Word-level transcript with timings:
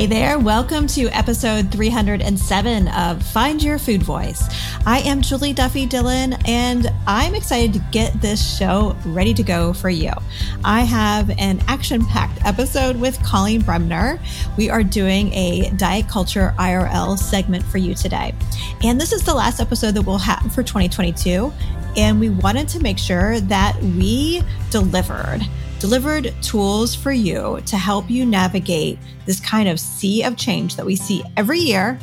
Hey 0.00 0.06
there, 0.06 0.38
welcome 0.38 0.86
to 0.86 1.08
episode 1.08 1.70
307 1.70 2.88
of 2.88 3.22
Find 3.22 3.62
Your 3.62 3.78
Food 3.78 4.02
Voice. 4.02 4.42
I 4.86 5.00
am 5.00 5.20
Julie 5.20 5.52
Duffy 5.52 5.84
Dillon, 5.84 6.36
and 6.46 6.90
I'm 7.06 7.34
excited 7.34 7.74
to 7.74 7.84
get 7.92 8.18
this 8.18 8.56
show 8.56 8.96
ready 9.04 9.34
to 9.34 9.42
go 9.42 9.74
for 9.74 9.90
you. 9.90 10.10
I 10.64 10.84
have 10.84 11.28
an 11.38 11.60
action 11.68 12.02
packed 12.06 12.42
episode 12.46 12.96
with 12.96 13.18
Coleen 13.18 13.62
Bremner. 13.62 14.18
We 14.56 14.70
are 14.70 14.82
doing 14.82 15.34
a 15.34 15.68
diet 15.76 16.08
culture 16.08 16.54
IRL 16.58 17.18
segment 17.18 17.62
for 17.66 17.76
you 17.76 17.94
today. 17.94 18.34
And 18.82 18.98
this 18.98 19.12
is 19.12 19.22
the 19.22 19.34
last 19.34 19.60
episode 19.60 19.92
that 19.96 20.06
we'll 20.06 20.16
have 20.16 20.50
for 20.54 20.62
2022. 20.62 21.52
And 21.98 22.18
we 22.18 22.30
wanted 22.30 22.68
to 22.68 22.80
make 22.80 22.98
sure 22.98 23.38
that 23.40 23.78
we 23.82 24.42
delivered 24.70 25.42
delivered 25.80 26.34
tools 26.42 26.94
for 26.94 27.10
you 27.10 27.58
to 27.64 27.76
help 27.78 28.10
you 28.10 28.26
navigate 28.26 28.98
this 29.24 29.40
kind 29.40 29.66
of 29.66 29.80
sea 29.80 30.22
of 30.22 30.36
change 30.36 30.76
that 30.76 30.84
we 30.84 30.94
see 30.94 31.24
every 31.38 31.58
year 31.58 31.98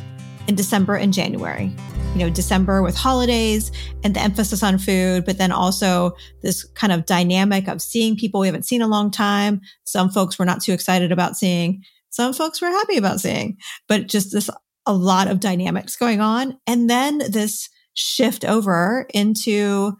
in 0.48 0.56
December 0.56 0.96
and 0.96 1.12
January. 1.12 1.72
You 2.14 2.24
know, 2.24 2.30
December 2.30 2.82
with 2.82 2.96
holidays 2.96 3.70
and 4.02 4.14
the 4.16 4.20
emphasis 4.20 4.64
on 4.64 4.78
food, 4.78 5.24
but 5.24 5.38
then 5.38 5.52
also 5.52 6.12
this 6.42 6.64
kind 6.64 6.92
of 6.92 7.06
dynamic 7.06 7.68
of 7.68 7.80
seeing 7.80 8.16
people 8.16 8.40
we 8.40 8.48
haven't 8.48 8.66
seen 8.66 8.82
a 8.82 8.88
long 8.88 9.12
time. 9.12 9.60
Some 9.84 10.10
folks 10.10 10.38
we're 10.38 10.44
not 10.44 10.60
too 10.60 10.72
excited 10.72 11.12
about 11.12 11.36
seeing. 11.36 11.84
Some 12.10 12.32
folks 12.32 12.60
we're 12.60 12.70
happy 12.70 12.96
about 12.96 13.20
seeing, 13.20 13.58
but 13.86 14.08
just 14.08 14.32
this 14.32 14.50
a 14.86 14.92
lot 14.92 15.28
of 15.28 15.38
dynamics 15.38 15.94
going 15.94 16.20
on. 16.20 16.58
And 16.66 16.90
then 16.90 17.18
this 17.18 17.68
shift 17.94 18.44
over 18.44 19.06
into 19.14 19.92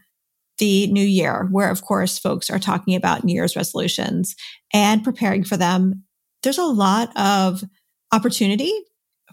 the 0.59 0.87
new 0.89 1.05
year, 1.05 1.49
where 1.51 1.71
of 1.71 1.83
course 1.83 2.19
folks 2.19 2.51
are 2.51 2.59
talking 2.59 2.95
about 2.95 3.25
New 3.25 3.35
Year's 3.35 3.57
resolutions 3.57 4.35
and 4.73 5.05
preparing 5.05 5.45
for 5.45 5.57
them. 5.57 6.05
There's 6.43 6.59
a 6.59 6.65
lot 6.65 7.17
of 7.17 7.63
opportunity 8.13 8.73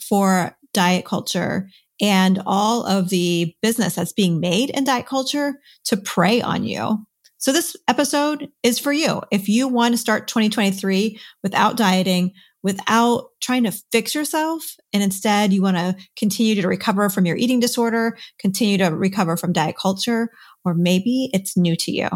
for 0.07 0.55
diet 0.73 1.05
culture 1.05 1.69
and 2.01 2.41
all 2.45 2.85
of 2.85 3.09
the 3.09 3.55
business 3.61 3.95
that's 3.95 4.13
being 4.13 4.39
made 4.39 4.69
in 4.71 4.83
diet 4.83 5.05
culture 5.05 5.59
to 5.85 5.97
prey 5.97 6.41
on 6.41 6.63
you. 6.63 7.05
So 7.37 7.51
this 7.51 7.75
episode 7.87 8.49
is 8.63 8.79
for 8.79 8.91
you. 8.91 9.21
If 9.31 9.47
you 9.47 9.67
want 9.67 9.93
to 9.93 9.97
start 9.97 10.27
2023 10.27 11.19
without 11.43 11.77
dieting, 11.77 12.33
without 12.63 13.25
trying 13.41 13.63
to 13.65 13.79
fix 13.91 14.15
yourself, 14.15 14.63
and 14.91 15.03
instead 15.03 15.53
you 15.53 15.61
want 15.61 15.77
to 15.77 15.95
continue 16.17 16.59
to 16.59 16.67
recover 16.67 17.09
from 17.09 17.25
your 17.25 17.37
eating 17.37 17.59
disorder, 17.59 18.17
continue 18.39 18.79
to 18.79 18.85
recover 18.85 19.37
from 19.37 19.53
diet 19.53 19.75
culture, 19.79 20.29
or 20.65 20.73
maybe 20.73 21.29
it's 21.33 21.55
new 21.55 21.75
to 21.77 21.91
you. 21.91 22.09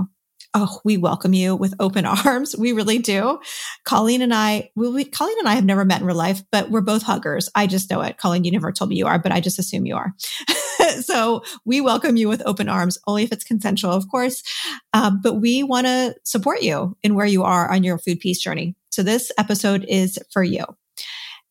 Oh, 0.55 0.81
we 0.83 0.97
welcome 0.97 1.33
you 1.33 1.55
with 1.55 1.75
open 1.79 2.05
arms. 2.25 2.55
We 2.57 2.71
really 2.71 2.97
do. 2.97 3.39
Coleen 3.87 4.21
and 4.21 4.33
I, 4.33 4.71
well, 4.75 4.91
we, 4.91 5.05
Coleen 5.05 5.37
and 5.37 5.47
I 5.47 5.53
have 5.53 5.65
never 5.65 5.85
met 5.85 6.01
in 6.01 6.07
real 6.07 6.15
life, 6.15 6.41
but 6.51 6.71
we're 6.71 6.81
both 6.81 7.03
huggers. 7.03 7.49
I 7.53 7.67
just 7.67 7.89
know 7.91 8.01
it. 8.01 8.17
Coleen, 8.17 8.43
you 8.43 8.51
never 8.51 8.71
told 8.71 8.89
me 8.89 8.95
you 8.95 9.05
are, 9.05 9.19
but 9.19 9.31
I 9.31 9.41
just 9.41 9.59
assume 9.59 9.85
you 9.85 9.95
are. 9.95 10.13
so 11.01 11.43
we 11.65 11.81
welcome 11.81 12.17
you 12.17 12.27
with 12.27 12.41
open 12.47 12.67
arms, 12.67 12.97
only 13.05 13.23
if 13.23 13.31
it's 13.31 13.43
consensual, 13.43 13.91
of 13.91 14.09
course. 14.09 14.41
Um, 14.93 15.19
but 15.21 15.35
we 15.35 15.61
want 15.61 15.85
to 15.85 16.15
support 16.23 16.63
you 16.63 16.97
in 17.03 17.13
where 17.13 17.27
you 17.27 17.43
are 17.43 17.71
on 17.71 17.83
your 17.83 17.99
food 17.99 18.19
peace 18.19 18.39
journey. 18.39 18.75
So 18.89 19.03
this 19.03 19.31
episode 19.37 19.85
is 19.87 20.17
for 20.33 20.43
you. 20.43 20.65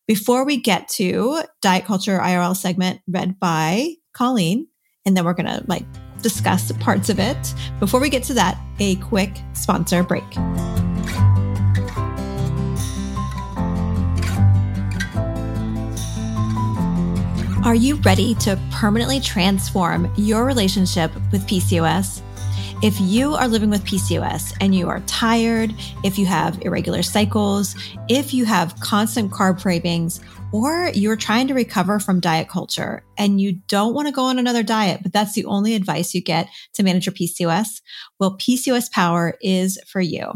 Before 0.09 0.45
we 0.45 0.57
get 0.57 0.89
to 0.97 1.43
Diet 1.63 1.85
Culture 1.85 2.19
IRL 2.19 2.57
segment 2.57 3.01
read 3.07 3.39
by 3.39 3.95
Coleen, 4.17 4.67
and 5.07 5.17
then 5.17 5.25
we're 5.25 5.35
going 5.35 5.47
to 5.47 5.63
like 5.69 5.85
discuss 6.23 6.71
parts 6.73 7.09
of 7.09 7.19
it. 7.19 7.55
Before 7.81 8.01
we 8.01 8.09
get 8.09 8.23
to 8.25 8.34
that, 8.34 8.59
a 8.79 8.97
quick 8.97 9.41
sponsor 9.53 10.03
break. 10.03 10.25
Are 17.65 17.75
you 17.75 17.97
ready 17.97 18.34
to 18.37 18.59
permanently 18.71 19.21
transform 19.21 20.11
your 20.17 20.47
relationship 20.47 21.12
with 21.33 21.47
PCOS? 21.47 22.23
If 22.81 23.00
you 23.00 23.34
are 23.34 23.49
living 23.49 23.71
with 23.71 23.84
PCOS 23.84 24.56
and 24.61 24.72
you 24.72 24.89
are 24.89 25.00
tired, 25.00 25.75
if 26.05 26.16
you 26.16 26.27
have 26.27 26.62
irregular 26.62 27.03
cycles, 27.03 27.75
if 28.08 28.32
you 28.32 28.44
have 28.44 28.79
constant 28.79 29.32
carb 29.32 29.61
cravings, 29.61 30.20
or 30.53 30.93
you're 30.94 31.17
trying 31.17 31.49
to 31.49 31.55
recover 31.55 31.99
from 31.99 32.20
diet 32.20 32.49
culture 32.49 33.03
and 33.19 33.41
you 33.41 33.55
don't 33.67 33.94
want 33.94 34.06
to 34.06 34.14
go 34.14 34.23
on 34.23 34.38
another 34.38 34.62
diet, 34.62 35.00
but 35.03 35.12
that's 35.12 35.35
the 35.35 35.44
only 35.47 35.75
advice 35.75 36.14
you 36.14 36.23
get 36.23 36.49
to 36.75 36.85
manage 36.85 37.06
your 37.06 37.14
PCOS, 37.14 37.81
well, 38.20 38.38
PCOS 38.38 38.93
Power 38.93 39.37
is 39.41 39.76
for 39.88 40.00
you. 40.00 40.31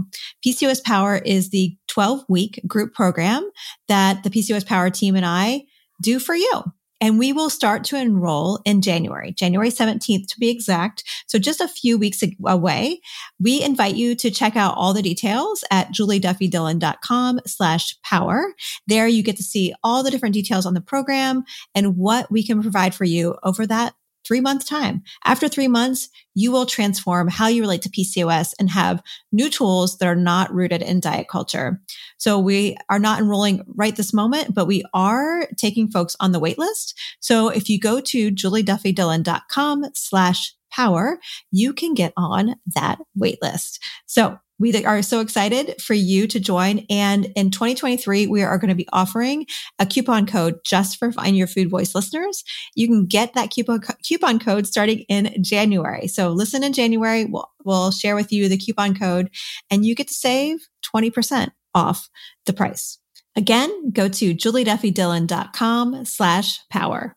PCOS 0.44 0.82
Power 0.82 1.18
is 1.18 1.50
the 1.50 1.76
12 1.86 2.24
week 2.28 2.60
group 2.66 2.92
program 2.92 3.48
that 3.86 4.24
the 4.24 4.30
PCOS 4.30 4.66
Power 4.66 4.90
team 4.90 5.14
and 5.14 5.24
I 5.24 5.62
do 6.02 6.18
for 6.18 6.34
you. 6.34 6.64
And 7.02 7.18
we 7.18 7.32
will 7.32 7.50
start 7.50 7.82
to 7.84 7.96
enroll 7.96 8.60
in 8.64 8.80
January, 8.80 9.32
January 9.32 9.70
17th 9.70 10.28
to 10.28 10.38
be 10.38 10.50
exact. 10.50 11.02
So 11.26 11.36
just 11.36 11.60
a 11.60 11.66
few 11.66 11.98
weeks 11.98 12.22
away. 12.46 13.00
We 13.40 13.60
invite 13.60 13.96
you 13.96 14.14
to 14.14 14.30
check 14.30 14.54
out 14.54 14.74
all 14.76 14.94
the 14.94 15.02
details 15.02 15.64
at 15.72 15.88
julieduffydillon.com 15.88 17.40
slash 17.44 18.00
power. 18.02 18.54
There 18.86 19.08
you 19.08 19.24
get 19.24 19.36
to 19.38 19.42
see 19.42 19.74
all 19.82 20.04
the 20.04 20.12
different 20.12 20.34
details 20.34 20.64
on 20.64 20.74
the 20.74 20.80
program 20.80 21.42
and 21.74 21.96
what 21.96 22.30
we 22.30 22.46
can 22.46 22.62
provide 22.62 22.94
for 22.94 23.04
you 23.04 23.34
over 23.42 23.66
that 23.66 23.94
three 24.32 24.40
month 24.40 24.64
time. 24.64 25.02
After 25.26 25.46
three 25.46 25.68
months, 25.68 26.08
you 26.32 26.52
will 26.52 26.64
transform 26.64 27.28
how 27.28 27.48
you 27.48 27.60
relate 27.60 27.82
to 27.82 27.90
PCOS 27.90 28.54
and 28.58 28.70
have 28.70 29.02
new 29.30 29.50
tools 29.50 29.98
that 29.98 30.08
are 30.08 30.16
not 30.16 30.50
rooted 30.54 30.80
in 30.80 31.00
diet 31.00 31.28
culture. 31.28 31.82
So 32.16 32.38
we 32.38 32.78
are 32.88 32.98
not 32.98 33.20
enrolling 33.20 33.62
right 33.66 33.94
this 33.94 34.14
moment, 34.14 34.54
but 34.54 34.66
we 34.66 34.84
are 34.94 35.46
taking 35.58 35.90
folks 35.90 36.16
on 36.18 36.32
the 36.32 36.38
wait 36.38 36.56
list. 36.58 36.98
So 37.20 37.50
if 37.50 37.68
you 37.68 37.78
go 37.78 38.00
to 38.00 38.30
julieduffydillon.com 38.30 39.84
slash 39.92 40.54
power, 40.72 41.18
you 41.50 41.72
can 41.72 41.94
get 41.94 42.12
on 42.16 42.56
that 42.74 42.98
wait 43.14 43.38
list. 43.42 43.78
So 44.06 44.38
we 44.62 44.84
are 44.84 45.02
so 45.02 45.18
excited 45.18 45.82
for 45.82 45.94
you 45.94 46.28
to 46.28 46.38
join. 46.38 46.86
And 46.88 47.26
in 47.34 47.50
2023, 47.50 48.28
we 48.28 48.42
are 48.42 48.58
going 48.58 48.68
to 48.68 48.76
be 48.76 48.88
offering 48.92 49.46
a 49.80 49.86
coupon 49.86 50.24
code 50.24 50.60
just 50.64 50.98
for 50.98 51.10
Find 51.10 51.36
Your 51.36 51.48
Food 51.48 51.68
Voice 51.68 51.96
listeners. 51.96 52.44
You 52.76 52.86
can 52.86 53.06
get 53.06 53.34
that 53.34 53.50
coupon, 53.50 53.80
coupon 54.06 54.38
code 54.38 54.68
starting 54.68 55.00
in 55.08 55.42
January. 55.42 56.06
So 56.06 56.30
listen 56.30 56.62
in 56.62 56.72
January. 56.72 57.24
We'll, 57.24 57.50
we'll 57.64 57.90
share 57.90 58.14
with 58.14 58.30
you 58.30 58.48
the 58.48 58.56
coupon 58.56 58.96
code 58.96 59.30
and 59.68 59.84
you 59.84 59.96
get 59.96 60.06
to 60.08 60.14
save 60.14 60.68
20% 60.94 61.50
off 61.74 62.08
the 62.46 62.52
price. 62.52 62.98
Again, 63.34 63.90
go 63.90 64.08
to 64.08 64.34
julieduffydillon.com 64.34 66.04
slash 66.04 66.60
power. 66.68 67.16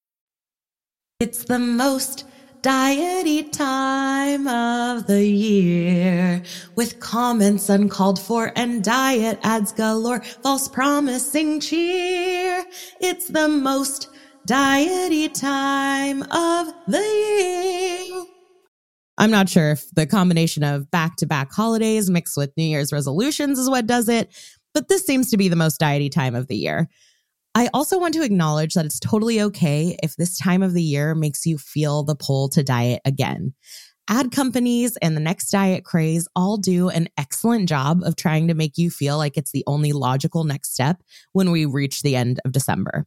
It's 1.21 1.43
the 1.43 1.59
most 1.59 2.25
diety 2.63 3.43
time 3.51 4.47
of 4.47 5.05
the 5.05 5.23
year 5.23 6.41
with 6.75 6.99
comments 6.99 7.69
uncalled 7.69 8.19
for 8.19 8.51
and 8.55 8.83
diet 8.83 9.37
ads 9.43 9.71
galore, 9.71 10.21
false 10.41 10.67
promising 10.67 11.59
cheer. 11.59 12.65
It's 12.99 13.27
the 13.27 13.47
most 13.47 14.09
diety 14.47 15.31
time 15.31 16.23
of 16.23 16.73
the 16.87 16.97
year. 16.97 18.25
I'm 19.19 19.29
not 19.29 19.47
sure 19.47 19.69
if 19.73 19.91
the 19.91 20.07
combination 20.07 20.63
of 20.63 20.89
back 20.89 21.17
to 21.17 21.27
back 21.27 21.51
holidays 21.51 22.09
mixed 22.09 22.35
with 22.35 22.51
New 22.57 22.63
Year's 22.63 22.91
resolutions 22.91 23.59
is 23.59 23.69
what 23.69 23.85
does 23.85 24.09
it, 24.09 24.35
but 24.73 24.87
this 24.87 25.05
seems 25.05 25.29
to 25.29 25.37
be 25.37 25.49
the 25.49 25.55
most 25.55 25.79
diety 25.79 26.09
time 26.11 26.33
of 26.33 26.47
the 26.47 26.57
year. 26.57 26.89
I 27.53 27.69
also 27.73 27.99
want 27.99 28.13
to 28.13 28.23
acknowledge 28.23 28.75
that 28.75 28.85
it's 28.85 28.99
totally 28.99 29.41
okay 29.41 29.97
if 30.01 30.15
this 30.15 30.37
time 30.37 30.63
of 30.63 30.73
the 30.73 30.81
year 30.81 31.13
makes 31.13 31.45
you 31.45 31.57
feel 31.57 32.03
the 32.03 32.15
pull 32.15 32.47
to 32.49 32.63
diet 32.63 33.01
again. 33.03 33.53
Ad 34.09 34.31
companies 34.31 34.97
and 35.01 35.15
the 35.15 35.21
next 35.21 35.51
diet 35.51 35.83
craze 35.83 36.27
all 36.35 36.57
do 36.57 36.89
an 36.89 37.09
excellent 37.17 37.67
job 37.67 38.03
of 38.03 38.15
trying 38.15 38.47
to 38.47 38.53
make 38.53 38.77
you 38.77 38.89
feel 38.89 39.17
like 39.17 39.37
it's 39.37 39.51
the 39.51 39.65
only 39.67 39.91
logical 39.91 40.45
next 40.45 40.73
step 40.73 41.01
when 41.33 41.51
we 41.51 41.65
reach 41.65 42.01
the 42.01 42.15
end 42.15 42.39
of 42.45 42.53
December. 42.53 43.05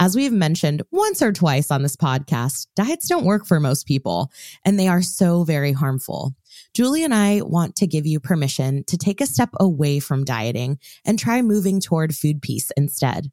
As 0.00 0.16
we've 0.16 0.32
mentioned 0.32 0.82
once 0.90 1.22
or 1.22 1.32
twice 1.32 1.70
on 1.70 1.82
this 1.82 1.96
podcast, 1.96 2.66
diets 2.76 3.08
don't 3.08 3.24
work 3.24 3.46
for 3.46 3.60
most 3.60 3.86
people, 3.86 4.30
and 4.64 4.78
they 4.78 4.88
are 4.88 5.00
so 5.00 5.44
very 5.44 5.72
harmful. 5.72 6.34
Julie 6.74 7.04
and 7.04 7.14
I 7.14 7.40
want 7.42 7.76
to 7.76 7.86
give 7.86 8.06
you 8.06 8.20
permission 8.20 8.84
to 8.88 8.98
take 8.98 9.22
a 9.22 9.26
step 9.26 9.50
away 9.58 10.00
from 10.00 10.24
dieting 10.24 10.78
and 11.06 11.18
try 11.18 11.40
moving 11.40 11.80
toward 11.80 12.14
food 12.14 12.42
peace 12.42 12.70
instead. 12.76 13.30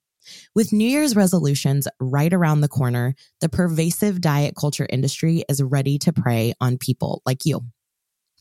With 0.55 0.73
New 0.73 0.87
Year's 0.87 1.15
resolutions 1.15 1.87
right 1.99 2.33
around 2.33 2.61
the 2.61 2.67
corner, 2.67 3.15
the 3.41 3.49
pervasive 3.49 4.21
diet 4.21 4.55
culture 4.55 4.87
industry 4.89 5.43
is 5.49 5.61
ready 5.61 5.97
to 5.99 6.13
prey 6.13 6.53
on 6.61 6.77
people 6.77 7.21
like 7.25 7.45
you. 7.45 7.61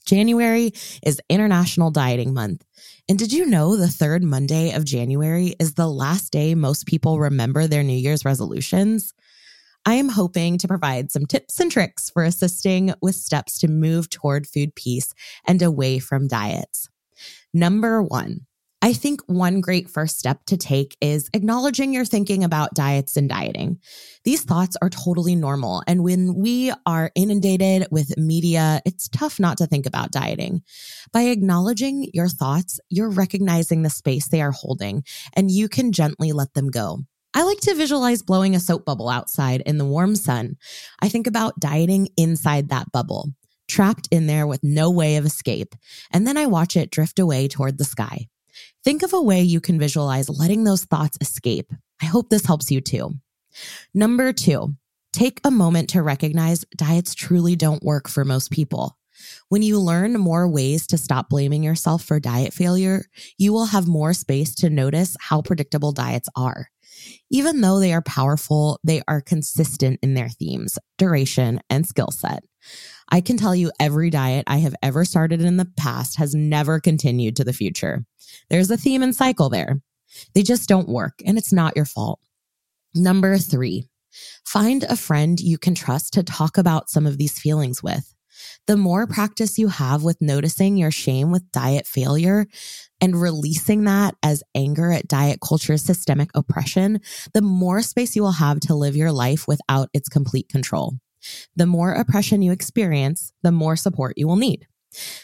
January 0.04 0.72
is 1.04 1.20
International 1.28 1.90
Dieting 1.90 2.34
Month. 2.34 2.64
And 3.08 3.18
did 3.18 3.32
you 3.32 3.46
know 3.46 3.76
the 3.76 3.88
third 3.88 4.22
Monday 4.24 4.72
of 4.72 4.84
January 4.84 5.54
is 5.60 5.74
the 5.74 5.88
last 5.88 6.32
day 6.32 6.54
most 6.54 6.86
people 6.86 7.20
remember 7.20 7.66
their 7.66 7.82
New 7.82 7.96
Year's 7.96 8.24
resolutions? 8.24 9.14
I 9.84 9.94
am 9.94 10.08
hoping 10.08 10.58
to 10.58 10.68
provide 10.68 11.10
some 11.10 11.26
tips 11.26 11.58
and 11.58 11.70
tricks 11.70 12.08
for 12.10 12.22
assisting 12.22 12.94
with 13.02 13.16
steps 13.16 13.58
to 13.58 13.68
move 13.68 14.08
toward 14.10 14.46
food 14.46 14.74
peace 14.74 15.12
and 15.46 15.60
away 15.60 15.98
from 15.98 16.28
diets. 16.28 16.88
Number 17.52 18.02
one, 18.02 18.46
I 18.84 18.92
think 18.92 19.20
one 19.26 19.60
great 19.60 19.88
first 19.88 20.18
step 20.18 20.44
to 20.46 20.56
take 20.56 20.96
is 21.00 21.30
acknowledging 21.34 21.94
you're 21.94 22.04
thinking 22.04 22.42
about 22.42 22.74
diets 22.74 23.16
and 23.16 23.28
dieting. 23.28 23.78
These 24.24 24.42
thoughts 24.42 24.76
are 24.82 24.90
totally 24.90 25.36
normal. 25.36 25.84
And 25.86 26.02
when 26.02 26.34
we 26.34 26.72
are 26.84 27.12
inundated 27.14 27.86
with 27.92 28.18
media, 28.18 28.82
it's 28.84 29.08
tough 29.08 29.38
not 29.38 29.58
to 29.58 29.68
think 29.68 29.86
about 29.86 30.10
dieting. 30.10 30.62
By 31.12 31.22
acknowledging 31.22 32.10
your 32.12 32.28
thoughts, 32.28 32.80
you're 32.90 33.08
recognizing 33.08 33.82
the 33.82 33.90
space 33.90 34.26
they 34.26 34.42
are 34.42 34.50
holding 34.50 35.04
and 35.34 35.48
you 35.48 35.68
can 35.68 35.92
gently 35.92 36.32
let 36.32 36.52
them 36.54 36.68
go. 36.68 37.02
I 37.34 37.44
like 37.44 37.60
to 37.60 37.76
visualize 37.76 38.20
blowing 38.20 38.56
a 38.56 38.60
soap 38.60 38.84
bubble 38.84 39.08
outside 39.08 39.60
in 39.60 39.78
the 39.78 39.86
warm 39.86 40.16
sun. 40.16 40.56
I 41.00 41.08
think 41.08 41.28
about 41.28 41.60
dieting 41.60 42.08
inside 42.16 42.70
that 42.70 42.90
bubble, 42.90 43.28
trapped 43.68 44.08
in 44.10 44.26
there 44.26 44.46
with 44.48 44.64
no 44.64 44.90
way 44.90 45.16
of 45.16 45.24
escape. 45.24 45.76
And 46.10 46.26
then 46.26 46.36
I 46.36 46.46
watch 46.46 46.76
it 46.76 46.90
drift 46.90 47.20
away 47.20 47.46
toward 47.46 47.78
the 47.78 47.84
sky. 47.84 48.26
Think 48.85 49.02
of 49.02 49.12
a 49.12 49.23
way 49.23 49.42
you 49.42 49.61
can 49.61 49.78
visualize 49.78 50.28
letting 50.28 50.64
those 50.64 50.85
thoughts 50.85 51.18
escape. 51.21 51.73
I 52.00 52.06
hope 52.06 52.28
this 52.28 52.47
helps 52.47 52.71
you 52.71 52.80
too. 52.80 53.14
Number 53.94 54.32
two, 54.32 54.75
take 55.12 55.40
a 55.44 55.50
moment 55.50 55.90
to 55.90 56.02
recognize 56.02 56.64
diets 56.76 57.14
truly 57.14 57.56
don't 57.56 57.82
work 57.82 58.09
for 58.09 58.25
most 58.25 58.50
people. 58.50 58.97
When 59.49 59.62
you 59.62 59.78
learn 59.78 60.14
more 60.14 60.49
ways 60.49 60.87
to 60.88 60.99
stop 60.99 61.28
blaming 61.28 61.62
yourself 61.62 62.02
for 62.02 62.18
diet 62.18 62.52
failure, 62.52 63.04
you 63.38 63.52
will 63.52 63.66
have 63.66 63.87
more 63.87 64.14
space 64.14 64.54
to 64.56 64.71
notice 64.71 65.16
how 65.21 65.42
predictable 65.42 65.92
diets 65.92 66.28
are. 66.35 66.68
Even 67.30 67.61
though 67.61 67.78
they 67.78 67.92
are 67.92 68.02
powerful, 68.02 68.78
they 68.85 69.02
are 69.09 69.21
consistent 69.21 69.99
in 70.02 70.14
their 70.14 70.28
themes, 70.28 70.78
duration, 70.99 71.61
and 71.71 71.87
skill 71.87 72.11
set. 72.11 72.44
I 73.12 73.21
can 73.21 73.37
tell 73.37 73.54
you 73.54 73.71
every 73.78 74.09
diet 74.09 74.45
I 74.47 74.57
have 74.57 74.75
ever 74.83 75.04
started 75.04 75.42
in 75.42 75.59
the 75.59 75.71
past 75.76 76.16
has 76.16 76.35
never 76.35 76.81
continued 76.81 77.37
to 77.37 77.45
the 77.45 77.52
future. 77.52 78.07
There's 78.49 78.71
a 78.71 78.78
theme 78.78 79.02
and 79.02 79.14
cycle 79.14 79.50
there. 79.50 79.83
They 80.35 80.42
just 80.42 80.66
don't 80.66 80.88
work, 80.88 81.21
and 81.26 81.37
it's 81.37 81.52
not 81.52 81.76
your 81.76 81.85
fault. 81.85 82.21
Number 82.95 83.37
three, 83.37 83.87
find 84.47 84.85
a 84.85 84.97
friend 84.97 85.38
you 85.38 85.59
can 85.59 85.75
trust 85.75 86.14
to 86.14 86.23
talk 86.23 86.57
about 86.57 86.88
some 86.88 87.07
of 87.07 87.19
these 87.19 87.38
feelings 87.38 87.83
with. 87.83 88.14
The 88.66 88.78
more 88.78 89.07
practice 89.07 89.59
you 89.59 89.69
have 89.69 90.02
with 90.02 90.23
noticing 90.23 90.78
your 90.78 90.90
shame 90.90 91.31
with 91.31 91.52
diet 91.52 91.87
failure 91.87 92.47
and 92.99 93.21
releasing 93.21 93.85
that 93.85 94.14
as 94.23 94.42
anger 94.54 94.90
at 94.90 95.07
diet 95.07 95.40
culture's 95.47 95.85
systemic 95.85 96.31
oppression, 96.35 97.00
the 97.35 97.42
more 97.42 97.83
space 97.83 98.16
you 98.16 98.23
will 98.23 98.33
have 98.33 98.61
to 98.61 98.75
live 98.75 98.97
your 98.97 99.12
life 99.12 99.47
without 99.47 99.90
its 99.92 100.09
complete 100.09 100.49
control. 100.49 100.95
The 101.56 101.66
more 101.66 101.92
oppression 101.92 102.42
you 102.42 102.52
experience, 102.52 103.32
the 103.42 103.52
more 103.52 103.76
support 103.76 104.18
you 104.18 104.26
will 104.26 104.36
need. 104.36 104.66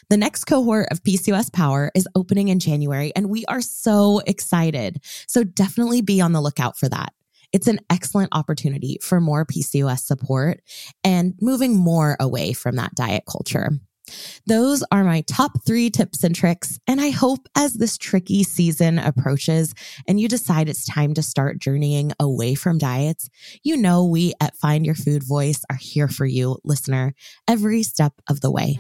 The 0.09 0.17
next 0.17 0.45
cohort 0.45 0.89
of 0.91 1.03
PCOS 1.03 1.53
Power 1.53 1.91
is 1.95 2.09
opening 2.15 2.49
in 2.49 2.59
January, 2.59 3.13
and 3.15 3.29
we 3.29 3.45
are 3.47 3.61
so 3.61 4.21
excited. 4.27 5.03
So 5.27 5.45
definitely 5.45 6.01
be 6.01 6.21
on 6.21 6.33
the 6.33 6.41
lookout 6.41 6.79
for 6.79 6.89
that. 6.89 7.13
It's 7.53 7.67
an 7.67 7.81
excellent 7.89 8.31
opportunity 8.33 8.99
for 9.03 9.21
more 9.21 9.47
PCOS 9.47 10.01
support 10.01 10.61
and 11.03 11.35
moving 11.41 11.75
more 11.77 12.17
away 12.21 12.53
from 12.53 12.77
that 12.77 12.95
diet 12.95 13.25
culture. 13.31 13.71
Those 14.47 14.85
are 14.91 15.05
my 15.05 15.23
top 15.23 15.65
three 15.67 15.91
tips 15.91 16.25
and 16.25 16.35
tricks. 16.35 16.79
And 16.87 17.01
I 17.01 17.11
hope 17.11 17.49
as 17.57 17.75
this 17.75 17.99
tricky 17.99 18.43
season 18.43 18.99
approaches 18.99 19.75
and 20.07 20.21
you 20.21 20.29
decide 20.29 20.69
it's 20.69 20.85
time 20.85 21.15
to 21.15 21.23
start 21.23 21.59
journeying 21.59 22.13
away 22.21 22.55
from 22.55 22.79
diets, 22.79 23.29
you 23.63 23.77
know 23.77 24.05
we 24.05 24.33
at 24.41 24.57
Find 24.57 24.87
Your 24.87 24.95
Food 24.95 25.23
Voice 25.23 25.65
are 25.71 25.77
here 25.77 26.09
for 26.09 26.27
you, 26.27 26.59
listener, 26.65 27.15
every 27.47 27.83
step 27.83 28.13
of 28.29 28.41
the 28.41 28.51
way. 28.51 28.79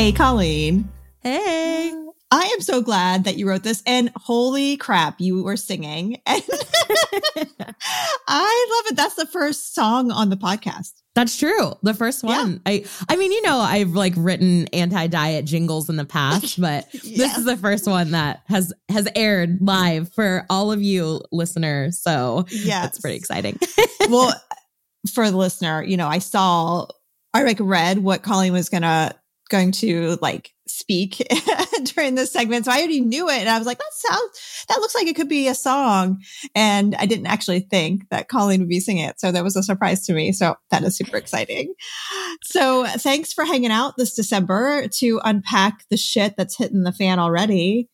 Hey, 0.00 0.12
Coleen. 0.12 0.84
Hey. 1.22 1.92
I 2.30 2.44
am 2.44 2.62
so 2.62 2.80
glad 2.80 3.24
that 3.24 3.36
you 3.36 3.46
wrote 3.46 3.62
this. 3.62 3.82
And 3.84 4.10
holy 4.16 4.78
crap, 4.78 5.20
you 5.20 5.44
were 5.44 5.58
singing. 5.58 6.22
And 6.26 6.42
I 8.26 8.82
love 8.82 8.92
it. 8.92 8.96
That's 8.96 9.16
the 9.16 9.26
first 9.26 9.74
song 9.74 10.10
on 10.10 10.30
the 10.30 10.38
podcast. 10.38 10.92
That's 11.14 11.38
true. 11.38 11.74
The 11.82 11.92
first 11.92 12.24
one. 12.24 12.62
I 12.64 12.86
I 13.10 13.16
mean, 13.16 13.30
you 13.30 13.42
know, 13.42 13.58
I've 13.58 13.90
like 13.90 14.14
written 14.16 14.68
anti-diet 14.68 15.44
jingles 15.44 15.90
in 15.90 15.96
the 15.96 16.06
past, 16.06 16.58
but 16.60 16.90
this 16.92 17.36
is 17.36 17.44
the 17.44 17.58
first 17.58 17.86
one 17.86 18.12
that 18.12 18.40
has 18.46 18.72
has 18.88 19.06
aired 19.14 19.58
live 19.60 20.10
for 20.14 20.46
all 20.48 20.72
of 20.72 20.80
you 20.82 21.20
listeners. 21.30 21.98
So 21.98 22.46
yeah, 22.50 22.86
it's 22.86 22.98
pretty 22.98 23.18
exciting. 23.18 23.58
well, 24.08 24.32
for 25.12 25.30
the 25.30 25.36
listener, 25.36 25.82
you 25.82 25.98
know, 25.98 26.08
I 26.08 26.20
saw, 26.20 26.86
I 27.34 27.42
like 27.42 27.58
read 27.60 27.98
what 27.98 28.22
Coleen 28.22 28.52
was 28.52 28.70
gonna 28.70 29.14
going 29.50 29.72
to 29.72 30.16
like 30.22 30.52
speak 30.66 31.26
during 31.82 32.14
this 32.14 32.32
segment, 32.32 32.64
so 32.64 32.72
I 32.72 32.78
already 32.78 33.00
knew 33.00 33.28
it, 33.28 33.38
and 33.38 33.48
I 33.48 33.58
was 33.58 33.66
like, 33.66 33.78
that 33.78 33.92
sounds, 33.92 34.64
that 34.68 34.78
looks 34.80 34.94
like 34.94 35.06
it 35.06 35.16
could 35.16 35.28
be 35.28 35.48
a 35.48 35.54
song, 35.54 36.22
and 36.54 36.94
I 36.96 37.06
didn't 37.06 37.26
actually 37.26 37.60
think 37.60 38.08
that 38.10 38.28
Coleen 38.28 38.60
would 38.60 38.68
be 38.68 38.80
singing 38.80 39.04
it, 39.04 39.20
so 39.20 39.32
that 39.32 39.44
was 39.44 39.56
a 39.56 39.62
surprise 39.62 40.06
to 40.06 40.12
me. 40.14 40.32
So 40.32 40.56
that 40.70 40.82
is 40.84 40.96
super 40.96 41.16
exciting. 41.16 41.74
So 42.44 42.86
thanks 42.86 43.32
for 43.32 43.44
hanging 43.44 43.70
out 43.72 43.96
this 43.96 44.14
December 44.14 44.88
to 44.98 45.20
unpack 45.24 45.84
the 45.90 45.96
shit 45.96 46.34
that's 46.36 46.56
hitting 46.56 46.84
the 46.84 46.92
fan 46.92 47.18
already. 47.18 47.88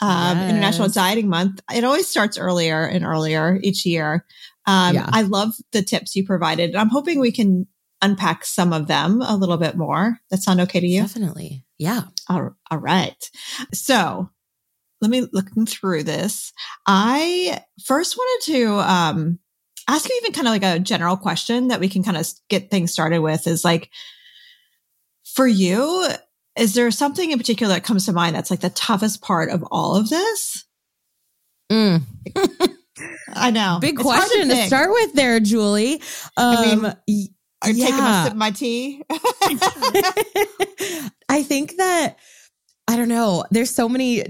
Um, 0.00 0.38
International 0.38 0.88
Dieting 0.88 1.28
Month. 1.28 1.60
It 1.74 1.82
always 1.82 2.06
starts 2.08 2.38
earlier 2.38 2.84
and 2.84 3.04
earlier 3.04 3.58
each 3.62 3.84
year. 3.84 4.24
Um, 4.66 4.94
Yeah. 4.94 5.10
I 5.12 5.22
love 5.22 5.54
the 5.72 5.82
tips 5.82 6.14
you 6.14 6.24
provided. 6.24 6.76
I'm 6.76 6.88
hoping 6.90 7.18
we 7.18 7.32
can 7.32 7.66
unpack 8.00 8.44
some 8.44 8.72
of 8.72 8.86
them 8.86 9.20
a 9.22 9.36
little 9.36 9.56
bit 9.56 9.76
more. 9.76 10.18
That 10.30 10.42
sound 10.42 10.60
okay 10.60 10.80
to 10.80 10.86
you? 10.86 11.02
Definitely. 11.02 11.64
Yeah. 11.78 12.02
All, 12.28 12.56
all 12.70 12.78
right. 12.78 13.30
So 13.72 14.30
let 15.00 15.10
me 15.10 15.26
looking 15.32 15.66
through 15.66 16.02
this. 16.04 16.52
I 16.86 17.62
first 17.84 18.16
wanted 18.16 18.52
to 18.52 18.74
um, 18.78 19.38
ask 19.88 20.08
you 20.08 20.20
even 20.22 20.32
kind 20.32 20.46
of 20.48 20.52
like 20.52 20.64
a 20.64 20.80
general 20.80 21.16
question 21.16 21.68
that 21.68 21.80
we 21.80 21.88
can 21.88 22.02
kind 22.02 22.16
of 22.16 22.26
get 22.48 22.70
things 22.70 22.92
started 22.92 23.20
with 23.20 23.46
is 23.46 23.64
like, 23.64 23.90
for 25.24 25.46
you, 25.46 26.08
is 26.56 26.74
there 26.74 26.90
something 26.90 27.30
in 27.30 27.38
particular 27.38 27.74
that 27.74 27.84
comes 27.84 28.06
to 28.06 28.12
mind 28.12 28.34
that's 28.34 28.50
like 28.50 28.60
the 28.60 28.70
toughest 28.70 29.22
part 29.22 29.50
of 29.50 29.62
all 29.70 29.94
of 29.96 30.08
this? 30.08 30.64
Mm. 31.70 32.02
I 33.32 33.50
know. 33.50 33.78
Big 33.80 33.94
It's 33.94 34.02
question 34.02 34.48
to, 34.48 34.54
think. 34.54 34.66
start 34.66 34.90
with 34.90 35.12
there, 35.12 35.38
Julie. 35.38 36.02
I 36.36 36.74
mean, 37.06 37.28
Um, 37.62 37.70
y- 37.70 37.70
I'm 37.70 37.76
taking 37.76 38.00
a 38.04 38.22
sip 38.24 38.32
of 38.32 38.38
my 38.38 38.50
tea. 38.50 39.02
I 41.28 41.42
think 41.42 41.76
that 41.76 42.16
I 42.86 42.96
don't 42.96 43.08
know. 43.08 43.44
There's 43.50 43.70
so 43.70 43.88
many. 43.88 44.24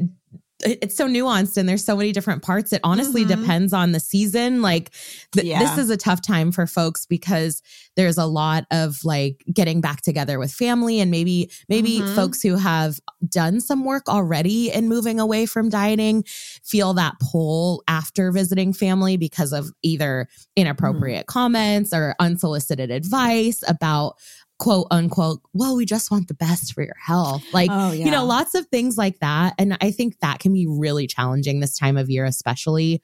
It- 0.64 0.78
It's 0.82 0.96
so 0.96 1.06
nuanced, 1.06 1.56
and 1.56 1.68
there's 1.68 1.84
so 1.84 1.96
many 1.96 2.12
different 2.12 2.42
parts. 2.42 2.72
It 2.72 2.80
honestly 2.82 3.24
Mhm. 3.24 3.28
depends 3.40 3.72
on 3.72 3.92
the 3.92 4.00
season. 4.00 4.60
Like, 4.62 4.90
th- 5.32 5.46
Yeah. 5.46 5.58
this 5.60 5.78
is 5.78 5.90
a 5.90 5.96
tough 5.96 6.20
time 6.20 6.50
for 6.52 6.66
folks 6.66 7.06
because 7.06 7.62
there's 7.96 8.18
a 8.18 8.26
lot 8.26 8.64
of 8.70 8.98
like 9.04 9.44
getting 9.52 9.80
back 9.80 10.02
together 10.02 10.38
with 10.38 10.52
family, 10.52 11.00
and 11.00 11.10
maybe 11.10 11.50
maybe 11.68 12.00
Mhm. 12.00 12.14
folks 12.14 12.42
who 12.42 12.56
have 12.56 12.98
done 13.28 13.60
some 13.60 13.84
work 13.84 14.08
already 14.08 14.70
in 14.72 14.88
moving 14.88 15.20
away 15.20 15.46
from 15.46 15.68
dieting 15.68 16.24
feel 16.64 16.92
that 16.94 17.14
pull 17.20 17.82
after 17.88 18.32
visiting 18.32 18.72
family 18.72 19.16
because 19.16 19.52
of 19.52 19.70
either 19.82 20.28
inappropriate 20.56 21.26
Mm-hmm. 21.26 21.32
comments 21.38 21.92
or 21.92 22.14
unsolicited 22.18 22.90
advice 22.90 23.60
about 23.68 24.14
quote 24.58 24.88
unquote, 24.90 25.40
well, 25.52 25.76
we 25.76 25.84
just 25.84 26.10
want 26.10 26.28
the 26.28 26.34
best 26.34 26.72
for 26.72 26.82
your 26.82 26.96
health. 27.04 27.44
Like, 27.52 27.70
oh, 27.72 27.92
you 27.92 28.10
know, 28.10 28.24
lots 28.24 28.54
of 28.54 28.66
things 28.66 28.98
like 28.98 29.20
that. 29.20 29.54
And 29.58 29.76
I 29.80 29.90
think 29.90 30.18
that 30.20 30.40
can 30.40 30.52
be 30.52 30.66
really 30.66 31.06
challenging 31.06 31.60
this 31.60 31.78
time 31.78 31.96
of 31.96 32.10
year, 32.10 32.24
especially. 32.24 33.02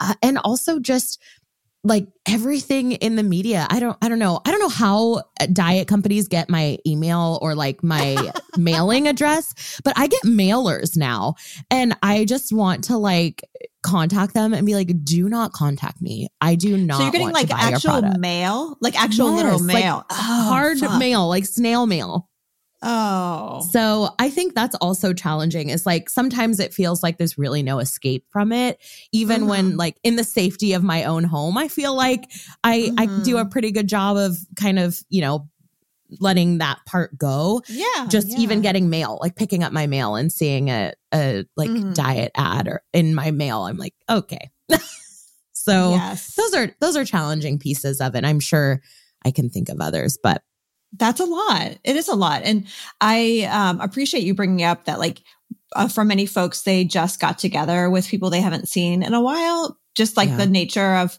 Uh, 0.00 0.14
and 0.22 0.38
also 0.38 0.78
just 0.78 1.22
like 1.84 2.08
everything 2.26 2.92
in 2.92 3.14
the 3.14 3.22
media. 3.22 3.66
I 3.70 3.78
don't, 3.78 3.96
I 4.02 4.08
don't 4.08 4.18
know. 4.18 4.40
I 4.44 4.50
don't 4.50 4.60
know 4.60 4.68
how 4.68 5.22
uh, 5.40 5.46
diet 5.52 5.86
companies 5.86 6.26
get 6.26 6.50
my 6.50 6.78
email 6.84 7.38
or 7.40 7.54
like 7.54 7.84
my 7.84 8.32
mailing 8.56 9.06
address, 9.06 9.80
but 9.84 9.96
I 9.96 10.08
get 10.08 10.22
mailers 10.22 10.96
now. 10.96 11.36
And 11.70 11.96
I 12.02 12.24
just 12.24 12.52
want 12.52 12.84
to 12.84 12.98
like 12.98 13.44
contact 13.86 14.34
them 14.34 14.52
and 14.52 14.66
be 14.66 14.74
like, 14.74 14.90
do 15.04 15.28
not 15.28 15.52
contact 15.52 16.02
me. 16.02 16.28
I 16.40 16.54
do 16.56 16.76
not 16.76 16.98
so 16.98 17.02
you're 17.04 17.12
getting 17.12 17.30
like 17.32 17.48
to 17.48 17.54
buy 17.54 17.62
your 17.68 17.74
actual 17.76 18.02
mail, 18.18 18.76
like 18.80 19.00
actual 19.00 19.32
literal 19.34 19.54
Yes, 19.60 19.72
like 19.74 19.84
mail, 19.84 20.04
Oh, 20.10 20.14
hard 20.50 20.78
fuck. 20.78 20.98
mail, 20.98 21.28
like 21.28 21.46
snail 21.46 21.86
mail. 21.86 22.28
Oh, 22.82 23.66
So 23.72 24.10
I 24.18 24.28
think 24.28 24.54
that's 24.54 24.76
also 24.76 25.12
challenging. 25.14 25.70
Is 25.70 25.86
like 25.86 26.10
sometimes 26.10 26.60
it 26.60 26.74
feels 26.74 27.02
like 27.02 27.16
there's 27.18 27.38
really 27.38 27.62
no 27.62 27.78
escape 27.78 28.24
from 28.30 28.52
it. 28.52 28.78
Even 29.12 29.42
Mhm. 29.44 29.48
when 29.48 29.76
like 29.76 29.96
in 30.04 30.16
the 30.16 30.24
safety 30.24 30.74
of 30.74 30.82
my 30.82 31.04
own 31.04 31.24
home, 31.24 31.56
I 31.56 31.68
feel 31.68 31.94
like 31.94 32.30
I 32.62 32.92
I 32.98 33.06
do 33.06 33.38
a 33.38 33.44
Mhm. 33.46 33.50
pretty 33.50 33.72
good 33.72 33.88
job 33.88 34.16
of 34.18 34.36
kind 34.56 34.78
of, 34.78 34.98
you 35.08 35.22
know, 35.22 35.48
letting 36.20 36.58
that 36.58 36.78
part 36.86 37.16
go. 37.18 37.62
yeah. 37.68 38.06
Just 38.08 38.28
yeah. 38.28 38.38
even 38.38 38.60
getting 38.60 38.88
mail, 38.90 39.18
like 39.20 39.36
picking 39.36 39.62
up 39.62 39.72
my 39.72 39.86
mail 39.86 40.14
and 40.16 40.32
seeing 40.32 40.70
a 40.70 40.92
a 41.12 41.44
like 41.56 41.70
Mhm. 41.70 41.94
diet 41.94 42.32
ad 42.34 42.68
or 42.68 42.82
in 42.92 43.14
my 43.14 43.30
mail, 43.30 43.62
I'm 43.62 43.76
like, 43.76 43.94
okay. 44.08 44.50
so 45.52 45.90
yes. 45.90 46.34
those 46.34 46.54
are 46.54 46.70
those 46.80 46.96
are 46.96 47.04
challenging 47.04 47.58
pieces 47.58 48.00
of 48.00 48.14
it. 48.14 48.24
I'm 48.24 48.40
sure 48.40 48.80
I 49.24 49.30
can 49.30 49.48
think 49.50 49.68
of 49.68 49.80
others, 49.80 50.18
but 50.22 50.42
That's 50.96 51.20
a 51.20 51.24
lot. 51.24 51.76
It 51.84 51.96
is 51.96 52.08
a 52.08 52.14
lot. 52.14 52.42
And 52.44 52.66
I 53.00 53.48
um, 53.50 53.80
appreciate 53.80 54.22
you 54.22 54.34
bringing 54.34 54.62
up 54.64 54.84
that, 54.84 54.98
like, 55.00 55.20
uh, 55.74 55.88
for 55.88 56.04
many 56.04 56.26
folks, 56.26 56.62
they 56.62 56.84
just 56.84 57.20
got 57.20 57.38
together 57.38 57.90
with 57.90 58.06
people 58.08 58.30
they 58.30 58.40
haven't 58.40 58.68
seen 58.68 59.02
in 59.02 59.12
a 59.12 59.20
while. 59.20 59.76
Just 59.96 60.16
like 60.16 60.28
Yeah. 60.28 60.36
the 60.36 60.46
nature 60.46 60.94
of 60.96 61.18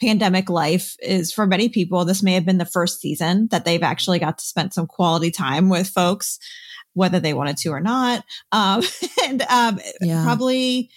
pandemic 0.00 0.48
life 0.48 0.94
is 1.00 1.32
for 1.32 1.46
many 1.46 1.68
people, 1.68 2.04
this 2.04 2.22
may 2.22 2.34
have 2.34 2.44
been 2.44 2.58
the 2.58 2.64
first 2.64 3.00
season 3.00 3.48
that 3.50 3.64
they've 3.64 3.82
actually 3.82 4.18
got 4.18 4.38
to 4.38 4.44
spend 4.44 4.72
some 4.72 4.86
quality 4.86 5.30
time 5.30 5.68
with 5.68 5.88
folks, 5.88 6.38
whether 6.92 7.18
they 7.18 7.34
wanted 7.34 7.56
to 7.58 7.70
or 7.70 7.80
not. 7.80 8.24
Um, 8.52 8.82
and 9.26 9.42
um, 9.42 9.80
Yeah. 10.00 10.22
probably 10.22 10.90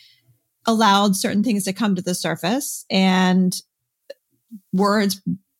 allowed 0.67 1.15
certain 1.15 1.43
things 1.43 1.63
to 1.63 1.73
come 1.73 1.95
to 1.95 2.01
the 2.03 2.13
surface 2.13 2.85
and 2.91 3.55
words 4.73 5.19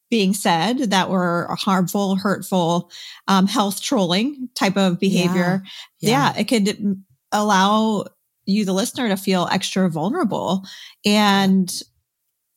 being 0.10 0.34
said 0.34 0.78
that 0.92 1.10
were 1.10 1.48
harmful, 1.58 2.18
hurtful, 2.18 2.92
um, 3.28 3.48
health 3.48 3.82
trolling 3.82 4.50
type 4.56 4.76
of 4.78 5.00
behavior. 5.00 5.64
Yeah. 6.02 6.34
yeah, 6.34 6.40
it 6.40 6.44
could 6.50 7.02
allow 7.32 8.06
you, 8.46 8.66
the 8.66 8.74
listener, 8.74 9.08
to 9.10 9.18
feel 9.18 9.48
extra 9.52 9.90
vulnerable 9.90 10.66
and 11.06 11.82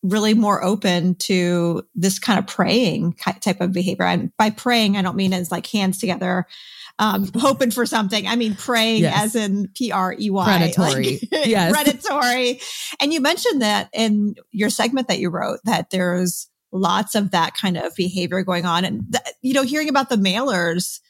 really 0.05 0.35
more 0.35 0.63
open 0.63 1.15
to 1.15 1.83
this 1.95 2.19
kind 2.19 2.39
of 2.39 2.47
preying 2.47 3.15
type 3.41 3.61
of 3.61 3.73
behavior. 3.73 4.05
And 4.05 4.31
by 4.37 4.51
praying, 4.51 4.97
I 4.97 5.03
don't 5.03 5.17
mean 5.17 5.33
as 5.33 5.51
like 5.51 5.67
hands 5.67 5.99
together, 5.99 6.47
um, 6.99 7.31
hoping 7.37 7.71
for 7.71 7.87
something. 7.87 8.27
I 8.27 8.37
mean 8.37 8.55
preying 8.55 9.03
yes. 9.03 9.25
as 9.25 9.35
in 9.35 9.69
P 9.75 9.91
R 9.91 10.15
E 10.19 10.31
Y. 10.31 10.45
Predatory. 10.45 11.21
Like, 11.33 11.47
yes. 11.47 11.73
predatory. 11.73 12.61
And 13.01 13.13
you 13.13 13.21
mentioned 13.21 13.63
that 13.63 13.89
in 13.95 14.35
your 14.51 14.71
segment 14.71 15.09
that 15.09 15.21
you 15.21 15.31
wrote 15.31 15.61
that 15.65 15.89
there's 15.91 16.49
lots 16.71 17.15
of 17.15 17.31
that 17.31 17.55
kind 17.55 17.79
of 17.79 17.95
behavior 17.97 18.43
going 18.43 18.67
on. 18.67 18.85
And, 18.85 19.11
th- 19.11 19.35
you 19.41 19.55
know, 19.55 19.63
hearing 19.63 19.89
about 19.89 20.11
the 20.11 20.17
mailers, 20.17 21.01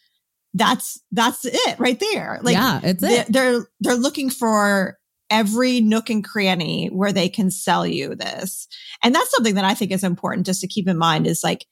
that's, 0.54 1.00
that's 1.12 1.44
it 1.44 1.78
right 1.78 1.99
there. 1.99 2.38
Like, 2.42 2.54
yeah, 2.54 2.80
it's 2.82 3.02
it. 3.02 3.26
They're, 3.28 3.66
they're 3.80 3.96
looking 3.96 4.30
for 4.30 4.96
every 5.30 5.80
nook 5.80 6.11
and 6.11 6.25
cranny 6.25 6.88
where 6.92 7.12
they 7.12 7.28
can 7.28 7.50
sell 7.50 7.87
you 7.87 8.14
this. 8.14 8.68
And 9.02 9.14
that's 9.14 9.30
something 9.30 9.56
that 9.56 9.64
I 9.64 9.75
think 9.75 9.90
is 9.90 10.04
important 10.04 10.46
just 10.46 10.61
to 10.61 10.68
keep 10.68 10.88
in 10.88 10.96
mind 10.96 11.26
is 11.26 11.42
like, 11.42 11.66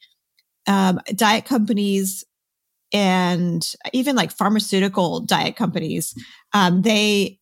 um, 0.67 1.01
diet 1.15 1.45
companies 1.45 2.25
and 2.93 3.67
even 3.93 4.17
like 4.17 4.33
pharmaceutical 4.33 5.21
diet 5.21 5.57
companies, 5.57 6.15
um, 6.53 6.83
they, 6.83 7.39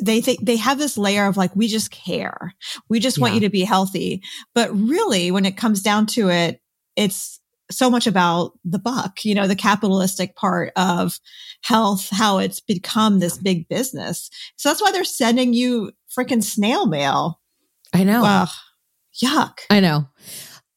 they 0.00 0.20
think 0.20 0.40
they 0.44 0.56
have 0.56 0.78
this 0.78 0.98
layer 0.98 1.26
of 1.26 1.36
like, 1.36 1.54
we 1.54 1.68
just 1.68 1.90
care. 1.90 2.54
We 2.88 2.98
just 2.98 3.18
yeah. 3.18 3.22
want 3.22 3.34
you 3.34 3.40
to 3.40 3.48
be 3.48 3.62
healthy. 3.62 4.22
But 4.54 4.74
really, 4.74 5.30
when 5.30 5.44
it 5.44 5.56
comes 5.56 5.82
down 5.82 6.06
to 6.06 6.30
it, 6.30 6.60
it's 6.96 7.40
so 7.76 7.90
much 7.90 8.06
about 8.06 8.52
the 8.64 8.78
buck, 8.78 9.24
you 9.24 9.34
know, 9.34 9.46
the 9.46 9.56
capitalistic 9.56 10.36
part 10.36 10.72
of 10.76 11.18
health, 11.62 12.08
how 12.10 12.38
it's 12.38 12.60
become 12.60 13.18
this 13.18 13.38
big 13.38 13.68
business. 13.68 14.30
So 14.56 14.68
that's 14.68 14.82
why 14.82 14.92
they're 14.92 15.04
sending 15.04 15.54
you 15.54 15.92
freaking 16.16 16.42
snail 16.42 16.86
mail. 16.86 17.40
I 17.92 18.04
know. 18.04 18.22
Ugh, 18.24 18.48
yuck. 19.22 19.58
I 19.70 19.80
know. 19.80 20.08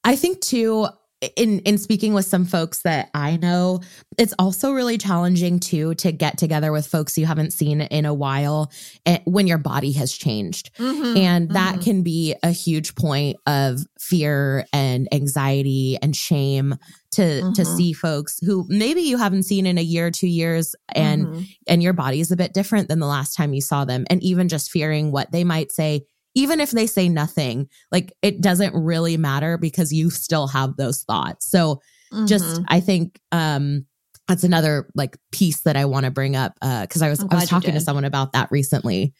I 0.04 0.16
think 0.16 0.42
too, 0.42 0.88
in 1.36 1.60
in 1.60 1.78
speaking 1.78 2.14
with 2.14 2.26
some 2.26 2.46
folks 2.46 2.84
that 2.84 3.10
I 3.14 3.38
know, 3.38 3.82
it's 4.18 4.34
also 4.38 4.72
really 4.72 4.98
challenging 4.98 5.60
too 5.60 5.96
to 5.96 6.12
get 6.12 6.38
together 6.38 6.72
with 6.72 6.86
folks 6.86 7.18
you 7.18 7.26
haven't 7.26 7.54
seen 7.54 7.82
in 7.82 8.06
a 8.06 8.14
while 8.14 8.72
eh, 9.06 9.20
when 9.26 9.48
your 9.48 9.58
body 9.58 9.94
has 9.94 10.12
changed. 10.12 10.76
Mm-hmm, 10.78 11.18
and 11.18 11.50
that 11.52 11.76
mm-hmm. 11.76 11.84
can 11.84 12.04
be 12.04 12.36
a 12.44 12.52
huge 12.52 12.94
point 12.96 13.38
of 13.48 13.80
fear 14.00 14.66
and 14.72 15.08
anxiety 15.12 15.98
and 16.02 16.16
shame 16.16 16.76
to 17.12 17.22
mm-hmm. 17.22 17.54
to 17.54 17.66
see 17.66 17.94
folks 17.94 18.40
who 18.40 18.66
maybe 18.68 19.02
you 19.02 19.18
haven't 19.18 19.44
seen 19.44 19.66
in 19.66 19.80
a 19.80 19.84
year 19.84 20.08
or 20.08 20.12
2 20.12 20.28
years 20.28 20.76
and 20.90 21.26
mm-hmm. 21.26 21.42
and 21.68 21.82
your 21.82 21.94
body 21.94 22.20
is 22.20 22.32
a 22.32 22.38
bit 22.38 22.54
different 22.54 22.90
than 22.90 23.00
the 23.00 23.08
last 23.08 23.36
time 23.36 23.54
you 23.54 23.62
saw 23.62 23.86
them 23.86 24.06
and 24.10 24.22
even 24.22 24.48
just 24.48 24.70
fearing 24.70 25.12
what 25.12 25.32
they 25.32 25.44
might 25.44 25.72
say 25.72 26.04
even 26.38 26.60
if 26.60 26.70
they 26.70 26.86
say 26.86 27.10
nothing, 27.10 27.68
like 27.92 28.14
it 28.22 28.42
doesn't 28.42 28.76
really 28.76 29.18
matter 29.18 29.58
because 29.58 29.92
you 29.92 30.12
still 30.12 30.46
have 30.46 30.78
those 30.78 31.02
thoughts. 31.02 31.50
So 31.50 31.82
mm-hmm. 32.14 32.28
just 32.28 32.62
I 32.68 32.80
think 32.80 33.20
um 33.32 33.88
that's 34.28 34.44
another 34.44 34.88
like 34.94 35.18
piece 35.32 35.62
that 35.62 35.76
I 35.76 35.86
want 35.86 36.06
to 36.06 36.12
bring 36.12 36.36
up 36.36 36.54
uh 36.62 36.86
cuz 36.86 37.02
I 37.02 37.10
was 37.10 37.24
I 37.24 37.36
was 37.36 37.50
talking 37.50 37.74
to 37.74 37.82
someone 37.82 38.06
about 38.06 38.34
that 38.34 38.52
recently. 38.52 39.16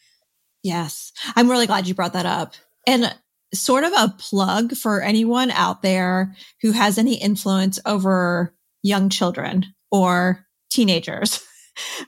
Yes. 0.62 1.10
I'm 1.34 1.50
really 1.50 1.66
glad 1.66 1.88
you 1.88 1.94
brought 1.94 2.12
that 2.12 2.26
up. 2.26 2.54
And 2.86 3.12
sort 3.52 3.82
of 3.82 3.92
a 3.92 4.14
plug 4.16 4.76
for 4.76 5.02
anyone 5.02 5.50
out 5.50 5.82
there 5.82 6.36
who 6.62 6.70
has 6.70 6.98
any 6.98 7.14
influence 7.14 7.80
over 7.84 8.54
young 8.84 9.08
children 9.08 9.66
or 9.90 10.46
teenagers. 10.70 11.44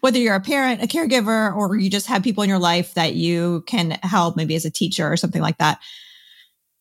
Whether 0.00 0.18
you're 0.18 0.34
a 0.34 0.40
parent, 0.40 0.82
a 0.82 0.86
caregiver, 0.86 1.54
or 1.54 1.76
you 1.76 1.90
just 1.90 2.06
have 2.06 2.22
people 2.22 2.42
in 2.42 2.48
your 2.48 2.58
life 2.58 2.94
that 2.94 3.14
you 3.14 3.62
can 3.66 3.92
help, 4.02 4.36
maybe 4.36 4.54
as 4.54 4.64
a 4.64 4.70
teacher 4.70 5.10
or 5.10 5.16
something 5.16 5.42
like 5.42 5.58
that. 5.58 5.78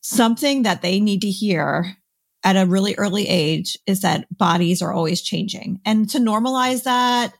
Something 0.00 0.62
that 0.62 0.82
they 0.82 1.00
need 1.00 1.22
to 1.22 1.30
hear 1.30 1.96
at 2.42 2.56
a 2.56 2.66
really 2.66 2.94
early 2.96 3.28
age 3.28 3.78
is 3.86 4.00
that 4.00 4.26
bodies 4.36 4.80
are 4.80 4.92
always 4.92 5.20
changing 5.20 5.80
and 5.84 6.08
to 6.08 6.18
normalize 6.18 6.84
that 6.84 7.34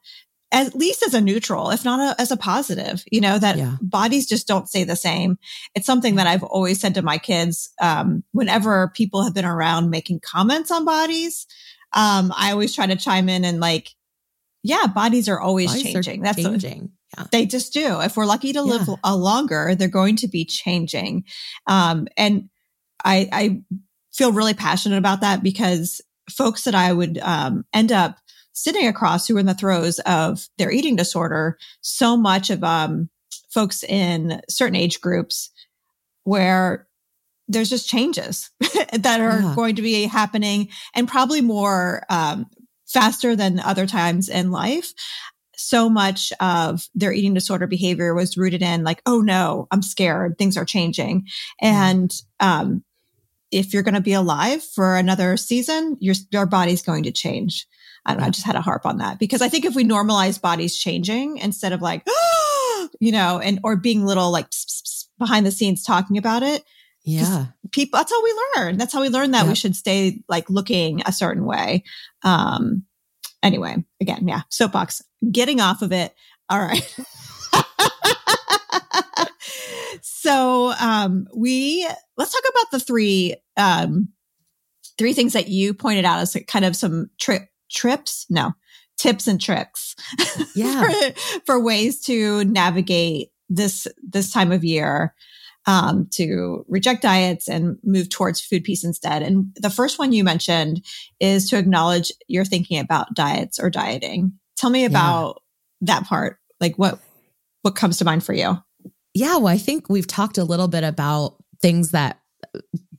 at 0.53 0.75
least 0.75 1.03
as 1.05 1.15
a 1.15 1.21
neutral, 1.21 1.71
if 1.71 1.85
not 1.85 2.01
a, 2.01 2.21
as 2.21 2.33
a 2.33 2.37
positive, 2.37 3.05
you 3.11 3.21
know, 3.21 3.39
that 3.39 3.57
yeah. 3.57 3.77
bodies 3.81 4.27
just 4.27 4.49
don't 4.49 4.69
stay 4.69 4.83
the 4.83 4.97
same. 4.97 5.39
It's 5.75 5.87
something 5.87 6.17
that 6.17 6.27
I've 6.27 6.43
always 6.43 6.81
said 6.81 6.95
to 6.95 7.03
my 7.03 7.19
kids, 7.19 7.71
um, 7.81 8.25
whenever 8.33 8.91
people 8.95 9.23
have 9.23 9.33
been 9.33 9.45
around 9.45 9.91
making 9.91 10.21
comments 10.21 10.71
on 10.71 10.85
bodies. 10.85 11.47
Um, 11.93 12.33
I 12.37 12.51
always 12.51 12.75
try 12.75 12.87
to 12.87 12.97
chime 12.97 13.29
in 13.29 13.45
and 13.45 13.61
like, 13.61 13.91
yeah, 14.63 14.87
bodies 14.87 15.29
are 15.29 15.41
always 15.41 15.71
bodies 15.71 15.93
changing. 15.93 16.21
Are 16.21 16.25
That's 16.25 16.43
changing. 16.43 16.91
yeah. 17.17 17.25
They 17.33 17.47
just 17.47 17.73
do. 17.73 18.01
If 18.01 18.17
we're 18.17 18.27
lucky 18.27 18.53
to 18.53 18.63
live 18.63 18.87
yeah. 18.87 18.97
a 19.05 19.17
longer, 19.17 19.75
they're 19.75 19.89
going 19.89 20.17
to 20.17 20.29
be 20.29 20.45
changing. 20.45 21.25
Um, 21.67 22.09
and 22.17 22.51
I, 23.05 23.29
I 23.33 23.63
feel 24.13 24.33
really 24.33 24.55
passionate 24.55 24.99
about 24.99 25.23
that 25.23 25.43
because 25.43 26.01
folks 26.31 26.65
that 26.65 26.75
I 26.75 26.93
would 26.93 27.19
um, 27.19 27.65
end 27.73 27.93
up 27.93 28.19
sitting 28.53 28.87
across 28.87 29.27
who 29.27 29.37
are 29.37 29.41
in 29.41 29.47
the 29.47 29.55
throes 29.55 29.99
of 30.01 30.47
their 30.59 30.71
eating 30.71 30.97
disorder, 30.97 31.57
so 31.81 32.17
much 32.17 32.51
of 32.51 32.63
um, 32.63 33.09
folks 33.49 33.83
in 33.83 34.41
certain 34.49 34.77
age 34.77 35.01
groups 35.01 35.51
where 36.25 36.87
there's 37.49 37.71
just 37.71 37.89
changes 37.89 38.51
that 38.93 39.21
are 39.21 39.41
yeah. 39.41 39.53
going 39.57 39.77
to 39.77 39.83
be 39.83 40.05
happening 40.05 40.69
and 40.95 41.09
probably 41.09 41.41
more 41.41 42.05
um, 42.09 42.47
faster 42.93 43.37
than 43.37 43.61
other 43.61 43.87
times 43.87 44.29
in 44.29 44.51
life. 44.51 44.93
So 45.57 45.91
much 45.91 46.33
of 46.41 46.89
their 46.95 47.13
eating 47.13 47.35
disorder 47.35 47.67
behavior 47.67 48.15
was 48.15 48.37
rooted 48.37 48.63
in 48.63 48.83
like, 48.83 49.03
oh 49.07 49.21
no, 49.21 49.69
I'm 49.71 49.83
scared. 49.83 50.39
Things 50.39 50.57
are 50.57 50.65
changing. 50.65 51.27
And, 51.61 52.13
um, 52.41 52.83
if 53.51 53.75
you're 53.75 53.83
going 53.83 53.95
to 53.95 54.01
be 54.01 54.13
alive 54.13 54.63
for 54.63 54.97
another 54.97 55.37
season, 55.37 55.97
your, 56.01 56.15
your 56.31 56.47
body's 56.47 56.83
going 56.83 57.03
to 57.03 57.11
change. 57.11 57.67
I 58.07 58.13
don't 58.13 58.21
know. 58.21 58.27
I 58.29 58.31
just 58.31 58.47
had 58.47 58.55
a 58.55 58.61
harp 58.61 58.87
on 58.87 58.99
that 58.99 59.19
because 59.19 59.43
I 59.43 59.49
think 59.49 59.65
if 59.65 59.75
we 59.75 59.85
normalize 59.85 60.41
bodies 60.41 60.77
changing 60.77 61.39
instead 61.39 61.73
of 61.73 61.83
like, 61.83 62.07
you 63.01 63.13
know, 63.13 63.41
and, 63.41 63.61
or 63.65 63.77
being 63.77 64.07
little 64.07 64.31
like 64.31 64.47
behind 65.19 65.45
the 65.45 65.51
scenes 65.51 65.83
talking 65.83 66.17
about 66.17 66.43
it, 66.43 66.65
yeah. 67.11 67.47
People, 67.73 67.99
that's 67.99 68.13
how 68.13 68.23
we 68.23 68.35
learn. 68.57 68.77
That's 68.77 68.93
how 68.93 69.01
we 69.01 69.09
learn 69.09 69.33
that 69.33 69.41
yep. 69.41 69.49
we 69.49 69.55
should 69.55 69.77
stay 69.77 70.23
like 70.29 70.51
looking 70.51 71.03
a 71.07 71.13
certain 71.13 71.45
way. 71.45 71.85
Um, 72.23 72.85
anyway, 73.43 73.85
again, 74.01 74.29
yeah, 74.29 74.43
soapbox, 74.49 75.03
getting 75.31 75.61
off 75.61 75.83
of 75.83 75.93
it. 75.93 76.15
All 76.49 76.59
right. 76.59 76.83
so, 80.03 80.73
um, 80.81 81.27
we, 81.35 81.87
let's 82.17 82.33
talk 82.33 82.43
about 82.51 82.71
the 82.73 82.81
three, 82.81 83.37
um, 83.57 84.09
three 84.99 85.13
things 85.13 85.33
that 85.35 85.49
you 85.49 85.75
pointed 85.75 86.05
out 86.05 86.19
as 86.19 86.37
kind 86.47 86.65
of 86.65 86.77
some 86.77 87.11
trip 87.21 87.49
trips. 87.71 88.27
No, 88.29 88.53
tips 88.99 89.27
and 89.27 89.41
tricks. 89.41 89.95
Yeah. 90.57 90.83
for, 90.83 91.21
for 91.47 91.63
ways 91.63 92.01
to 92.07 92.45
navigate 92.45 93.29
this, 93.49 93.87
this 94.03 94.33
time 94.33 94.51
of 94.51 94.65
year 94.65 95.15
um, 95.67 96.09
to 96.13 96.65
reject 96.69 97.03
diets 97.03 97.49
and 97.49 97.79
move 97.85 98.09
towards 98.09 98.41
food 98.41 98.65
peace 98.65 98.85
instead. 98.85 99.23
And 99.23 99.47
the 99.57 99.71
first 99.71 99.99
one 99.99 100.13
you 100.13 100.25
mentioned 100.25 100.85
is 101.21 101.49
to 101.51 101.59
acknowledge 101.59 102.13
you're 102.29 102.45
thinking 102.45 102.79
about 102.79 103.15
diets 103.15 103.59
or 103.59 103.71
dieting. 103.71 104.33
Tell 104.57 104.71
me 104.71 104.85
about 104.85 105.43
yeah. 105.81 105.95
that 105.95 106.07
part. 106.07 106.39
Like 106.61 106.77
what 106.77 106.99
what 107.63 107.77
comes 107.77 107.99
to 107.99 108.05
mind 108.05 108.25
for 108.25 108.33
you? 108.33 108.57
Yeah, 109.13 109.37
well, 109.37 109.49
I 109.49 109.59
think 109.59 109.89
we've 109.89 110.07
talked 110.07 110.39
a 110.39 110.45
little 110.45 110.69
bit 110.69 110.85
about 110.85 111.37
things 111.61 111.91
that 111.91 112.21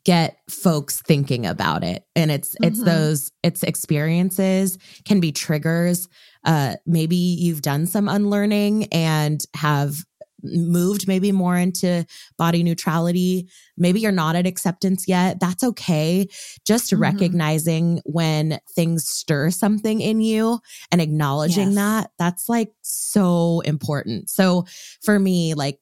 get 0.04 0.38
folks 0.50 1.02
thinking 1.02 1.46
about 1.46 1.84
it 1.84 2.04
and 2.16 2.32
it's 2.32 2.56
mm-hmm. 2.56 2.64
it's 2.66 2.84
those 2.84 3.32
it's 3.44 3.62
experiences 3.62 4.80
can 5.06 5.20
be 5.20 5.32
triggers 5.32 6.08
uh 6.44 6.76
maybe 6.88 7.16
you've 7.16 7.62
done 7.62 7.86
some 7.86 8.10
unlearning 8.10 8.86
and 8.92 9.46
have 9.54 10.04
moved 10.44 11.08
maybe 11.08 11.32
more 11.32 11.58
into 11.58 12.06
body 12.38 12.64
neutrality. 12.64 13.50
Maybe 13.78 14.00
you're 14.00 14.12
not 14.12 14.36
at 14.36 14.48
acceptance 14.48 15.08
yet. 15.08 15.40
That's 15.40 15.64
okay. 15.64 16.28
Just 16.66 16.92
mm-hmm. 16.92 17.02
recognizing 17.02 18.02
when 18.06 18.60
things 18.76 19.08
stir 19.08 19.52
something 19.52 20.02
in 20.02 20.22
you 20.22 20.60
and 20.92 21.02
acknowledging 21.02 21.70
yes. 21.70 21.76
that, 21.76 22.12
that's 22.18 22.50
like 22.50 22.72
so 22.82 23.62
important. 23.62 24.30
So 24.30 24.66
for 25.02 25.20
me, 25.20 25.54
like, 25.54 25.80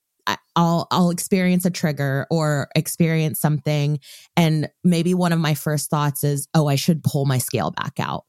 I'll 0.56 0.88
I'll 0.92 1.10
experience 1.10 1.66
a 1.66 1.72
trigger 1.72 2.28
or 2.30 2.70
experience 2.76 3.40
something 3.40 4.00
and 4.36 4.70
maybe 4.84 5.14
one 5.14 5.32
of 5.32 5.40
my 5.40 5.54
first 5.54 5.90
thoughts 5.90 6.24
is 6.24 6.48
oh 6.54 6.68
I 6.68 6.76
should 6.76 7.04
pull 7.04 7.26
my 7.26 7.38
scale 7.38 7.72
back 7.72 8.00
out 8.00 8.26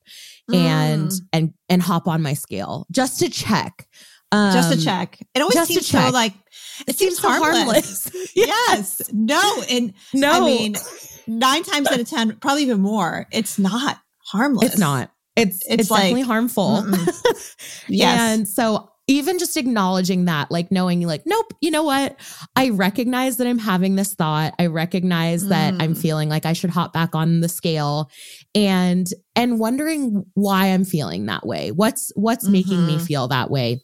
mm. 0.50 0.56
and 0.56 1.12
and 1.32 1.52
and 1.68 1.82
hop 1.82 2.08
on 2.08 2.22
my 2.22 2.34
scale 2.34 2.86
just 2.90 3.18
to 3.20 3.28
check 3.28 3.88
Um, 4.32 4.52
just 4.52 4.72
to 4.72 4.80
check. 4.84 5.18
It 5.34 5.40
always 5.42 5.66
seems 5.66 5.86
so 5.86 6.10
like 6.10 6.34
it, 6.86 6.96
seems, 6.96 7.18
so 7.18 7.28
harmless. 7.28 8.10
yes. 8.36 9.02
No. 9.12 9.62
And 9.68 9.92
No, 10.14 10.30
I 10.30 10.40
mean, 10.46 10.76
nine 11.26 11.62
times 11.64 11.88
out 11.88 11.98
of 12.00 12.08
ten, 12.08 12.36
probably 12.36 12.62
even 12.62 12.80
more, 12.80 13.26
it's 13.32 13.58
not 13.58 13.98
harmless. 14.26 14.70
it's 14.72 14.78
not. 14.78 15.10
It's 15.36 15.56
It's 15.66 15.82
it's, 15.82 15.90
like, 15.90 16.02
definitely 16.02 16.22
harmful. 16.22 16.84
Yes. 17.88 18.20
And 18.38 18.48
so 18.48 18.88
even 19.08 19.38
just 19.40 19.56
acknowledging 19.56 20.26
that, 20.26 20.50
like 20.52 20.70
knowing 20.70 21.04
like, 21.06 21.22
nope, 21.26 21.52
you 21.60 21.72
know 21.72 21.82
what? 21.82 22.16
I 22.54 22.68
recognize 22.70 23.38
that 23.38 23.46
I'm 23.48 23.58
having 23.58 23.96
this 23.96 24.14
thought. 24.14 24.54
I 24.60 24.66
recognize 24.66 25.48
that 25.48 25.74
I'm 25.80 25.94
Mm. 25.94 25.98
feeling 26.00 26.28
like 26.28 26.46
I 26.46 26.52
should 26.52 26.70
hop 26.70 26.92
back 26.92 27.14
on 27.16 27.40
the 27.40 27.48
scale 27.48 28.08
and 28.54 29.08
and 29.34 29.58
wondering 29.58 30.24
why 30.34 30.66
I'm 30.66 30.84
feeling 30.84 31.26
that 31.26 31.44
way. 31.44 31.72
What's 31.72 32.12
what's 32.14 32.46
making 32.48 32.86
me 32.86 32.98
Mhm. 32.98 33.02
feel 33.06 33.28
that 33.28 33.50
way? 33.50 33.82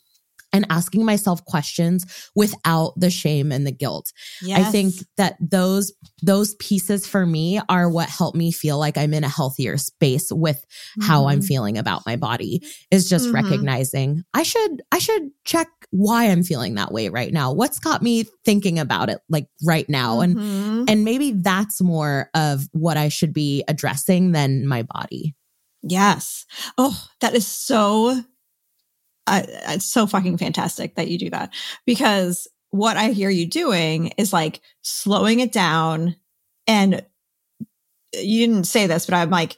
And 0.56 0.66
asking 0.70 1.04
myself 1.04 1.44
questions 1.44 2.04
without 2.34 2.94
the 2.98 3.10
shame 3.10 3.52
and 3.52 3.66
the 3.66 3.70
guilt. 3.72 4.12
I 4.52 4.64
think 4.64 4.94
that 5.18 5.36
those 5.40 5.92
those 6.22 6.54
pieces 6.54 7.06
for 7.06 7.26
me 7.26 7.60
are 7.68 7.88
what 7.90 8.08
help 8.08 8.34
me 8.34 8.50
feel 8.50 8.78
like 8.78 8.96
I'm 8.96 9.12
in 9.12 9.22
a 9.22 9.28
healthier 9.28 9.76
space 9.76 10.32
with 10.32 10.64
how 11.02 11.26
I'm 11.26 11.40
Mhm. 11.40 11.46
feeling 11.46 11.78
about 11.78 12.06
my 12.06 12.16
body 12.16 12.62
is 12.90 13.08
just 13.08 13.28
Mhm. 13.28 13.34
recognizing 13.34 14.24
I 14.32 14.42
should 14.42 14.82
I 14.90 14.98
should 14.98 15.30
check 15.44 15.68
why 15.90 16.30
I'm 16.30 16.42
feeling 16.42 16.74
that 16.76 16.90
way 16.90 17.10
right 17.10 17.32
now. 17.32 17.52
What's 17.52 17.78
got 17.78 18.02
me 18.02 18.24
thinking 18.44 18.78
about 18.78 19.10
it 19.10 19.18
like 19.28 19.48
right 19.62 19.88
now 19.90 20.20
and 20.20 20.36
Mhm. 20.36 20.84
and 20.88 21.04
maybe 21.04 21.32
that's 21.32 21.80
more 21.82 22.30
of 22.34 22.66
what 22.72 22.96
I 22.96 23.08
should 23.08 23.32
be 23.34 23.62
addressing 23.68 24.32
than 24.32 24.66
my 24.66 24.82
body. 24.82 25.34
Yes. 25.82 26.46
Oh, 26.78 26.98
that 27.20 27.34
is 27.34 27.46
so, 27.46 28.22
uh, 29.26 29.42
it's 29.46 29.86
so 29.86 30.06
fucking 30.06 30.38
fantastic 30.38 30.94
that 30.94 31.08
you 31.08 31.18
do 31.18 31.30
that 31.30 31.52
because 31.84 32.48
what 32.70 32.96
I 32.96 33.10
hear 33.10 33.30
you 33.30 33.46
doing 33.46 34.08
is 34.18 34.32
like 34.32 34.60
slowing 34.82 35.40
it 35.40 35.52
down. 35.52 36.16
And 36.66 37.04
you 38.12 38.46
didn't 38.46 38.64
say 38.64 38.86
this, 38.86 39.06
but 39.06 39.14
I'm 39.14 39.30
like, 39.30 39.56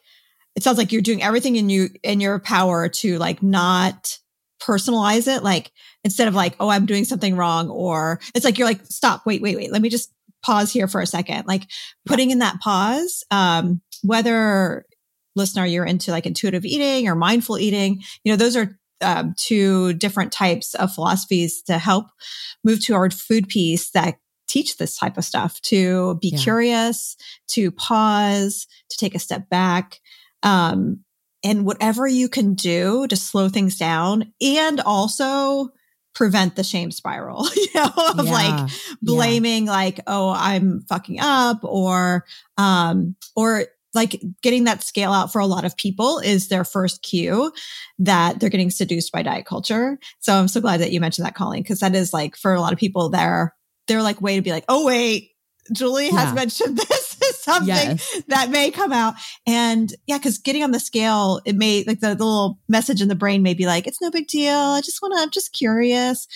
it 0.57 0.62
sounds 0.62 0.78
like 0.78 0.92
you're 0.92 1.02
doing 1.02 1.22
everything 1.22 1.57
in 1.57 1.68
you, 1.68 1.88
in 2.02 2.20
your 2.20 2.38
power 2.38 2.88
to 2.88 3.18
like 3.18 3.42
not 3.42 4.18
personalize 4.61 5.28
it. 5.28 5.42
Like 5.42 5.70
instead 6.04 6.28
of 6.28 6.35
like, 6.35 6.57
oh, 6.61 6.68
I'm 6.68 6.87
doing 6.87 7.04
something 7.04 7.37
wrong, 7.37 7.70
or 7.70 8.20
it's 8.35 8.44
like, 8.44 8.59
you're 8.59 8.68
like, 8.68 8.85
stop, 8.87 9.24
wait, 9.24 9.40
wait, 9.40 9.57
wait. 9.57 9.72
Let 9.72 9.83
me 9.83 9.88
just 9.88 10.12
pause 10.44 10.72
here 10.72 10.88
for 10.88 11.00
a 11.00 11.07
second. 11.07 11.46
Like 11.46 11.64
putting 12.07 12.31
in 12.31 12.40
that 12.40 12.61
pause, 12.61 13.24
um, 13.31 13.81
whether 14.02 14.85
listener 15.38 15.64
you're 15.64 15.85
into 15.85 16.11
like 16.11 16.26
intuitive 16.26 16.64
eating 16.64 17.09
or 17.09 17.14
mindful 17.14 17.59
eating 17.59 18.02
you 18.24 18.33
know 18.33 18.37
those 18.37 18.57
are 18.57 18.78
um, 19.01 19.35
two 19.37 19.93
different 19.95 20.33
types 20.33 20.75
of 20.75 20.93
philosophies 20.93 21.63
to 21.63 21.79
help 21.79 22.07
move 22.65 22.85
toward 22.85 23.15
food 23.15 23.49
peace 23.49 23.91
that 23.91 24.19
teach 24.49 24.77
this 24.79 24.97
type 24.97 25.19
of 25.19 25.25
stuff 25.25 25.61
to 25.61 26.17
be 26.23 26.31
Yeah. 26.31 26.39
curious 26.39 27.17
to 27.49 27.71
pause 27.71 28.67
to 28.91 28.97
take 28.99 29.15
a 29.15 29.19
step 29.19 29.49
back 29.51 30.01
um, 30.43 31.01
and 31.45 31.65
whatever 31.67 32.07
you 32.07 32.29
can 32.29 32.55
do 32.55 33.07
to 33.09 33.17
slow 33.17 33.49
things 33.49 33.77
down 33.77 34.33
and 34.41 34.81
also 34.81 35.69
prevent 36.15 36.57
the 36.57 36.65
shame 36.65 36.91
spiral 36.91 37.47
you 37.57 37.67
know 37.75 37.93
of 37.97 38.29
like 38.29 38.55
Yeah. 38.55 38.69
blaming 39.03 39.67
like 39.67 40.01
oh 40.09 40.31
i'm 40.37 40.81
fucking 40.89 41.21
up 41.21 41.59
or 41.63 42.25
um 42.57 43.15
or 43.37 43.67
like 43.94 44.20
getting 44.42 44.64
that 44.64 44.83
scale 44.83 45.12
out 45.12 45.33
for 45.33 45.40
a 45.40 45.46
lot 45.46 45.64
of 45.64 45.77
people 45.77 46.18
is 46.18 46.48
their 46.48 46.64
first 46.64 47.03
cue 47.03 47.53
that 47.98 48.38
they're 48.38 48.51
getting 48.51 48.70
seduced 48.70 49.12
by 49.12 49.22
diet 49.22 49.46
culture 49.46 49.98
so 50.20 50.35
i'm 50.35 50.48
so 50.48 50.61
glad 50.61 50.81
that 50.81 50.92
you 50.92 51.01
mentioned 51.01 51.24
that 51.27 51.37
coleen 51.37 51.59
because 51.62 51.81
that 51.81 51.94
is 51.94 52.12
like 52.12 52.37
for 52.37 52.53
a 52.55 52.61
lot 52.61 52.72
of 52.72 52.79
people 52.79 53.09
they're 53.09 53.55
they're 53.87 54.03
like 54.03 54.20
way 54.20 54.37
to 54.37 54.42
be 54.42 54.51
like 54.53 54.64
oh 54.68 54.85
wait 54.87 55.31
julie 55.72 56.11
has 56.11 56.29
Yeah. 56.29 56.35
mentioned 56.35 56.77
this 56.79 57.16
is 57.22 57.40
something 57.40 57.68
Yes. 57.68 58.22
that 58.29 58.51
may 58.51 58.70
come 58.70 58.92
out 58.92 59.14
and 59.46 59.92
yeah 60.07 60.16
because 60.18 60.38
getting 60.38 60.62
on 60.62 60.70
the 60.70 60.81
scale 60.81 61.40
it 61.44 61.57
may 61.57 61.85
like 61.87 62.01
the, 62.01 62.14
the 62.14 62.24
little 62.24 62.59
message 62.68 63.03
in 63.03 63.09
the 63.09 63.14
brain 63.14 63.42
may 63.42 63.55
be 63.55 63.66
like 63.66 63.87
it's 63.87 64.01
no 64.01 64.11
big 64.11 64.29
deal 64.29 64.55
i 64.55 64.81
just 64.83 65.03
want 65.03 65.12
to 65.14 65.20
i'm 65.20 65.31
just 65.31 65.53
curious 65.53 66.27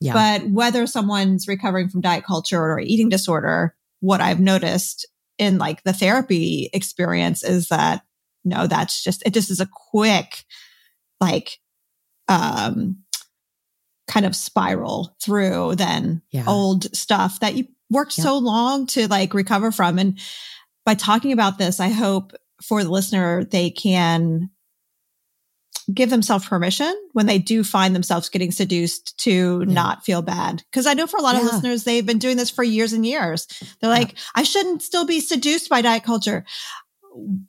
Yeah. 0.00 0.12
but 0.40 0.48
whether 0.50 0.86
someone's 0.86 1.46
recovering 1.46 1.88
from 1.88 2.00
diet 2.00 2.24
culture 2.24 2.60
or 2.60 2.80
eating 2.80 3.08
disorder, 3.10 3.74
what 4.00 4.20
I've 4.20 4.40
noticed 4.40 5.06
in 5.40 5.58
like 5.58 5.82
the 5.82 5.92
therapy 5.92 6.70
experience 6.72 7.42
is 7.42 7.68
that 7.68 8.02
no, 8.44 8.66
that's 8.66 9.02
just, 9.02 9.22
it 9.26 9.34
just 9.34 9.50
is 9.50 9.60
a 9.60 9.68
quick, 9.90 10.44
like, 11.20 11.58
um, 12.28 12.98
kind 14.08 14.26
of 14.26 14.34
spiral 14.34 15.14
through 15.22 15.74
then 15.76 16.22
Yeah. 16.30 16.44
old 16.46 16.94
stuff 16.96 17.40
that 17.40 17.54
you 17.54 17.68
worked 17.90 18.16
Yep. 18.16 18.24
so 18.24 18.38
long 18.38 18.86
to 18.86 19.08
like 19.08 19.34
recover 19.34 19.70
from. 19.70 19.98
And 19.98 20.18
by 20.86 20.94
talking 20.94 21.32
about 21.32 21.58
this, 21.58 21.80
I 21.80 21.88
hope 21.88 22.32
for 22.62 22.82
the 22.82 22.90
listener, 22.90 23.44
they 23.44 23.70
can 23.70 24.50
give 25.94 26.10
themselves 26.10 26.46
permission 26.46 26.92
when 27.12 27.26
they 27.26 27.38
do 27.38 27.64
find 27.64 27.94
themselves 27.94 28.28
getting 28.28 28.52
seduced 28.52 29.16
to 29.18 29.64
Yeah. 29.66 29.72
not 29.74 30.04
feel 30.04 30.22
bad. 30.22 30.62
Cause 30.72 30.86
I 30.86 30.94
know 30.94 31.06
for 31.06 31.16
a 31.18 31.22
lot 31.22 31.36
of 31.36 31.42
listeners, 31.42 31.84
they've 31.84 32.04
been 32.06 32.18
doing 32.18 32.36
this 32.36 32.50
for 32.50 32.62
years 32.62 32.92
and 32.92 33.04
years. 33.06 33.46
They're 33.80 33.90
like, 33.90 34.14
I 34.34 34.42
shouldn't 34.42 34.82
still 34.82 35.06
be 35.06 35.20
seduced 35.20 35.68
by 35.68 35.82
diet 35.82 36.04
culture. 36.04 36.44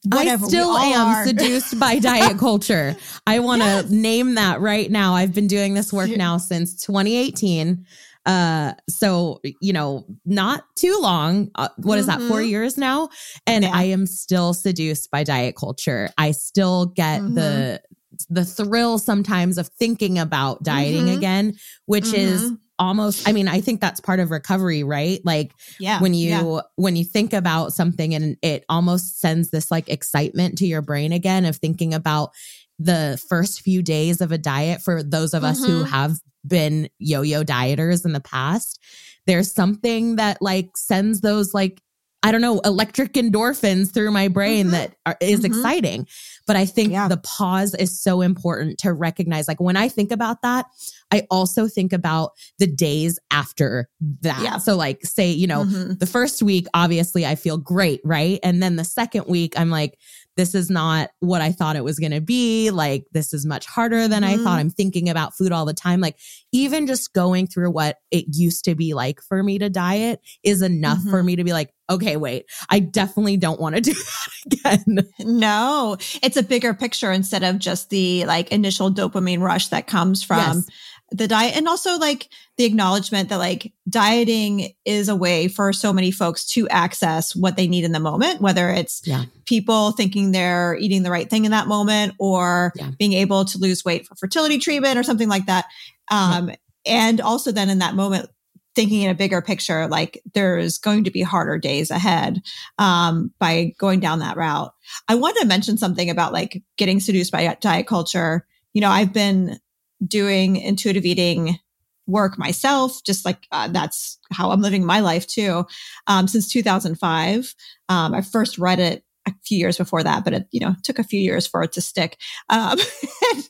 Whatever. 0.06 0.46
I 0.46 0.48
still 0.48 0.76
am 0.78 1.08
are. 1.08 1.26
seduced 1.26 1.80
by 1.80 2.00
diet 2.00 2.38
culture. 2.40 2.96
I 3.28 3.40
want 3.48 3.62
to 3.62 3.68
Yes. 3.68 3.90
name 3.90 4.36
that 4.36 4.60
right 4.60 4.90
now. 4.90 5.14
I've 5.14 5.34
been 5.34 5.48
doing 5.48 5.74
this 5.76 5.94
work 5.94 6.10
now 6.10 6.38
since 6.38 6.76
2018. 6.84 7.86
Uh, 8.26 8.74
so 8.88 9.40
you 9.62 9.74
know, 9.74 10.06
not 10.26 10.64
too 10.76 10.98
long. 11.02 11.50
Uh, 11.56 11.70
what 11.78 11.98
is 11.98 12.06
that? 12.06 12.22
Four 12.22 12.42
Mhm. 12.42 12.50
years 12.50 12.78
now, 12.78 13.10
and 13.48 13.64
Yeah. 13.64 13.72
I 13.74 13.84
am 13.86 14.06
still 14.06 14.54
seduced 14.54 15.10
by 15.10 15.24
diet 15.24 15.56
culture. 15.56 16.10
I 16.20 16.32
still 16.32 16.86
get 16.88 17.20
the 17.34 17.82
the 18.30 18.46
thrill 18.46 18.98
sometimes 18.98 19.58
of 19.58 19.68
thinking 19.68 20.18
about 20.20 20.64
dieting 20.64 21.06
Mhm. 21.06 21.18
again, 21.18 21.56
which 21.86 22.14
is 22.14 22.42
Mhm. 22.42 22.58
almost. 22.80 23.28
I 23.28 23.32
mean, 23.32 23.48
I 23.48 23.62
think 23.62 23.82
that's 23.82 24.00
part 24.00 24.20
of 24.20 24.32
recovery, 24.32 24.84
right? 24.84 25.20
Like 25.24 25.52
yeah. 25.80 26.00
when 26.02 26.14
you 26.14 26.30
yeah. 26.30 26.60
when 26.76 26.96
you 26.96 27.04
think 27.06 27.34
about 27.34 27.74
something 27.74 28.14
and 28.16 28.38
it 28.42 28.66
almost 28.70 29.20
sends 29.20 29.50
this 29.52 29.70
like 29.72 29.90
excitement 29.90 30.58
to 30.60 30.66
your 30.66 30.82
brain 30.82 31.12
again 31.12 31.46
of 31.46 31.58
thinking 31.58 31.94
about 31.94 32.32
the 32.80 33.22
first 33.30 33.62
few 33.62 33.82
days 33.84 34.22
of 34.22 34.32
a 34.32 34.38
diet 34.38 34.82
for 34.82 35.04
those 35.04 35.34
of 35.36 35.44
us 35.44 35.64
who 35.64 35.84
Mhm. 35.84 35.90
have 35.90 36.18
been 36.48 36.90
yo-yo 36.98 37.44
dieters 37.44 38.04
in 38.04 38.14
the 38.14 38.20
past 38.20 38.80
there's 39.28 39.52
something 39.54 40.16
that 40.16 40.42
like 40.42 40.76
sends 40.76 41.22
those 41.22 41.54
like 41.54 41.80
I 42.24 42.32
don't 42.32 42.42
know, 42.42 42.60
electric 42.60 43.14
endorphins 43.14 43.92
through 43.92 44.12
my 44.12 44.28
brain 44.28 44.68
Mhm. 44.68 44.72
that 44.72 44.94
are, 45.08 45.18
is 45.22 45.40
Mhm. 45.40 45.46
exciting. 45.46 46.08
But 46.48 46.56
I 46.56 46.66
think 46.66 46.92
Yeah. 46.92 47.08
the 47.08 47.18
pause 47.18 47.76
is 47.76 48.02
so 48.02 48.22
important 48.22 48.78
to 48.80 48.94
recognize. 48.94 49.48
Like 49.48 49.60
when 49.62 49.78
I 49.78 49.88
think 49.90 50.12
about 50.12 50.42
that, 50.42 50.66
I 51.12 51.28
also 51.30 51.68
think 51.68 51.94
about 51.94 52.32
the 52.60 52.68
days 52.68 53.20
after 53.32 53.90
that. 54.22 54.42
Yeah. 54.42 54.58
So, 54.58 54.76
like, 54.76 55.06
say, 55.06 55.32
you 55.32 55.48
know, 55.48 55.66
Mhm. 55.66 56.00
the 56.00 56.06
first 56.06 56.42
week, 56.42 56.68
obviously, 56.74 57.26
I 57.26 57.36
feel 57.36 57.58
great, 57.58 58.02
right? 58.04 58.40
And 58.44 58.62
then 58.64 58.76
the 58.76 58.86
second 58.86 59.26
week, 59.28 59.54
I'm 59.60 59.70
like, 59.70 59.98
this 60.38 60.56
is 60.56 60.70
not 60.70 61.10
what 61.20 61.42
I 61.42 61.52
thought 61.52 61.76
it 61.76 61.84
was 61.84 62.00
going 62.00 62.12
to 62.14 62.22
be. 62.22 62.72
Like, 62.72 63.06
this 63.12 63.34
is 63.34 63.46
much 63.46 63.66
harder 63.66 64.08
than 64.08 64.24
I 64.24 64.38
Mhm. 64.38 64.44
thought. 64.44 64.60
I'm 64.60 64.70
thinking 64.70 65.10
about 65.10 65.36
food 65.36 65.52
all 65.52 65.66
the 65.66 65.74
time. 65.74 66.00
Like, 66.00 66.18
even 66.52 66.88
just 66.88 67.14
going 67.14 67.48
through 67.48 67.72
what 67.72 67.98
it 68.12 68.26
used 68.32 68.64
to 68.66 68.76
be 68.76 68.94
like 68.94 69.20
for 69.22 69.44
me 69.44 69.60
to 69.60 69.70
diet 69.70 70.22
is 70.44 70.62
enough 70.62 71.02
for 71.04 71.22
Mhm. 71.22 71.26
me 71.26 71.36
to 71.36 71.44
be 71.44 71.54
like, 71.54 71.74
okay, 71.90 72.16
wait, 72.16 72.46
I 72.70 72.80
definitely 72.80 73.36
don't 73.38 73.60
want 73.60 73.76
to 73.76 73.82
do 73.82 73.94
that 74.64 74.82
again. 74.88 75.10
No, 75.20 75.98
it's 76.24 76.38
a 76.38 76.44
bigger 76.44 76.74
picture 76.74 77.12
instead 77.12 77.44
of 77.44 77.60
just 77.60 77.90
the 77.90 78.26
like 78.26 78.50
initial 78.52 78.90
dopamine 78.92 79.42
rush 79.42 79.68
that 79.70 79.88
comes 79.88 80.24
from 80.24 80.38
Yes. 80.58 80.66
The 81.12 81.28
diet. 81.28 81.56
And 81.58 81.68
also 81.68 81.98
like 81.98 82.30
the 82.58 82.64
acknowledgement 82.64 83.30
that 83.30 83.38
like 83.38 83.74
dieting 83.90 84.74
is 84.86 85.10
a 85.10 85.16
way 85.16 85.48
for 85.50 85.74
so 85.74 85.92
many 85.92 86.10
folks 86.12 86.46
to 86.54 86.68
access 86.70 87.36
what 87.36 87.58
they 87.58 87.68
need 87.68 87.84
in 87.84 87.92
the 87.92 88.00
moment, 88.00 88.40
whether 88.42 88.70
it's 88.70 89.02
Yeah. 89.06 89.26
people 89.46 89.92
thinking 89.92 90.32
they're 90.32 90.78
eating 90.80 91.04
the 91.04 91.12
right 91.12 91.30
thing 91.30 91.44
in 91.46 91.52
that 91.52 91.68
moment 91.68 92.14
or 92.18 92.72
Yeah. 92.76 92.92
being 92.98 93.14
able 93.14 93.44
to 93.46 93.58
lose 93.58 93.84
weight 93.84 94.08
for 94.08 94.16
fertility 94.16 94.58
treatment 94.58 94.98
or 94.98 95.04
something 95.04 95.28
like 95.30 95.48
that. 95.48 95.66
Um, 96.10 96.52
and 96.86 97.20
also 97.20 97.52
then 97.52 97.70
in 97.70 97.80
that 97.80 97.96
moment, 97.96 98.30
thinking 98.74 99.02
in 99.02 99.10
a 99.10 99.16
bigger 99.16 99.42
picture, 99.42 99.88
like 99.88 100.22
there's 100.34 100.78
going 100.78 101.04
to 101.04 101.12
be 101.12 101.22
harder 101.22 101.58
days 101.58 101.92
ahead 101.92 102.42
um, 102.78 103.34
by 103.38 103.74
going 103.78 104.00
down 104.00 104.20
that 104.20 104.38
route. 104.38 104.74
I 105.10 105.16
wanted 105.16 105.42
to 105.42 105.48
mention 105.48 105.78
something 105.78 106.10
about 106.10 106.32
like 106.32 106.64
getting 106.78 107.02
seduced 107.02 107.34
by 107.34 107.54
diet 107.60 107.86
culture. 107.86 108.48
You 108.72 108.80
know, 108.80 108.90
I've 108.90 109.12
been 109.12 109.60
doing 110.06 110.56
intuitive 110.58 111.06
eating 111.06 111.60
work 112.08 112.38
myself, 112.38 113.04
just 113.04 113.26
like 113.26 113.48
uh, 113.52 113.68
that's 113.68 114.18
how 114.32 114.52
I'm 114.52 114.62
living 114.62 114.86
my 114.86 115.00
life 115.00 115.28
too, 115.28 115.66
um, 116.08 116.28
since 116.28 116.52
2005. 116.52 117.56
Um, 117.90 118.14
I 118.14 118.22
first 118.22 118.58
read 118.58 118.80
it 118.80 119.04
a 119.28 119.34
few 119.46 119.58
years 119.58 119.78
before 119.78 120.04
that, 120.04 120.24
but 120.24 120.34
it, 120.34 120.48
you 120.52 120.60
know, 120.60 120.76
took 120.84 121.00
a 121.00 121.04
few 121.04 121.20
years 121.20 121.48
for 121.48 121.64
it 121.64 121.74
to 121.74 121.82
stick. 121.82 122.18
Um, 122.50 122.80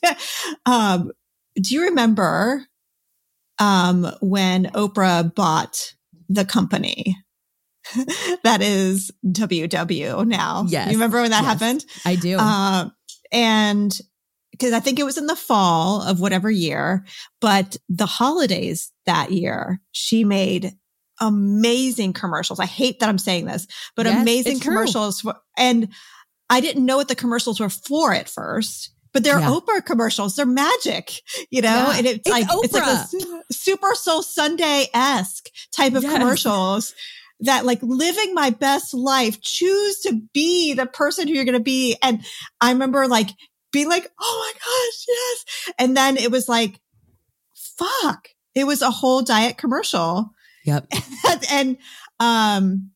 um, 0.66 1.10
do 1.54 1.74
you 1.74 1.84
remember 1.84 2.66
um, 3.58 4.10
when 4.20 4.66
Oprah 4.66 5.34
bought 5.34 5.94
the 6.28 6.44
company 6.44 7.16
that 8.44 8.62
is 8.62 9.10
WW 9.26 10.26
now. 10.26 10.64
Yes. 10.68 10.86
You 10.88 10.94
remember 10.94 11.20
when 11.20 11.30
that 11.30 11.42
Yes. 11.42 11.60
happened? 11.60 11.84
I 12.04 12.16
do. 12.16 12.38
Uh, 12.38 12.88
and 13.30 13.96
because 14.52 14.72
I 14.72 14.80
think 14.80 14.98
it 14.98 15.04
was 15.04 15.18
in 15.18 15.26
the 15.26 15.34
fall 15.36 16.02
of 16.02 16.20
whatever 16.20 16.50
year, 16.50 17.04
but 17.40 17.76
the 17.88 18.06
holidays 18.06 18.92
that 19.06 19.32
year, 19.32 19.80
she 19.90 20.22
made 20.24 20.72
amazing 21.20 22.12
commercials. 22.12 22.60
I 22.60 22.66
hate 22.66 23.00
that 23.00 23.08
I'm 23.08 23.18
saying 23.18 23.46
this, 23.46 23.66
but 23.96 24.06
Yes, 24.06 24.20
amazing 24.22 24.60
commercials. 24.60 25.20
For, 25.22 25.34
and 25.56 25.88
I 26.50 26.60
didn't 26.60 26.84
know 26.84 26.96
what 26.96 27.08
the 27.08 27.14
commercials 27.14 27.60
were 27.60 27.68
for 27.70 28.12
at 28.12 28.28
first. 28.28 28.90
But 29.12 29.24
they're 29.24 29.38
Yeah. 29.38 29.50
Oprah 29.50 29.84
commercials. 29.84 30.36
They're 30.36 30.46
magic, 30.46 31.20
you 31.50 31.60
know, 31.60 31.68
Yeah. 31.68 31.96
and 31.98 32.06
it's, 32.06 32.18
It's 32.26 32.30
like 32.30 32.46
it's 32.50 32.72
like 32.72 32.82
a 32.82 32.86
Oprah. 32.86 33.42
Super 33.52 33.94
Soul 33.94 34.22
Sunday 34.22 34.86
esque 34.94 35.50
type 35.76 35.92
of 35.94 36.02
Yes. 36.02 36.12
commercials 36.12 36.94
that 37.40 37.66
like 37.66 37.80
living 37.82 38.32
my 38.34 38.48
best 38.50 38.94
life, 38.94 39.40
choose 39.42 39.98
to 40.00 40.18
be 40.32 40.72
the 40.72 40.86
person 40.86 41.28
who 41.28 41.34
you're 41.34 41.44
going 41.44 41.58
to 41.58 41.60
be. 41.60 41.96
And 42.02 42.24
I 42.60 42.70
remember 42.72 43.06
like 43.06 43.28
being 43.72 43.88
like, 43.88 44.10
oh 44.20 44.52
my 44.54 44.58
gosh, 44.58 45.04
yes. 45.08 45.74
And 45.78 45.96
then 45.96 46.16
it 46.16 46.30
was 46.30 46.48
like, 46.48 46.78
fuck, 47.54 48.28
it 48.54 48.64
was 48.64 48.82
a 48.82 48.90
whole 48.90 49.22
diet 49.22 49.56
commercial. 49.58 50.30
yep. 50.64 50.86
and, 51.50 51.78
um, 52.20 52.90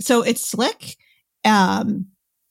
so 0.00 0.22
it's 0.22 0.40
slick. 0.40 0.96
Um, 1.44 2.08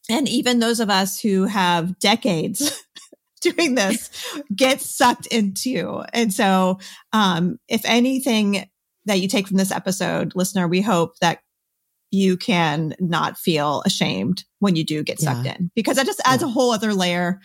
and 0.09 0.27
even 0.27 0.59
those 0.59 0.79
of 0.79 0.89
us 0.89 1.19
who 1.19 1.45
have 1.45 1.99
decades 1.99 2.83
doing 3.41 3.75
this 3.75 4.09
get 4.55 4.81
sucked 4.81 5.27
into. 5.27 6.03
And 6.13 6.33
so, 6.33 6.79
um, 7.13 7.59
if 7.67 7.81
anything 7.85 8.69
that 9.05 9.19
you 9.19 9.27
take 9.27 9.47
from 9.47 9.57
this 9.57 9.71
episode, 9.71 10.33
listener, 10.35 10.67
we 10.67 10.81
hope 10.81 11.17
that 11.19 11.39
you 12.15 12.37
can 12.37 12.95
not 12.99 13.37
feel 13.37 13.83
ashamed 13.85 14.43
when 14.59 14.75
you 14.75 14.83
do 14.83 15.03
get 15.03 15.19
sucked 15.19 15.45
Yeah. 15.45 15.55
in 15.55 15.71
because 15.75 15.97
that 15.97 16.05
just 16.05 16.21
adds 16.25 16.41
Yeah. 16.41 16.47
a 16.49 16.51
whole 16.51 16.71
other 16.71 16.93
layer 16.93 17.39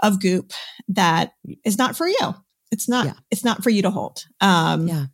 of 0.00 0.20
goop 0.20 0.52
that 0.88 1.32
is 1.64 1.78
not 1.78 1.96
for 1.96 2.06
you. 2.06 2.34
It's 2.70 2.88
not, 2.88 3.06
Yeah. 3.06 3.14
it's 3.30 3.44
not 3.44 3.62
for 3.62 3.70
you 3.70 3.82
to 3.82 3.90
hold. 3.90 4.24
Um, 4.40 4.86
Yeah. 4.88 5.06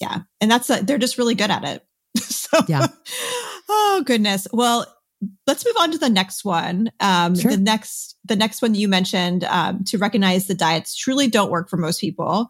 yeah. 0.00 0.18
And 0.40 0.50
that's, 0.50 0.70
uh, 0.70 0.80
they're 0.82 0.98
just 0.98 1.18
really 1.18 1.34
good 1.34 1.50
at 1.50 1.64
it. 1.64 1.86
so, 2.18 2.62
Yeah. 2.68 2.86
oh 3.68 4.02
goodness. 4.06 4.46
Well, 4.52 4.86
let's 5.46 5.64
move 5.64 5.76
on 5.80 5.92
to 5.92 5.98
the 5.98 6.08
next 6.10 6.44
one. 6.44 6.90
Um, 7.00 7.34
Sure. 7.38 7.50
the 7.50 7.56
next, 7.58 8.16
the 8.24 8.36
next 8.36 8.62
one 8.62 8.74
you 8.74 8.88
mentioned, 8.88 9.44
um, 9.44 9.84
to 9.84 9.98
recognize 9.98 10.46
the 10.46 10.54
diets 10.54 10.94
truly 10.94 11.28
don't 11.28 11.50
work 11.50 11.68
for 11.68 11.76
most 11.76 12.00
people. 12.00 12.48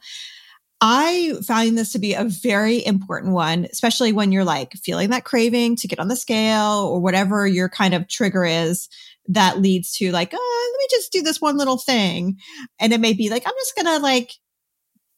I 0.80 1.34
find 1.46 1.78
this 1.78 1.92
to 1.92 1.98
be 1.98 2.14
a 2.14 2.24
very 2.24 2.84
important 2.84 3.32
one, 3.32 3.66
especially 3.70 4.12
when 4.12 4.32
you're 4.32 4.44
like 4.44 4.72
feeling 4.74 5.10
that 5.10 5.24
craving 5.24 5.76
to 5.76 5.88
get 5.88 5.98
on 5.98 6.08
the 6.08 6.16
scale 6.16 6.88
or 6.90 7.00
whatever 7.00 7.46
your 7.46 7.68
kind 7.68 7.94
of 7.94 8.08
trigger 8.08 8.44
is 8.44 8.88
that 9.28 9.60
leads 9.60 9.96
to 9.96 10.12
like, 10.12 10.34
oh, 10.34 10.70
let 10.72 10.78
me 10.78 10.86
just 10.90 11.12
do 11.12 11.22
this 11.22 11.40
one 11.40 11.56
little 11.56 11.78
thing. 11.78 12.38
And 12.78 12.92
it 12.92 13.00
may 13.00 13.14
be 13.14 13.30
like, 13.30 13.44
I'm 13.46 13.54
just 13.54 13.74
going 13.76 13.86
to 13.86 14.02
like 14.02 14.32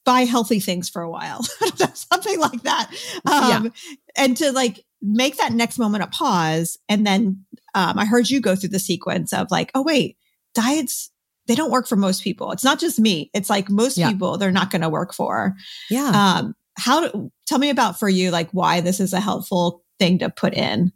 buy 0.04 0.20
healthy 0.20 0.60
things 0.60 0.88
for 0.88 1.02
a 1.02 1.10
while, 1.10 1.42
something 1.94 2.38
like 2.38 2.62
that. 2.62 2.90
Um, 3.26 3.72
And 4.14 4.36
to 4.36 4.52
like 4.52 4.84
make 5.02 5.38
that 5.38 5.52
next 5.52 5.78
moment 5.78 6.04
a 6.04 6.06
pause. 6.06 6.78
And 6.88 7.06
then 7.06 7.44
um, 7.74 7.98
I 7.98 8.04
heard 8.04 8.30
you 8.30 8.40
go 8.40 8.54
through 8.54 8.70
the 8.70 8.78
sequence 8.78 9.32
of 9.32 9.50
like, 9.50 9.70
oh, 9.74 9.82
wait, 9.82 10.16
diets, 10.54 11.10
they 11.46 11.54
don't 11.54 11.70
work 11.70 11.86
for 11.86 11.96
most 11.96 12.22
people. 12.22 12.52
It's 12.52 12.64
not 12.64 12.78
just 12.80 12.98
me. 12.98 13.30
It's 13.34 13.48
like 13.50 13.70
most 13.70 13.96
Yeah. 13.96 14.10
people, 14.10 14.36
they're 14.38 14.50
not 14.52 14.70
going 14.70 14.82
to 14.82 14.88
work 14.88 15.14
for. 15.14 15.54
Yeah. 15.90 16.10
Um, 16.38 16.54
how, 16.78 17.08
do- 17.08 17.30
tell 17.46 17.58
me 17.58 17.70
about 17.70 17.98
for 17.98 18.08
you, 18.08 18.30
like 18.30 18.50
why 18.50 18.80
this 18.80 19.00
is 19.00 19.12
a 19.12 19.20
helpful 19.20 19.82
thing 19.98 20.18
to 20.18 20.28
put 20.30 20.54
in. 20.54 20.92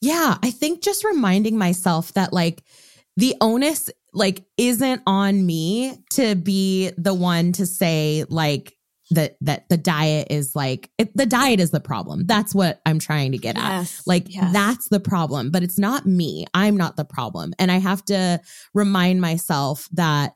Yeah, 0.00 0.38
I 0.42 0.50
think 0.52 0.82
just 0.82 1.04
reminding 1.04 1.58
myself 1.58 2.12
that 2.12 2.32
like 2.32 2.62
the 3.16 3.34
onus 3.40 3.90
like 4.14 4.44
isn't 4.56 5.02
on 5.06 5.44
me 5.44 5.98
to 6.10 6.36
be 6.36 6.90
the 6.96 7.14
one 7.14 7.52
to 7.52 7.66
say 7.66 8.24
like 8.28 8.76
that 9.10 9.36
that 9.40 9.68
the 9.68 9.76
diet 9.76 10.28
is 10.30 10.54
like 10.54 10.90
it, 10.98 11.16
the 11.16 11.26
diet 11.26 11.60
is 11.60 11.70
the 11.70 11.80
problem. 11.80 12.26
That's 12.26 12.54
what 12.54 12.80
I'm 12.84 12.98
trying 12.98 13.32
to 13.32 13.38
get 13.38 13.56
at. 13.56 13.90
Like 14.06 14.34
yes. 14.34 14.52
that's 14.52 14.88
the 14.88 15.00
problem, 15.00 15.50
but 15.50 15.62
it's 15.62 15.78
not 15.78 16.06
me. 16.06 16.46
I'm 16.54 16.76
not 16.76 16.96
the 16.96 17.04
problem. 17.04 17.54
And 17.58 17.72
I 17.72 17.78
have 17.78 18.04
to 18.06 18.40
remind 18.74 19.20
myself 19.20 19.88
that 19.92 20.34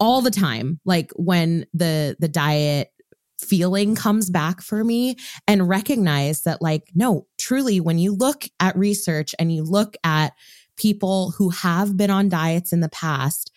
all 0.00 0.22
the 0.22 0.30
time 0.30 0.80
like 0.84 1.10
when 1.16 1.66
the 1.74 2.16
the 2.18 2.28
diet 2.28 2.92
feeling 3.40 3.94
comes 3.94 4.30
back 4.30 4.60
for 4.60 4.82
me 4.82 5.16
and 5.46 5.68
recognize 5.68 6.42
that 6.42 6.60
like 6.60 6.90
no, 6.94 7.26
truly 7.38 7.80
when 7.80 7.98
you 7.98 8.14
look 8.14 8.44
at 8.58 8.76
research 8.76 9.34
and 9.38 9.52
you 9.52 9.62
look 9.62 9.96
at 10.02 10.32
people 10.76 11.32
who 11.32 11.50
have 11.50 11.96
been 11.96 12.10
on 12.10 12.28
diets 12.28 12.72
in 12.72 12.80
the 12.80 12.88
past, 12.88 13.52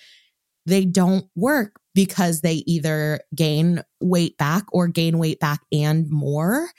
they 0.65 0.85
don't 0.85 1.25
work 1.35 1.73
because 1.93 2.41
they 2.41 2.63
either 2.67 3.19
gain 3.35 3.81
weight 4.01 4.37
back 4.37 4.65
or 4.71 4.87
gain 4.87 5.17
weight 5.17 5.39
back 5.39 5.59
and 5.71 6.09
more. 6.09 6.69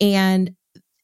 And 0.00 0.54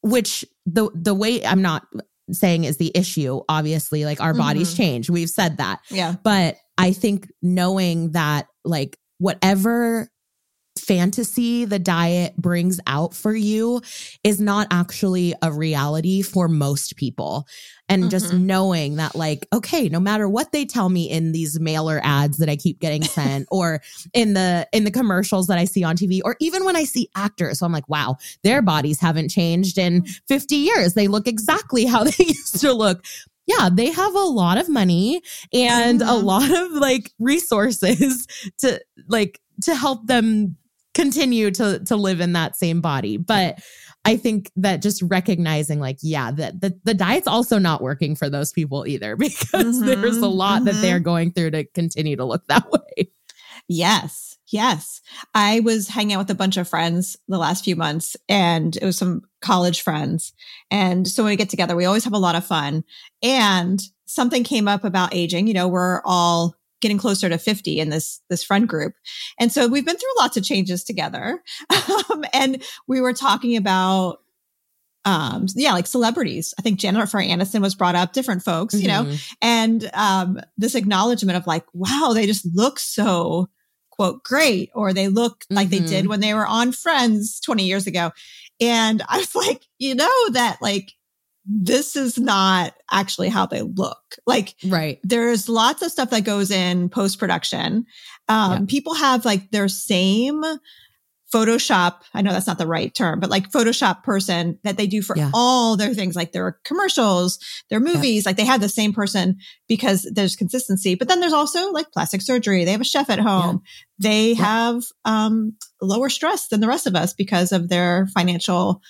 which 0.03 0.45
the 0.67 0.91
the 0.95 1.15
weight 1.15 1.45
I'm 1.47 1.63
not 1.63 1.83
saying 2.31 2.65
is 2.65 2.77
the 2.77 2.93
issue, 2.95 3.41
obviously, 3.49 4.05
like 4.05 4.21
our 4.21 4.35
bodies 4.35 4.73
Mhm. 4.73 4.77
change. 4.77 5.11
We've 5.11 5.31
said 5.31 5.57
that. 5.59 5.81
Yeah. 5.91 6.17
But 6.23 6.57
I 6.77 6.93
think 6.93 7.29
knowing 7.43 8.13
that 8.13 8.47
like 8.65 8.99
whatever 9.19 10.09
fantasy 10.81 11.65
the 11.65 11.79
diet 11.79 12.37
brings 12.37 12.81
out 12.87 13.15
for 13.15 13.35
you 13.35 13.81
is 14.25 14.41
not 14.41 14.67
actually 14.71 15.35
a 15.43 15.53
reality 15.53 16.23
for 16.23 16.49
most 16.49 16.97
people. 16.97 17.47
And 17.91 18.11
just 18.11 18.33
Mhm. 18.33 18.41
knowing 18.41 18.97
that, 18.97 19.17
like, 19.17 19.47
okay, 19.53 19.89
no 19.89 19.99
matter 19.99 20.29
what 20.29 20.53
they 20.53 20.67
tell 20.67 20.91
me 20.91 21.09
in 21.09 21.33
these 21.33 21.59
mailer 21.59 22.01
ads 22.05 22.37
that 22.37 22.49
I 22.51 22.57
keep 22.57 22.81
getting 22.81 23.03
sent 23.17 23.49
or 23.51 23.81
in 24.13 24.35
the 24.35 24.69
in 24.73 24.85
the 24.85 24.91
commercials 24.91 25.47
that 25.47 25.57
I 25.57 25.65
see 25.65 25.83
on 25.85 25.97
TV, 25.97 26.21
or 26.23 26.37
even 26.39 26.65
when 26.67 26.77
I 26.77 26.85
see 26.85 27.09
actors, 27.17 27.59
so 27.61 27.67
I'm 27.67 27.73
like, 27.73 27.89
wow, 27.89 28.17
their 28.43 28.61
bodies 28.61 29.01
haven't 29.01 29.31
changed 29.31 29.79
in 29.79 30.05
50 30.29 30.57
years. 30.57 30.95
They 30.95 31.09
look 31.09 31.27
exactly 31.27 31.87
how 31.87 32.05
they 32.05 32.25
used 32.25 32.61
to 32.61 32.73
look 32.73 33.05
yeah, 33.47 33.71
they 33.73 33.91
have 33.91 34.15
a 34.15 34.19
lot 34.19 34.59
of 34.59 34.69
money 34.69 35.23
and 35.55 36.03
a 36.03 36.05
Mhm. 36.05 36.23
lot 36.23 36.51
of 36.51 36.73
like 36.73 37.13
resources 37.19 38.27
to 38.59 38.79
like 39.09 39.41
to 39.63 39.75
help 39.75 40.07
them 40.07 40.57
continue 40.95 41.51
to 41.53 41.81
to 41.85 41.97
live 41.97 42.21
in 42.21 42.33
that 42.33 42.57
same 42.57 42.81
body. 42.81 43.17
But 43.17 43.59
I 44.05 44.17
think 44.17 44.51
that 44.57 44.81
just 44.83 45.03
recognizing 45.03 45.81
like 45.81 45.99
yeah, 46.03 46.31
that 46.33 46.61
the, 46.61 46.79
the 46.85 46.95
diet's 46.95 47.27
also 47.27 47.59
not 47.59 47.83
working 47.83 48.15
for 48.17 48.31
those 48.31 48.53
people 48.53 48.87
either 48.87 49.17
because 49.19 49.81
Mhm, 49.81 49.87
there's 49.87 50.17
a 50.19 50.29
lot 50.29 50.65
that 50.65 50.77
mhm. 50.77 50.81
they're 50.81 51.01
going 51.01 51.33
through 51.33 51.51
to 51.53 51.65
continue 51.65 52.17
to 52.17 52.25
look 52.25 52.45
that 52.49 52.71
way. 52.71 53.11
Yes. 53.69 54.39
Yes. 54.51 55.03
I 55.35 55.61
was 55.61 55.89
hanging 55.89 56.15
out 56.15 56.21
with 56.21 56.31
a 56.31 56.35
bunch 56.35 56.57
of 56.57 56.67
friends 56.67 57.19
the 57.29 57.37
last 57.37 57.65
few 57.65 57.77
months 57.77 58.17
and 58.31 58.75
it 58.77 58.85
was 58.85 58.97
some 58.97 59.23
college 59.43 59.83
friends. 59.83 60.33
And 60.71 61.07
so 61.07 61.23
when 61.23 61.33
we 61.33 61.37
get 61.37 61.51
together, 61.51 61.77
we 61.77 61.85
always 61.85 62.05
have 62.05 62.15
a 62.15 62.19
lot 62.19 62.35
of 62.35 62.47
fun. 62.47 62.83
And 63.23 63.79
something 64.07 64.43
came 64.45 64.69
up 64.69 64.85
about 64.85 65.15
aging. 65.15 65.49
You 65.49 65.55
know, 65.55 65.69
we're 65.69 66.01
all 66.07 66.55
getting 66.81 66.99
closer 66.99 67.29
to 67.29 67.39
50 67.39 67.81
in 67.81 67.89
this, 67.91 68.21
this 68.31 68.43
friend 68.45 68.69
group. 68.69 68.95
And 69.39 69.51
so 69.53 69.67
we've 69.67 69.85
been 69.85 69.97
through 69.97 70.09
lots 70.19 70.37
of 70.37 70.45
changes 70.45 70.85
together. 70.85 71.43
Um, 72.11 72.25
and 72.33 72.63
we 72.87 73.01
were 73.01 73.13
talking 73.13 73.57
about, 73.57 74.19
um, 75.05 75.47
yeah, 75.55 75.73
like 75.73 75.87
celebrities. 75.87 76.53
I 76.59 76.63
think 76.63 76.79
Jennifer 76.79 77.19
Aniston 77.19 77.61
was 77.61 77.75
brought 77.75 77.95
up, 77.95 78.13
different 78.13 78.43
folks, 78.43 78.75
you 78.75 78.89
know, 78.89 79.05
Mhm. 79.05 79.35
and 79.41 79.91
um, 79.95 80.41
this 80.57 80.75
acknowledgement 80.75 81.37
of 81.39 81.47
like, 81.47 81.65
wow, 81.73 82.13
they 82.15 82.27
just 82.27 82.47
look 82.55 82.79
so 82.79 83.49
quote 83.91 84.23
great, 84.23 84.71
or 84.75 84.93
they 84.93 85.09
look 85.09 85.45
like 85.51 85.71
they 85.71 85.81
did 85.81 86.07
when 86.07 86.21
they 86.21 86.33
were 86.33 86.47
on 86.47 86.71
Friends 86.73 87.41
20 87.41 87.65
years 87.67 87.87
ago. 87.87 88.13
And 88.61 89.03
I 89.09 89.19
was 89.19 89.35
like, 89.35 89.63
you 89.79 89.95
know, 89.95 90.31
that 90.33 90.59
like 90.63 90.93
this 91.49 91.97
is 91.97 92.19
not 92.19 92.75
actually 92.91 93.31
how 93.31 93.47
they 93.47 93.63
look. 93.63 94.17
Like 94.27 94.55
right. 94.67 95.01
there's 95.03 95.49
lots 95.49 95.81
of 95.83 95.91
stuff 95.91 96.11
that 96.11 96.25
goes 96.25 96.51
in 96.51 96.91
post 96.91 97.19
production. 97.19 97.87
Um, 98.29 98.53
Yeah. 98.53 98.65
People 98.69 98.95
have 98.95 99.25
like 99.25 99.51
their 99.51 99.69
same 99.69 100.45
Photoshop. 101.33 102.01
I 102.15 102.23
know 102.23 102.33
that's 102.33 102.47
not 102.47 102.57
the 102.57 102.67
right 102.67 102.95
term, 102.95 103.21
but 103.21 103.29
like 103.29 103.51
Photoshop 103.51 104.03
person 104.03 104.59
that 104.65 104.79
they 104.79 104.87
do 104.87 105.03
for 105.03 105.17
Yeah. 105.17 105.31
all 105.35 105.77
their 105.77 105.95
things, 105.95 106.17
like 106.17 106.33
their 106.33 106.59
commercials, 106.65 107.39
their 107.69 107.81
movies. 107.81 108.25
Like 108.25 108.37
they 108.37 108.47
have 108.47 108.63
the 108.63 108.69
same 108.69 108.95
person 108.95 109.37
because 109.69 110.11
there's 110.15 110.37
consistency. 110.37 110.95
But 110.95 111.09
then 111.09 111.21
there's 111.21 111.35
also 111.35 111.71
like 111.71 111.93
plastic 111.93 112.23
surgery. 112.23 112.65
They 112.65 112.73
have 112.73 112.81
a 112.81 112.85
chef 112.85 113.11
at 113.11 113.19
home. 113.19 113.63
They 113.99 114.35
have 114.35 114.83
um, 115.05 115.55
lower 115.83 116.09
stress 116.09 116.49
than 116.49 116.61
the 116.61 116.69
rest 116.69 116.87
of 116.87 116.97
us 116.97 117.13
because 117.13 117.53
of 117.53 117.69
their 117.69 118.07
financial 118.15 118.81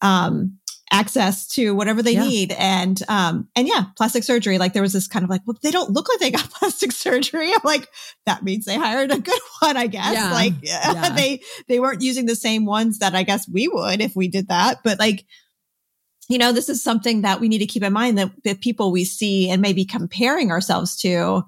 um, 0.00 0.58
access 0.92 1.46
to 1.46 1.74
whatever 1.74 2.02
they 2.02 2.14
Yeah. 2.14 2.26
need. 2.26 2.52
And, 2.52 3.00
um, 3.08 3.48
and 3.54 3.68
yeah, 3.68 3.84
plastic 3.96 4.24
surgery. 4.24 4.58
Like 4.58 4.72
there 4.72 4.82
was 4.82 4.92
this 4.92 5.06
kind 5.06 5.22
of 5.22 5.30
like, 5.30 5.40
well, 5.46 5.56
they 5.62 5.70
don't 5.70 5.90
look 5.90 6.08
like 6.08 6.18
they 6.18 6.30
got 6.30 6.50
plastic 6.50 6.92
surgery. 6.92 7.52
I'm 7.52 7.60
like, 7.64 7.88
that 8.26 8.42
means 8.42 8.64
they 8.64 8.76
hired 8.76 9.12
a 9.12 9.18
good 9.18 9.40
one, 9.60 9.76
I 9.76 9.86
guess. 9.86 10.14
Yeah. 10.14 10.32
Like 10.32 10.54
Yeah. 10.62 11.10
they, 11.14 11.40
they 11.68 11.78
weren't 11.80 12.02
using 12.02 12.26
the 12.26 12.34
same 12.36 12.64
ones 12.64 12.98
that 12.98 13.14
I 13.14 13.22
guess 13.22 13.48
we 13.48 13.68
would 13.68 14.00
if 14.00 14.16
we 14.16 14.28
did 14.28 14.48
that. 14.48 14.78
But 14.82 14.98
like, 14.98 15.24
you 16.28 16.38
know, 16.38 16.52
this 16.52 16.68
is 16.68 16.82
something 16.82 17.22
that 17.22 17.40
we 17.40 17.48
need 17.48 17.58
to 17.58 17.66
keep 17.66 17.82
in 17.82 17.92
mind 17.92 18.18
that 18.18 18.30
the 18.44 18.54
people 18.54 18.92
we 18.92 19.04
see 19.04 19.50
and 19.50 19.60
maybe 19.62 19.84
comparing 19.84 20.50
ourselves 20.50 20.96
to, 21.02 21.42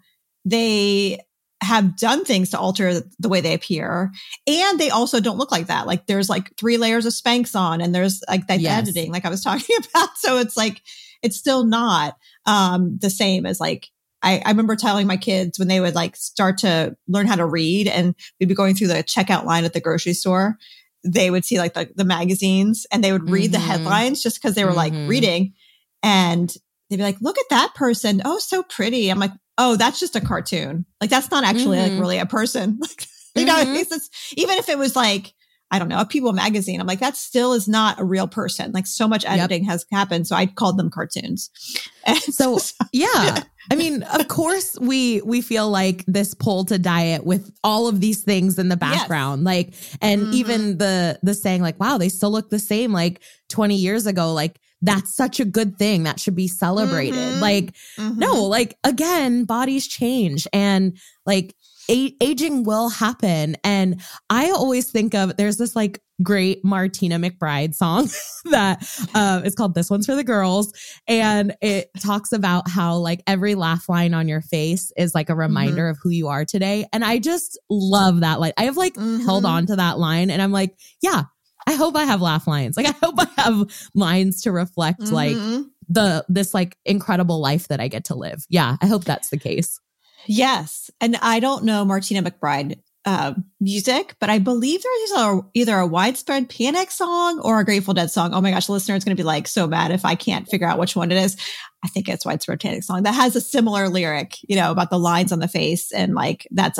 they 0.45 1.21
have 1.63 1.97
done 1.97 2.25
things 2.25 2.51
to 2.51 2.59
alter 2.59 3.03
the 3.19 3.29
way 3.29 3.41
they 3.41 3.55
appear. 3.55 4.11
And 4.47 4.79
they 4.79 4.91
also 4.91 5.21
don't 5.21 5.39
look 5.39 5.51
like 5.53 5.69
that. 5.69 5.87
Like 5.87 6.07
there's 6.07 6.29
like 6.29 6.55
three 6.59 6.77
layers 6.77 7.07
of 7.07 7.13
Spanx 7.13 7.55
on 7.55 7.81
and 7.81 7.95
there's 7.95 8.21
like 8.29 8.47
that 8.49 8.61
Yes. 8.61 8.83
editing, 8.89 9.13
like 9.13 9.25
I 9.25 9.31
was 9.31 9.43
talking 9.45 9.77
about. 9.77 10.11
So 10.17 10.39
it's 10.39 10.57
like, 10.57 10.83
it's 11.23 11.37
still 11.37 11.65
not, 11.65 12.17
um, 12.47 12.99
the 13.01 13.11
same 13.11 13.47
as 13.47 13.61
like, 13.61 13.89
I, 14.25 14.43
I 14.45 14.51
remember 14.51 14.77
telling 14.77 15.07
my 15.07 15.17
kids 15.17 15.59
when 15.59 15.69
they 15.69 15.81
would 15.81 15.95
like 15.95 16.17
start 16.17 16.59
to 16.59 16.97
learn 17.09 17.27
how 17.27 17.37
to 17.37 17.47
read 17.47 17.89
and 17.89 18.15
we'd 18.39 18.49
be 18.49 18.55
going 18.55 18.75
through 18.75 18.89
the 18.89 19.03
checkout 19.05 19.45
line 19.45 19.65
at 19.65 19.73
the 19.73 19.81
grocery 19.81 20.15
store. 20.15 20.59
They 21.05 21.31
would 21.31 21.45
see 21.45 21.59
like 21.59 21.75
the, 21.75 21.91
the 21.97 22.05
magazines 22.05 22.87
and 22.93 23.03
they 23.03 23.13
would 23.13 23.31
read 23.31 23.53
the 23.53 23.59
Mhm. 23.59 23.67
headlines 23.67 24.23
just 24.23 24.41
because 24.41 24.55
they 24.55 24.65
were 24.65 24.75
like 24.75 24.93
Mhm. 24.93 25.09
reading 25.09 25.55
and 26.03 26.53
they'd 26.91 26.97
be 26.97 27.03
like, 27.03 27.21
look 27.21 27.39
at 27.39 27.49
that 27.51 27.75
person. 27.75 28.23
Oh, 28.25 28.39
so 28.39 28.63
pretty. 28.63 29.09
I'm 29.11 29.19
like, 29.19 29.33
oh, 29.59 29.77
that's 29.77 30.01
just 30.01 30.17
a 30.17 30.21
cartoon. 30.21 30.85
Like 31.01 31.11
that's 31.11 31.31
not 31.31 31.45
actually 31.45 31.79
like 31.79 31.93
Mhm. 31.93 32.01
really 32.01 32.19
a 32.19 32.27
person. 32.27 32.79
Like, 33.35 33.47
you 33.47 33.47
know, 33.47 33.65
Mhm. 33.65 33.77
it's 33.81 33.89
just, 33.89 34.15
even 34.37 34.59
if 34.59 34.69
it 34.69 34.77
was 34.79 34.95
like, 34.95 35.33
I 35.71 35.79
don't 35.79 35.89
know, 35.89 35.99
a 36.01 36.05
People 36.05 36.35
magazine, 36.35 36.79
I'm 36.83 36.87
like, 36.87 37.01
that 37.01 37.17
still 37.17 37.55
is 37.55 37.67
not 37.67 37.99
a 37.99 38.05
real 38.05 38.29
person. 38.29 38.73
Like 38.73 38.87
so 38.87 39.09
much 39.09 39.25
Yep. 39.25 39.33
editing 39.33 39.65
has 39.65 39.87
happened. 39.91 40.27
So 40.27 40.37
I 40.37 40.45
called 40.45 40.77
them 40.79 40.91
cartoons. 40.91 41.49
And 42.05 42.19
So 42.19 42.59
yeah. 42.93 43.43
I 43.71 43.77
mean, 43.77 44.03
of 44.03 44.29
course 44.29 44.77
we 44.81 45.23
we 45.23 45.41
feel 45.41 45.71
like 45.71 46.05
this 46.07 46.35
pull 46.35 46.65
to 46.67 46.79
diet 46.79 47.25
with 47.25 47.51
all 47.65 47.89
of 47.89 48.01
these 48.01 48.23
things 48.23 48.59
in 48.59 48.69
the 48.69 48.77
background. 48.77 49.45
Like 49.45 49.73
and 50.03 50.27
Mhm. 50.27 50.33
even 50.35 50.79
the 50.79 51.19
the 51.23 51.33
saying 51.33 51.63
like, 51.63 51.81
wow, 51.81 51.97
they 51.97 52.11
still 52.11 52.31
look 52.33 52.51
the 52.51 52.59
same 52.59 52.93
like 52.93 53.23
20 53.49 53.77
years 53.77 54.07
ago. 54.07 54.35
Like 54.35 54.61
that's 54.83 55.15
such 55.15 55.41
a 55.41 55.45
good 55.45 55.79
thing. 55.79 56.03
That 56.03 56.19
should 56.21 56.35
be 56.37 56.49
celebrated. 56.49 57.15
Mhm. 57.15 57.41
Like, 57.41 57.75
Mhm. 57.99 58.17
no, 58.17 58.45
like 58.45 58.77
again, 58.85 59.45
bodies 59.45 59.87
change 59.87 60.47
and 60.53 60.97
like 61.25 61.55
a- 61.91 62.15
aging 62.21 62.63
will 62.65 62.89
happen. 62.89 63.57
And 63.65 64.01
I 64.31 64.51
always 64.51 64.91
think 64.91 65.15
of 65.15 65.37
there's 65.37 65.57
this 65.57 65.75
like 65.75 66.01
great 66.23 66.65
Martina 66.65 67.19
McBride 67.19 67.75
song 67.75 68.09
that 68.53 68.85
uh, 69.15 69.43
it's 69.45 69.57
called 69.57 69.75
This 69.75 69.91
One's 69.91 70.07
for 70.07 70.15
the 70.15 70.23
Girls. 70.23 70.73
And 71.09 71.55
it 71.61 71.91
talks 72.01 72.31
about 72.33 72.69
how 72.71 72.97
like 72.99 73.23
every 73.27 73.57
laugh 73.57 73.89
line 73.89 74.15
on 74.15 74.29
your 74.29 74.41
face 74.43 74.93
is 74.97 75.15
like 75.15 75.31
a 75.31 75.35
reminder 75.35 75.89
of 75.89 75.99
who 76.01 76.11
you 76.11 76.29
are 76.29 76.45
today. 76.45 76.87
And 76.93 77.05
I 77.05 77.19
just 77.19 77.59
love 77.69 78.21
that. 78.21 78.39
Like 78.39 78.55
I 78.57 78.65
have 78.65 78.77
like 78.77 78.97
held 78.97 79.45
Mhm. 79.45 79.49
on 79.49 79.67
to 79.67 79.77
that 79.77 79.99
line 79.99 80.31
and 80.31 80.41
I'm 80.41 80.53
like, 80.53 80.77
yeah, 81.03 81.23
I 81.67 81.75
hope 81.75 81.97
I 81.97 82.05
have 82.05 82.21
laugh 82.21 82.47
lines. 82.47 82.77
Like 82.77 82.87
I 82.87 82.95
hope 83.03 83.15
I 83.19 83.29
have 83.43 83.89
lines 83.95 84.43
to 84.43 84.53
reflect 84.53 85.01
like 85.13 85.37
Mhm. 85.37 85.67
the 85.89 86.25
this 86.29 86.55
like 86.55 86.77
incredible 86.85 87.41
life 87.41 87.69
that 87.69 87.81
I 87.81 87.89
get 87.89 88.05
to 88.07 88.15
live. 88.15 88.45
Yeah, 88.49 88.77
I 88.81 88.87
hope 88.87 89.05
that's 89.05 89.31
the 89.31 89.39
case. 89.39 89.79
Yes. 90.27 90.91
And 91.01 91.17
I 91.23 91.41
don't 91.41 91.65
know 91.65 91.85
Martina 91.85 92.23
McBride 92.23 92.79
uh, 93.05 93.35
music, 93.61 94.15
but 94.21 94.31
I 94.31 94.39
believe 94.39 94.81
there's 94.81 95.21
a, 95.21 95.41
either 95.55 95.77
a 95.77 95.87
Widespread 95.89 96.49
Panic 96.49 96.93
song 96.93 97.41
or 97.41 97.59
a 97.59 97.65
Grateful 97.65 97.95
Dead 97.95 98.13
song. 98.13 98.33
Oh 98.33 98.41
my 98.41 98.53
gosh, 98.53 98.67
the 98.67 98.73
listener 98.73 98.95
is 98.95 99.03
going 99.03 99.17
to 99.17 99.21
be 99.21 99.27
like 99.27 99.49
so 99.49 99.67
mad 99.67 99.91
if 99.91 100.05
I 100.05 100.15
can't 100.15 100.49
figure 100.49 100.69
out 100.69 100.79
which 100.79 100.95
one 100.95 101.11
it 101.11 101.19
is. 101.19 101.37
I 101.85 101.89
think 101.89 102.09
it's 102.09 102.25
Widespread 102.25 102.61
Panic 102.61 102.85
song 102.85 103.03
that 103.03 103.15
has 103.17 103.35
a 103.35 103.41
similar 103.41 103.89
lyric, 103.89 104.37
you 104.49 104.55
know, 104.55 104.71
about 104.71 104.91
the 104.91 105.01
lines 105.01 105.33
on 105.33 105.41
the 105.41 105.49
face 105.49 105.91
and 105.91 106.15
like 106.15 106.47
that's 106.53 106.79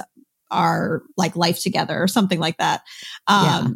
our 0.53 1.03
like 1.17 1.35
life 1.35 1.61
together 1.61 2.01
or 2.01 2.07
something 2.07 2.39
like 2.39 2.59
that. 2.59 2.83
Um, 3.27 3.45
Yeah. 3.45 3.69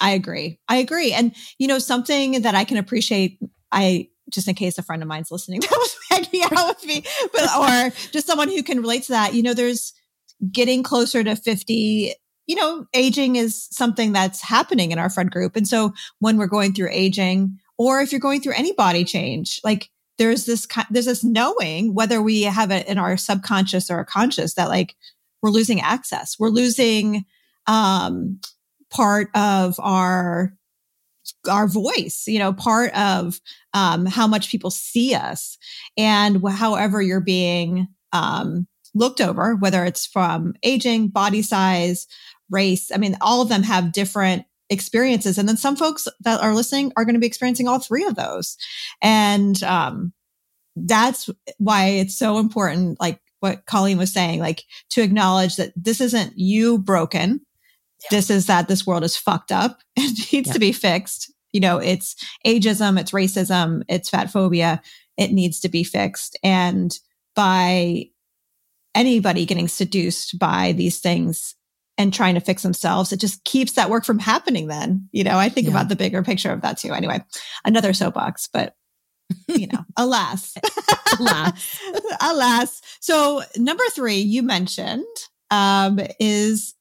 I 0.00 0.12
agree. 0.12 0.58
I 0.68 0.76
agree. 0.76 1.12
And 1.12 1.34
you 1.58 1.68
know, 1.68 1.78
something 1.78 2.42
that 2.42 2.54
I 2.54 2.64
can 2.64 2.78
appreciate, 2.78 3.38
I 3.70 4.08
just 4.30 4.48
in 4.48 4.54
case 4.54 4.78
a 4.78 4.82
friend 4.82 5.02
of 5.02 5.08
mine's 5.08 5.30
listening 5.30 5.60
that 5.60 5.70
was 5.70 5.96
hanging 6.10 6.42
out 6.44 6.68
with 6.68 6.84
me, 6.86 7.04
but 7.32 7.56
or 7.56 7.90
just 8.12 8.26
someone 8.26 8.48
who 8.48 8.62
can 8.62 8.80
relate 8.80 9.04
to 9.04 9.12
that. 9.12 9.34
You 9.34 9.42
know, 9.42 9.54
there's 9.54 9.92
getting 10.50 10.82
closer 10.82 11.22
to 11.22 11.36
50. 11.36 12.14
You 12.46 12.56
know, 12.56 12.86
aging 12.94 13.36
is 13.36 13.68
something 13.70 14.12
that's 14.12 14.42
happening 14.42 14.90
in 14.90 14.98
our 14.98 15.10
friend 15.10 15.30
group. 15.30 15.54
And 15.54 15.68
so 15.68 15.92
when 16.18 16.36
we're 16.36 16.48
going 16.48 16.72
through 16.72 16.88
aging, 16.90 17.58
or 17.78 18.00
if 18.00 18.10
you're 18.10 18.20
going 18.20 18.40
through 18.40 18.54
any 18.54 18.72
body 18.72 19.04
change, 19.04 19.60
like 19.62 19.88
there's 20.18 20.46
this, 20.46 20.66
there's 20.90 21.06
this 21.06 21.22
knowing 21.22 21.94
whether 21.94 22.20
we 22.20 22.42
have 22.42 22.72
it 22.72 22.88
in 22.88 22.98
our 22.98 23.16
subconscious 23.16 23.88
or 23.88 23.98
our 23.98 24.04
conscious 24.04 24.54
that 24.54 24.68
like 24.68 24.96
we're 25.42 25.50
losing 25.50 25.80
access. 25.80 26.36
We're 26.40 26.48
losing, 26.48 27.24
um, 27.68 28.40
part 28.90 29.28
of 29.34 29.74
our 29.78 30.52
our 31.48 31.68
voice 31.68 32.24
you 32.26 32.38
know 32.38 32.52
part 32.52 32.92
of 32.94 33.40
um 33.72 34.06
how 34.06 34.26
much 34.26 34.50
people 34.50 34.70
see 34.70 35.14
us 35.14 35.58
and 35.96 36.42
however 36.48 37.00
you're 37.00 37.20
being 37.20 37.86
um 38.12 38.66
looked 38.94 39.20
over 39.20 39.54
whether 39.54 39.84
it's 39.84 40.06
from 40.06 40.54
aging 40.62 41.08
body 41.08 41.42
size 41.42 42.06
race 42.50 42.90
i 42.92 42.96
mean 42.96 43.16
all 43.20 43.42
of 43.42 43.48
them 43.48 43.62
have 43.62 43.92
different 43.92 44.44
experiences. 44.70 45.36
And 45.36 45.48
then 45.48 45.56
some 45.56 45.76
folks 45.76 46.06
that 46.20 46.40
are 46.40 46.54
listening 46.54 46.92
are 46.96 47.04
going 47.04 47.14
to 47.14 47.20
be 47.20 47.26
experiencing 47.26 47.66
all 47.66 47.80
three 47.80 48.04
of 48.06 48.14
those. 48.14 48.56
And 49.02 49.60
um 49.64 50.12
that's 50.76 51.28
why 51.58 51.86
it's 51.86 52.16
so 52.16 52.38
important 52.38 52.98
like 53.00 53.20
what 53.40 53.66
coleen 53.66 53.98
was 53.98 54.12
saying 54.12 54.38
like 54.38 54.62
to 54.90 55.02
acknowledge 55.02 55.56
that 55.56 55.72
this 55.76 56.00
isn't 56.00 56.32
you 56.36 56.78
broken 56.78 57.40
this 58.10 58.30
is 58.30 58.46
that 58.46 58.68
this 58.68 58.86
world 58.86 59.04
is 59.04 59.16
fucked 59.16 59.52
up 59.52 59.80
and 59.96 60.32
needs 60.32 60.48
Yeah. 60.48 60.52
to 60.52 60.58
be 60.58 60.72
fixed. 60.72 61.32
You 61.52 61.60
know, 61.60 61.78
it's 61.78 62.14
ageism, 62.46 62.98
it's 62.98 63.10
racism, 63.10 63.82
it's 63.88 64.08
fat 64.10 64.30
phobia. 64.30 64.80
It 65.16 65.32
needs 65.32 65.60
to 65.60 65.68
be 65.68 65.82
fixed. 65.84 66.38
And 66.42 66.96
by 67.34 68.06
anybody 68.94 69.44
getting 69.46 69.68
seduced 69.68 70.38
by 70.38 70.72
these 70.72 71.00
things 71.00 71.54
and 71.98 72.14
trying 72.14 72.34
to 72.34 72.40
fix 72.40 72.62
themselves, 72.62 73.12
it 73.12 73.20
just 73.20 73.44
keeps 73.44 73.72
that 73.72 73.90
work 73.90 74.04
from 74.04 74.18
happening 74.18 74.68
then. 74.68 75.08
You 75.12 75.24
know, 75.24 75.38
I 75.38 75.48
think 75.48 75.66
Yeah. 75.66 75.72
about 75.72 75.88
the 75.88 75.96
bigger 75.96 76.22
picture 76.22 76.50
of 76.52 76.62
that 76.62 76.78
too. 76.78 76.92
Anyway, 76.92 77.22
another 77.64 77.92
soapbox, 77.92 78.48
but 78.52 78.74
you 79.48 79.66
know, 79.66 79.84
alas. 79.96 80.54
Alas. 81.18 81.80
alas. 82.20 82.80
So 83.00 83.42
number 83.56 83.84
three, 83.92 84.18
you 84.18 84.42
mentioned, 84.42 85.04
um, 85.50 86.00
is 86.18 86.74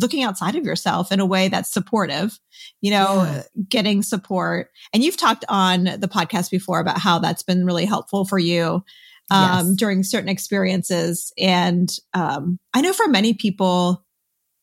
looking 0.00 0.22
outside 0.22 0.54
of 0.56 0.64
yourself 0.64 1.10
in 1.12 1.20
a 1.20 1.26
way 1.26 1.48
that's 1.48 1.72
supportive, 1.72 2.38
you 2.80 2.90
know, 2.90 3.22
Yeah. 3.24 3.42
getting 3.68 4.02
support. 4.02 4.70
And 4.92 5.02
you've 5.02 5.16
talked 5.16 5.44
on 5.48 5.84
the 5.84 6.08
podcast 6.08 6.50
before 6.50 6.80
about 6.80 6.98
how 6.98 7.18
that's 7.18 7.42
been 7.42 7.64
really 7.64 7.84
helpful 7.84 8.24
for 8.24 8.38
you 8.38 8.84
um, 9.30 9.66
Yes. 9.68 9.76
during 9.76 10.02
certain 10.04 10.28
experiences. 10.28 11.32
And 11.38 11.90
um, 12.14 12.58
I 12.74 12.80
know 12.80 12.92
for 12.92 13.08
many 13.08 13.34
people, 13.34 14.04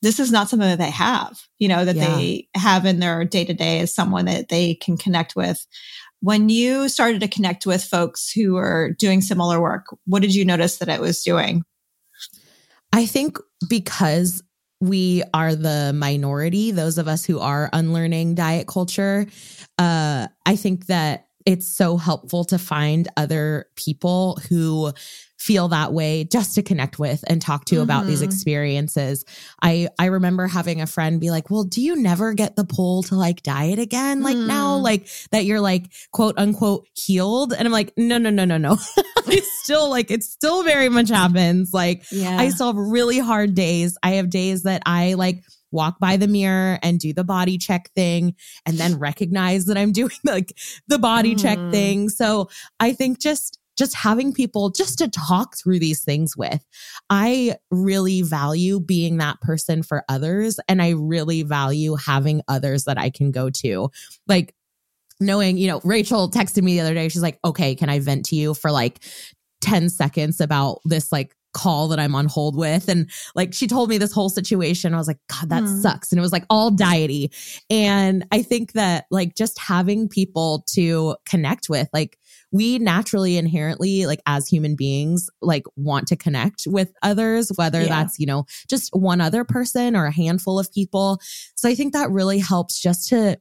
this 0.01 0.19
is 0.19 0.31
not 0.31 0.49
something 0.49 0.67
that 0.69 0.77
they 0.79 0.89
have, 0.91 1.39
you 1.59 1.67
know, 1.67 1.85
that 1.85 1.95
Yeah. 1.95 2.15
they 2.15 2.47
have 2.55 2.85
in 2.85 2.99
their 2.99 3.25
day 3.25 3.45
to 3.45 3.53
day 3.53 3.79
as 3.79 3.93
someone 3.93 4.25
that 4.25 4.49
they 4.49 4.75
can 4.75 4.97
connect 4.97 5.35
with. 5.35 5.65
When 6.21 6.49
you 6.49 6.89
started 6.89 7.21
to 7.21 7.27
connect 7.27 7.65
with 7.65 7.83
folks 7.83 8.31
who 8.31 8.55
are 8.57 8.91
doing 8.97 9.21
similar 9.21 9.61
work, 9.61 9.85
what 10.05 10.21
did 10.21 10.33
you 10.33 10.45
notice 10.45 10.77
that 10.77 10.89
it 10.89 10.99
was 11.01 11.23
doing? 11.23 11.63
I 12.93 13.05
think 13.05 13.37
because 13.67 14.41
we 14.81 15.23
are 15.33 15.55
the 15.55 15.93
minority, 15.95 16.71
those 16.71 16.97
of 16.97 17.07
us 17.07 17.25
who 17.25 17.39
are 17.39 17.69
unlearning 17.73 18.35
diet 18.35 18.67
culture, 18.67 19.25
uh, 19.77 20.27
I 20.45 20.55
think 20.55 20.87
that 20.87 21.27
it's 21.45 21.67
so 21.67 21.97
helpful 21.97 22.43
to 22.45 22.57
find 22.57 23.07
other 23.17 23.67
people 23.75 24.39
who 24.49 24.91
feel 25.37 25.67
that 25.67 25.93
way 25.93 26.23
just 26.23 26.55
to 26.55 26.63
connect 26.63 26.97
with 26.97 27.23
and 27.27 27.39
talk 27.41 27.65
to 27.65 27.81
about 27.81 28.07
these 28.07 28.21
Mhm. 28.21 28.25
experiences. 28.25 29.23
I 29.61 29.89
I 29.99 30.05
remember 30.05 30.47
having 30.47 30.81
a 30.81 30.87
friend 30.87 31.19
be 31.19 31.29
like, 31.29 31.51
"Well, 31.51 31.63
do 31.63 31.81
you 31.81 31.95
never 31.97 32.33
get 32.33 32.55
the 32.55 32.63
pull 32.63 33.03
to 33.03 33.15
like 33.15 33.43
diet 33.43 33.77
again 33.77 34.23
like 34.23 34.37
now 34.37 34.79
Mm. 34.79 34.83
like 34.83 35.07
that 35.31 35.45
you're 35.45 35.59
like 35.59 35.91
quote 36.11 36.35
unquote 36.37 36.87
healed?" 36.95 37.53
And 37.53 37.67
I'm 37.67 37.71
like, 37.71 37.93
"No, 37.97 38.17
no, 38.17 38.29
no, 38.31 38.45
no, 38.45 38.57
no. 38.57 38.77
it's 39.27 39.49
still 39.63 39.89
like 39.89 40.09
it 40.09 40.23
still 40.23 40.63
very 40.63 40.89
much 40.89 41.09
happens. 41.09 41.71
Like 41.73 42.03
Yeah. 42.11 42.37
I 42.39 42.49
still 42.49 42.67
have 42.67 42.77
really 42.77 43.19
hard 43.19 43.53
days. 43.53 43.97
I 44.01 44.11
have 44.11 44.29
days 44.31 44.63
that 44.63 44.81
I 44.87 45.13
like 45.13 45.43
walk 45.75 45.99
by 45.99 46.17
the 46.17 46.27
mirror 46.27 46.79
and 46.81 46.99
do 46.99 47.13
the 47.13 47.23
body 47.23 47.57
check 47.59 47.91
thing 47.95 48.33
and 48.65 48.77
then 48.77 48.97
recognize 48.97 49.65
that 49.65 49.77
I'm 49.77 49.91
doing 50.01 50.09
like 50.23 50.57
the 50.87 50.97
body 50.97 51.35
check 51.35 51.59
Mhm. 51.59 51.71
thing. 51.71 52.09
So 52.09 52.49
I 52.79 52.93
think 52.93 53.19
just 53.19 53.59
just 53.77 53.93
having 53.93 54.31
people 54.31 54.69
just 54.69 54.97
to 54.99 55.09
talk 55.09 55.57
through 55.57 55.79
these 55.79 56.01
things 56.01 56.37
with. 56.37 56.63
I 57.09 57.57
really 57.71 58.21
value 58.21 58.79
being 58.79 59.17
that 59.17 59.41
person 59.41 59.83
for 59.83 60.05
others 60.07 60.57
and 60.69 60.81
I 60.81 60.91
really 60.91 61.43
value 61.43 61.95
having 61.95 62.41
others 62.47 62.85
that 62.85 62.97
I 62.97 63.09
can 63.09 63.31
go 63.31 63.49
to. 63.49 63.89
Like 64.27 64.55
knowing, 65.19 65.57
you 65.57 65.67
know, 65.67 65.81
Rachel 65.83 66.31
texted 66.31 66.63
me 66.63 66.75
the 66.75 66.81
other 66.81 66.93
day. 66.93 67.09
She's 67.09 67.21
like, 67.21 67.37
okay, 67.43 67.75
can 67.75 67.89
I 67.89 67.99
vent 67.99 68.23
to 68.27 68.37
you 68.37 68.53
for 68.53 68.71
like 68.71 68.99
10 69.59 69.89
seconds 69.89 70.39
about 70.39 70.79
this 70.85 71.11
like 71.11 71.35
call 71.55 71.87
that 71.87 71.99
I'm 71.99 72.13
on 72.13 72.27
hold 72.27 72.55
with. 72.55 72.87
And 72.89 73.09
like 73.33 73.53
she 73.53 73.65
told 73.65 73.89
me 73.89 73.97
this 73.97 74.11
whole 74.11 74.29
situation. 74.29 74.93
I 74.93 74.97
was 74.97 75.07
like, 75.07 75.19
God, 75.27 75.49
that 75.49 75.63
Mm. 75.63 75.81
sucks. 75.81 76.11
And 76.11 76.19
it 76.19 76.21
was 76.21 76.31
like 76.33 76.45
all 76.49 76.69
diety. 76.69 77.31
And 77.69 78.25
I 78.31 78.43
think 78.43 78.73
that 78.73 79.05
like 79.09 79.35
just 79.35 79.57
having 79.57 80.07
people 80.09 80.63
to 80.73 81.15
connect 81.25 81.69
with, 81.69 81.87
like 81.93 82.19
we 82.51 82.77
naturally 82.79 83.37
inherently, 83.37 84.05
like 84.05 84.21
as 84.27 84.47
human 84.47 84.75
beings, 84.75 85.29
like 85.41 85.63
want 85.75 86.07
to 86.07 86.15
connect 86.15 86.63
with 86.67 86.91
others, 87.01 87.51
whether 87.55 87.81
Yeah. 87.81 87.87
that's, 87.89 88.19
you 88.19 88.25
know, 88.25 88.45
just 88.69 88.89
one 88.93 89.19
other 89.21 89.43
person 89.43 89.95
or 89.95 90.05
a 90.05 90.11
handful 90.13 90.59
of 90.59 90.71
people. 90.71 91.19
So 91.55 91.67
I 91.69 91.75
think 91.75 91.93
that 91.93 92.11
really 92.11 92.39
helps 92.39 92.79
just 92.79 93.09
to 93.09 93.37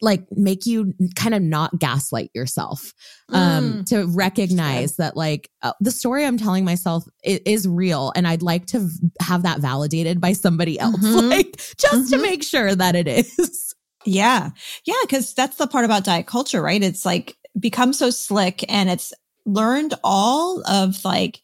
like 0.00 0.24
make 0.32 0.64
you 0.66 0.94
kind 1.14 1.34
of 1.34 1.42
not 1.42 1.78
gaslight 1.78 2.30
yourself 2.34 2.92
um 3.32 3.64
Mm. 3.64 3.86
to 3.86 4.06
recognize 4.06 4.96
that 4.96 5.16
like 5.16 5.50
uh, 5.62 5.72
the 5.80 5.90
story 5.90 6.24
i'm 6.24 6.38
telling 6.38 6.64
myself 6.64 7.04
i- 7.26 7.40
is 7.44 7.68
real 7.68 8.12
and 8.16 8.26
i'd 8.26 8.42
like 8.42 8.66
to 8.66 8.88
have 9.20 9.42
that 9.42 9.60
validated 9.60 10.20
by 10.20 10.32
somebody 10.32 10.78
else 10.86 10.96
Mhm. 11.00 11.30
like 11.30 11.56
just 11.78 12.10
to 12.10 12.16
Mhm. 12.16 12.22
make 12.22 12.42
sure 12.42 12.74
that 12.74 12.94
it 12.96 13.06
is 13.08 13.74
Yeah. 14.06 14.50
Yeah. 14.84 14.94
Cause 15.08 15.32
that's 15.34 15.56
the 15.56 15.66
part 15.66 15.86
about 15.86 16.04
diet 16.04 16.26
culture, 16.26 16.60
right? 16.60 16.82
It's 16.82 17.06
like 17.06 17.36
become 17.58 17.94
so 17.94 18.10
slick 18.10 18.62
and 18.70 18.90
it's 18.90 19.14
learned 19.46 19.94
all 20.04 20.62
of 20.68 21.02
like 21.06 21.40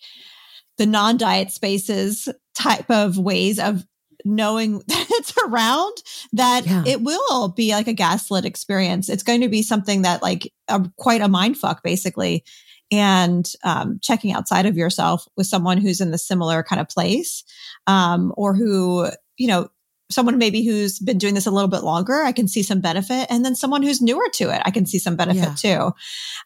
the 0.76 0.84
non 0.84 1.16
diet 1.16 1.50
spaces 1.52 2.28
type 2.54 2.90
of 2.90 3.16
ways 3.16 3.58
of 3.58 3.84
knowing 4.24 4.78
that 4.86 5.06
it's 5.10 5.34
around 5.46 5.96
that 6.32 6.66
Yeah. 6.66 6.84
it 6.86 7.02
will 7.02 7.48
be 7.48 7.72
like 7.72 7.88
a 7.88 7.92
gaslit 7.92 8.44
experience. 8.44 9.08
It's 9.08 9.22
going 9.22 9.40
to 9.42 9.48
be 9.48 9.62
something 9.62 10.02
that 10.02 10.22
like 10.22 10.52
a, 10.68 10.88
quite 10.96 11.20
a 11.20 11.28
mind 11.28 11.56
fuck 11.58 11.82
basically. 11.82 12.44
And 12.92 13.48
um, 13.62 14.00
checking 14.02 14.32
outside 14.32 14.66
of 14.66 14.76
yourself 14.76 15.26
with 15.36 15.46
someone 15.46 15.78
who's 15.78 16.00
in 16.00 16.10
the 16.10 16.18
similar 16.18 16.64
kind 16.64 16.80
of 16.80 16.88
place, 16.88 17.44
um, 17.86 18.32
or 18.36 18.52
who, 18.52 19.08
you 19.36 19.46
know, 19.46 19.68
someone 20.10 20.38
maybe 20.38 20.64
who's 20.64 20.98
been 20.98 21.16
doing 21.16 21.34
this 21.34 21.46
a 21.46 21.52
little 21.52 21.68
bit 21.68 21.84
longer, 21.84 22.20
I 22.22 22.32
can 22.32 22.48
see 22.48 22.64
some 22.64 22.80
benefit. 22.80 23.28
And 23.30 23.44
then 23.44 23.54
someone 23.54 23.84
who's 23.84 24.02
newer 24.02 24.28
to 24.34 24.52
it, 24.52 24.60
I 24.64 24.72
can 24.72 24.86
see 24.86 24.98
some 24.98 25.14
benefit 25.14 25.56
too. 25.56 25.68
Yeah. 25.68 25.92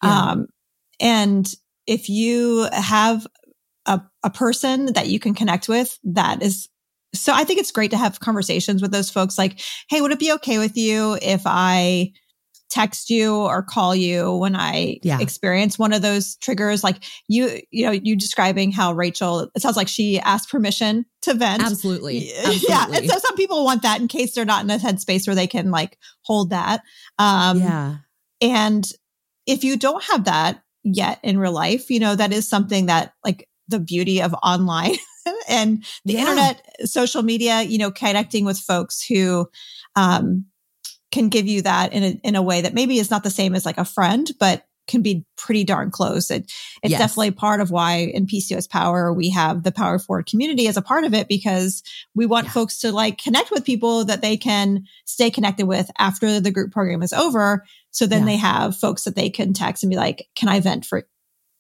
Um, 0.02 0.48
and 1.00 1.50
if 1.86 2.10
you 2.10 2.68
have 2.72 3.26
a, 3.86 4.02
a 4.22 4.28
person 4.28 4.92
that 4.92 5.06
you 5.08 5.18
can 5.18 5.32
connect 5.32 5.66
with, 5.66 5.98
that 6.04 6.42
is 6.42 6.68
so 7.14 7.32
I 7.32 7.44
think 7.44 7.60
it's 7.60 7.70
great 7.70 7.90
to 7.92 7.96
have 7.96 8.20
conversations 8.20 8.82
with 8.82 8.92
those 8.92 9.10
folks 9.10 9.38
like, 9.38 9.60
hey, 9.88 10.00
would 10.00 10.12
it 10.12 10.18
be 10.18 10.32
okay 10.32 10.58
with 10.58 10.76
you 10.76 11.18
if 11.22 11.42
I 11.44 12.12
text 12.70 13.08
you 13.08 13.36
or 13.36 13.62
call 13.62 13.94
you 13.94 14.36
when 14.36 14.56
I 14.56 14.98
Yeah. 15.02 15.20
experience 15.20 15.78
one 15.78 15.92
of 15.92 16.02
those 16.02 16.36
triggers? 16.36 16.82
Like 16.82 17.04
you, 17.28 17.60
you 17.70 17.86
know, 17.86 17.92
you 17.92 18.16
describing 18.16 18.72
how 18.72 18.92
Rachel, 18.92 19.50
it 19.54 19.62
sounds 19.62 19.76
like 19.76 19.88
she 19.88 20.18
asked 20.20 20.50
permission 20.50 21.06
to 21.22 21.34
vent. 21.34 21.62
absolutely 21.62 22.30
Yeah. 22.68 22.86
And 22.92 23.08
so 23.08 23.18
some 23.18 23.36
people 23.36 23.64
want 23.64 23.82
that 23.82 24.00
in 24.00 24.08
case 24.08 24.34
they're 24.34 24.44
not 24.44 24.64
in 24.64 24.70
a 24.70 24.78
headspace 24.78 25.26
where 25.26 25.36
they 25.36 25.46
can 25.46 25.70
like 25.70 25.98
hold 26.22 26.50
that. 26.50 26.82
Um, 27.18 27.58
yeah 27.58 27.96
and 28.40 28.88
if 29.46 29.64
you 29.64 29.76
don't 29.76 30.02
have 30.04 30.24
that 30.24 30.62
yet 30.82 31.18
in 31.22 31.38
real 31.38 31.52
life, 31.52 31.90
you 31.90 32.00
know, 32.00 32.14
that 32.14 32.32
is 32.32 32.48
something 32.48 32.86
that 32.86 33.12
like 33.24 33.48
the 33.68 33.78
beauty 33.78 34.20
of 34.20 34.34
online 34.42 34.96
and 35.48 35.84
the 36.04 36.14
Yeah. 36.14 36.20
internet, 36.20 36.66
social 36.84 37.22
media, 37.22 37.62
you 37.62 37.78
know, 37.78 37.90
connecting 37.90 38.44
with 38.44 38.58
folks 38.58 39.02
who, 39.04 39.48
um, 39.96 40.46
can 41.12 41.28
give 41.28 41.46
you 41.46 41.62
that 41.62 41.92
in 41.92 42.02
a, 42.02 42.08
in 42.24 42.34
a 42.34 42.42
way 42.42 42.60
that 42.62 42.74
maybe 42.74 42.98
is 42.98 43.10
not 43.10 43.22
the 43.22 43.30
same 43.30 43.54
as 43.54 43.64
like 43.64 43.78
a 43.78 43.84
friend, 43.84 44.30
but 44.40 44.64
can 44.86 45.00
be 45.00 45.24
pretty 45.36 45.64
darn 45.64 45.90
close. 45.90 46.30
It, 46.30 46.50
it's 46.82 46.90
Yes. 46.90 46.98
definitely 46.98 47.30
part 47.30 47.60
of 47.60 47.70
why 47.70 47.98
in 47.98 48.26
PCOS 48.26 48.68
Power 48.68 49.12
we 49.14 49.30
have 49.30 49.62
the 49.62 49.72
Power 49.72 49.98
Forward 49.98 50.26
community 50.26 50.66
as 50.68 50.76
a 50.76 50.82
part 50.82 51.04
of 51.04 51.14
it 51.14 51.26
because 51.28 51.82
we 52.14 52.26
want 52.26 52.46
Yeah. 52.46 52.52
folks 52.52 52.80
to 52.80 52.92
like 52.92 53.16
connect 53.16 53.50
with 53.50 53.64
people 53.64 54.04
that 54.06 54.20
they 54.20 54.36
can 54.36 54.84
stay 55.06 55.30
connected 55.30 55.66
with 55.66 55.90
after 55.98 56.38
the 56.40 56.50
group 56.50 56.70
program 56.72 57.02
is 57.02 57.12
over. 57.14 57.64
So 57.92 58.06
then 58.06 58.22
Yeah. 58.22 58.26
they 58.26 58.36
have 58.36 58.76
folks 58.76 59.04
that 59.04 59.14
they 59.16 59.30
can 59.30 59.52
text 59.54 59.84
and 59.84 59.90
be 59.90 59.96
like, 59.96 60.26
"Can 60.34 60.48
I 60.48 60.60
vent 60.60 60.84
for 60.84 61.06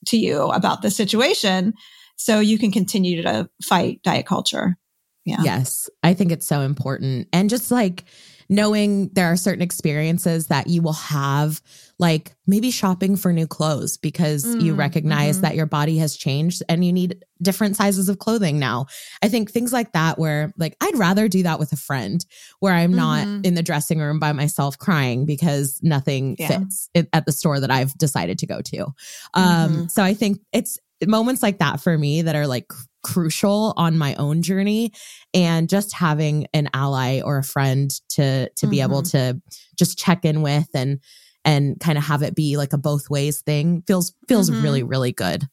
to 0.06 0.18
you 0.18 0.42
about 0.48 0.82
this 0.82 0.96
situation?" 0.96 1.72
So 2.16 2.40
you 2.40 2.58
can 2.58 2.70
continue 2.70 3.22
to 3.22 3.48
fight 3.62 4.00
diet 4.02 4.26
culture. 4.26 4.76
Yeah. 5.24 5.42
Yes, 5.42 5.88
I 6.02 6.12
think 6.14 6.32
it's 6.32 6.46
so 6.46 6.60
important. 6.60 7.28
And 7.32 7.48
just 7.48 7.70
like 7.70 8.04
knowing 8.50 9.08
there 9.14 9.26
are 9.32 9.36
certain 9.36 9.62
experiences 9.62 10.48
that 10.48 10.66
you 10.66 10.82
will 10.82 10.92
have, 10.92 11.62
like 11.98 12.34
maybe 12.46 12.70
shopping 12.70 13.16
for 13.16 13.32
new 13.32 13.46
clothes 13.46 13.96
because 13.96 14.54
you 14.58 14.74
Mm, 14.74 14.78
recognize 14.78 15.38
mhm. 15.38 15.40
that 15.42 15.54
your 15.54 15.64
body 15.64 15.96
has 15.96 16.14
changed 16.14 16.62
and 16.68 16.84
you 16.84 16.92
need 16.92 17.24
different 17.40 17.74
sizes 17.74 18.10
of 18.10 18.18
clothing 18.18 18.58
now. 18.58 18.84
I 19.22 19.28
think 19.28 19.50
things 19.50 19.72
like 19.72 19.92
that, 19.92 20.18
where 20.18 20.52
like 20.58 20.76
I'd 20.82 20.96
rather 20.98 21.26
do 21.26 21.42
that 21.44 21.58
with 21.58 21.72
a 21.72 21.76
friend 21.76 22.24
where 22.60 22.74
I'm 22.74 22.92
not 22.94 23.26
Mhm. 23.26 23.46
in 23.46 23.54
the 23.54 23.62
dressing 23.62 24.00
room 24.00 24.18
by 24.18 24.32
myself 24.32 24.78
crying 24.78 25.24
because 25.24 25.80
nothing 25.82 26.36
Yeah. 26.38 26.48
fits 26.48 26.90
at 27.14 27.24
the 27.24 27.32
store 27.32 27.60
that 27.60 27.70
I've 27.70 27.96
decided 27.96 28.38
to 28.40 28.46
go 28.46 28.60
to. 28.60 28.92
Um, 29.32 29.72
Mhm. 29.72 29.90
So 29.90 30.02
I 30.02 30.12
think 30.12 30.40
it's 30.52 30.78
moments 31.08 31.42
like 31.42 31.58
that 31.58 31.80
for 31.80 31.96
me 31.96 32.22
that 32.22 32.36
are 32.36 32.46
like 32.46 32.70
crucial 33.02 33.74
on 33.76 33.98
my 33.98 34.14
own 34.14 34.40
journey 34.42 34.92
and 35.34 35.68
just 35.68 35.92
having 35.94 36.46
an 36.54 36.68
ally 36.72 37.20
or 37.20 37.38
a 37.38 37.42
friend 37.44 37.90
to 38.08 38.48
to 38.56 38.66
be 38.66 38.80
able 38.80 39.02
to 39.02 39.40
just 39.76 39.98
check 39.98 40.24
in 40.24 40.40
with 40.42 40.68
and 40.74 41.00
and 41.44 41.78
kind 41.80 41.98
of 41.98 42.04
have 42.04 42.22
it 42.22 42.34
be 42.34 42.56
like 42.56 42.72
a 42.72 42.78
both 42.78 43.10
ways 43.10 43.42
thing 43.42 43.82
feels 43.86 44.14
feels 44.26 44.50
Mhm. 44.50 44.62
really 44.62 44.82
really 44.82 45.12
good 45.12 45.46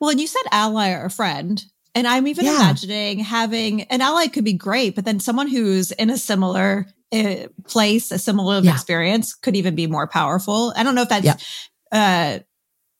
Well, 0.00 0.10
and 0.10 0.20
you 0.20 0.26
said 0.26 0.42
ally 0.52 0.90
or 0.90 1.08
friend. 1.08 1.64
And 1.94 2.06
I'm 2.06 2.26
even 2.28 2.44
Yeah. 2.44 2.56
imagining 2.56 3.18
having 3.20 3.82
an 3.82 4.00
ally 4.00 4.26
could 4.28 4.44
be 4.44 4.52
great, 4.52 4.94
but 4.94 5.04
then 5.04 5.20
someone 5.20 5.48
who's 5.48 5.90
in 5.92 6.10
a 6.10 6.18
similar 6.18 6.86
uh, 7.12 7.46
place, 7.66 8.12
a 8.12 8.18
similar 8.18 8.60
Yeah. 8.62 8.72
experience 8.72 9.34
could 9.34 9.56
even 9.56 9.74
be 9.74 9.86
more 9.88 10.06
powerful. 10.06 10.72
I 10.76 10.84
don't 10.84 10.94
know 10.94 11.02
if 11.02 11.08
that's, 11.08 11.24
Yeah. 11.24 11.36
uh, 11.90 12.38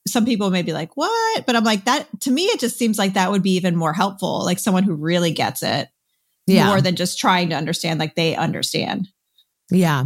some 0.07 0.25
people 0.25 0.51
may 0.51 0.63
be 0.63 0.73
like, 0.73 0.97
what? 0.97 1.47
But 1.47 1.57
I'm 1.57 1.65
like, 1.65 1.85
that 1.85 2.09
to 2.23 2.31
me, 2.31 2.45
it 2.45 2.61
just 2.61 2.79
seems 2.79 2.99
like 2.99 3.15
that 3.15 3.31
would 3.31 3.43
be 3.43 3.53
even 3.57 3.77
more 3.77 3.93
helpful. 3.93 4.45
Like 4.45 4.59
someone 4.59 4.83
who 4.83 4.95
really 4.95 5.33
gets 5.33 5.63
it 5.63 5.89
yeah 6.47 6.67
more 6.67 6.81
than 6.81 6.97
just 6.97 7.19
trying 7.19 7.51
to 7.51 7.55
understand, 7.57 8.01
like 8.01 8.15
they 8.15 8.35
understand. 8.35 9.09
Yeah. 9.71 10.05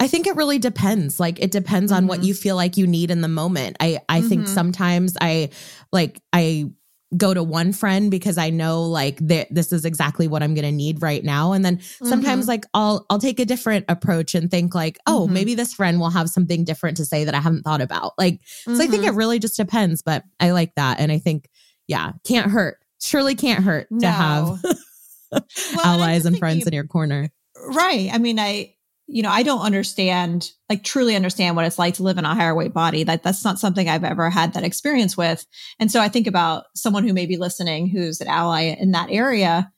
I 0.00 0.08
think 0.08 0.26
it 0.26 0.34
really 0.34 0.58
depends. 0.58 1.20
Like 1.20 1.38
it 1.40 1.52
depends 1.52 1.92
on 1.92 2.08
what 2.08 2.20
Mhm. 2.20 2.24
you 2.24 2.34
feel 2.34 2.56
like 2.56 2.76
you 2.76 2.86
need 2.86 3.10
in 3.12 3.20
the 3.20 3.28
moment. 3.28 3.76
I 3.78 4.00
I 4.08 4.22
think 4.22 4.46
Mhm. 4.46 4.48
sometimes 4.48 5.16
I 5.20 5.50
like 5.92 6.20
I 6.32 6.70
go 7.16 7.32
to 7.32 7.42
one 7.42 7.72
friend 7.72 8.10
because 8.10 8.38
I 8.38 8.50
know 8.50 8.82
like 8.82 9.26
th- 9.26 9.46
this 9.50 9.72
is 9.72 9.84
exactly 9.84 10.26
what 10.26 10.42
I'm 10.42 10.54
going 10.54 10.64
to 10.64 10.72
need 10.72 11.00
right 11.00 11.22
now 11.22 11.52
and 11.52 11.64
then 11.64 11.80
sometimes 12.02 12.46
Mhm. 12.46 12.48
like 12.48 12.66
I'll 12.74 13.06
I'll 13.08 13.18
take 13.20 13.38
a 13.38 13.44
different 13.44 13.84
approach 13.88 14.34
and 14.34 14.50
think 14.50 14.74
like, 14.74 14.98
"Oh, 15.06 15.26
Mhm. 15.28 15.32
maybe 15.32 15.54
this 15.54 15.72
friend 15.74 16.00
will 16.00 16.10
have 16.10 16.28
something 16.28 16.64
different 16.64 16.96
to 16.96 17.04
say 17.04 17.24
that 17.24 17.34
I 17.34 17.40
haven't 17.40 17.62
thought 17.62 17.80
about." 17.80 18.12
Like 18.18 18.40
so 18.64 18.74
I 18.74 18.86
think 18.88 19.04
Mhm. 19.04 19.08
it 19.08 19.14
really 19.14 19.38
just 19.38 19.56
depends, 19.56 20.02
but 20.02 20.24
I 20.40 20.50
like 20.50 20.74
that 20.74 20.98
and 20.98 21.12
I 21.12 21.18
think 21.18 21.48
yeah, 21.86 22.12
can't 22.24 22.50
hurt. 22.50 22.78
Surely 23.00 23.34
can't 23.34 23.62
hurt 23.62 23.86
to 24.00 24.06
have 24.10 24.58
Well, 25.32 25.42
allies 25.84 26.26
and 26.26 26.38
friends 26.38 26.64
thinking- 26.64 26.72
in 26.72 26.74
your 26.74 26.86
corner. 26.86 27.30
Right. 27.66 28.10
I 28.12 28.18
mean, 28.18 28.38
I, 28.38 28.73
you 29.06 29.22
know, 29.22 29.30
I 29.30 29.42
don't 29.42 29.60
understand, 29.60 30.50
like 30.70 30.82
truly 30.82 31.14
understand 31.14 31.56
what 31.56 31.64
it's 31.66 31.78
like 31.78 31.94
to 31.94 32.02
live 32.02 32.16
in 32.18 32.24
a 32.24 32.34
higher 32.34 32.54
weight 32.54 32.72
body. 32.72 33.04
That 33.04 33.22
that's 33.22 33.44
not 33.44 33.58
something 33.58 33.88
I've 33.88 34.04
ever 34.04 34.30
had 34.30 34.54
that 34.54 34.64
experience 34.64 35.16
with. 35.16 35.46
And 35.78 35.90
so 35.92 36.00
I 36.00 36.08
think 36.08 36.26
about 36.26 36.64
someone 36.74 37.04
who 37.06 37.12
may 37.12 37.26
be 37.26 37.36
listening 37.36 37.86
who's 37.88 38.20
an 38.20 38.28
ally 38.28 38.62
in 38.78 38.92
that 38.92 39.10
area. 39.10 39.70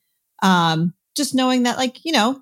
Um, 0.43 0.95
just 1.17 1.35
knowing 1.35 1.65
that 1.65 1.77
like, 1.77 2.05
you 2.05 2.13
know, 2.13 2.41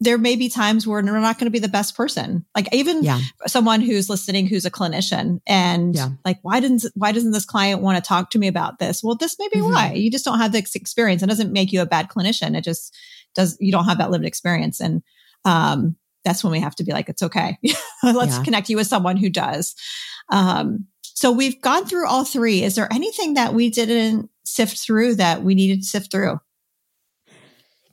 there 0.00 0.18
may 0.18 0.36
be 0.36 0.48
times 0.48 0.86
where 0.86 1.02
we're 1.02 1.18
not 1.18 1.38
going 1.38 1.46
to 1.46 1.50
be 1.50 1.58
the 1.58 1.66
best 1.68 1.96
person. 1.96 2.44
Like 2.54 2.72
even 2.74 3.02
Yeah. 3.02 3.20
someone 3.46 3.80
who's 3.80 4.08
listening 4.10 4.46
who's 4.46 4.64
a 4.66 4.70
clinician 4.70 5.40
and 5.46 5.94
Yeah. 5.96 6.10
like 6.24 6.38
why 6.42 6.60
didn't 6.60 6.84
why 6.94 7.10
doesn't 7.10 7.32
this 7.32 7.44
client 7.44 7.80
want 7.82 7.96
to 7.96 8.06
talk 8.06 8.30
to 8.30 8.38
me 8.38 8.46
about 8.48 8.78
this 8.78 9.02
well 9.02 9.16
this 9.16 9.36
may 9.40 9.48
be 9.48 9.56
Mhm. 9.58 9.72
why 9.74 9.92
you 9.94 10.08
just 10.10 10.24
don't 10.24 10.38
have 10.38 10.52
the 10.52 10.58
ex- 10.58 10.76
experience 10.76 11.22
it 11.22 11.26
doesn't 11.28 11.52
make 11.52 11.72
you 11.72 11.80
a 11.82 11.86
bad 11.86 12.08
clinician 12.08 12.56
it 12.56 12.62
just 12.62 12.94
does 13.34 13.56
you 13.60 13.72
don't 13.72 13.86
have 13.86 13.98
that 13.98 14.10
lived 14.12 14.24
experience 14.24 14.80
and 14.80 15.02
um 15.44 15.96
that's 16.28 16.44
when 16.44 16.52
we 16.52 16.60
have 16.60 16.74
to 16.74 16.84
be 16.84 16.92
like 16.92 17.08
it's 17.08 17.22
okay 17.22 17.58
let's 18.04 18.36
Yeah. 18.36 18.44
connect 18.44 18.68
you 18.68 18.76
with 18.76 18.86
someone 18.86 19.16
who 19.16 19.30
does 19.30 19.74
um 20.30 20.86
so 21.02 21.32
we've 21.32 21.60
gone 21.62 21.84
through 21.86 22.06
all 22.06 22.24
three 22.24 22.62
is 22.62 22.74
there 22.74 22.92
anything 22.92 23.34
that 23.34 23.54
we 23.54 23.70
didn't 23.70 24.30
sift 24.44 24.78
through 24.78 25.14
that 25.14 25.42
we 25.42 25.54
needed 25.54 25.80
to 25.80 25.86
sift 25.86 26.10
through 26.12 26.38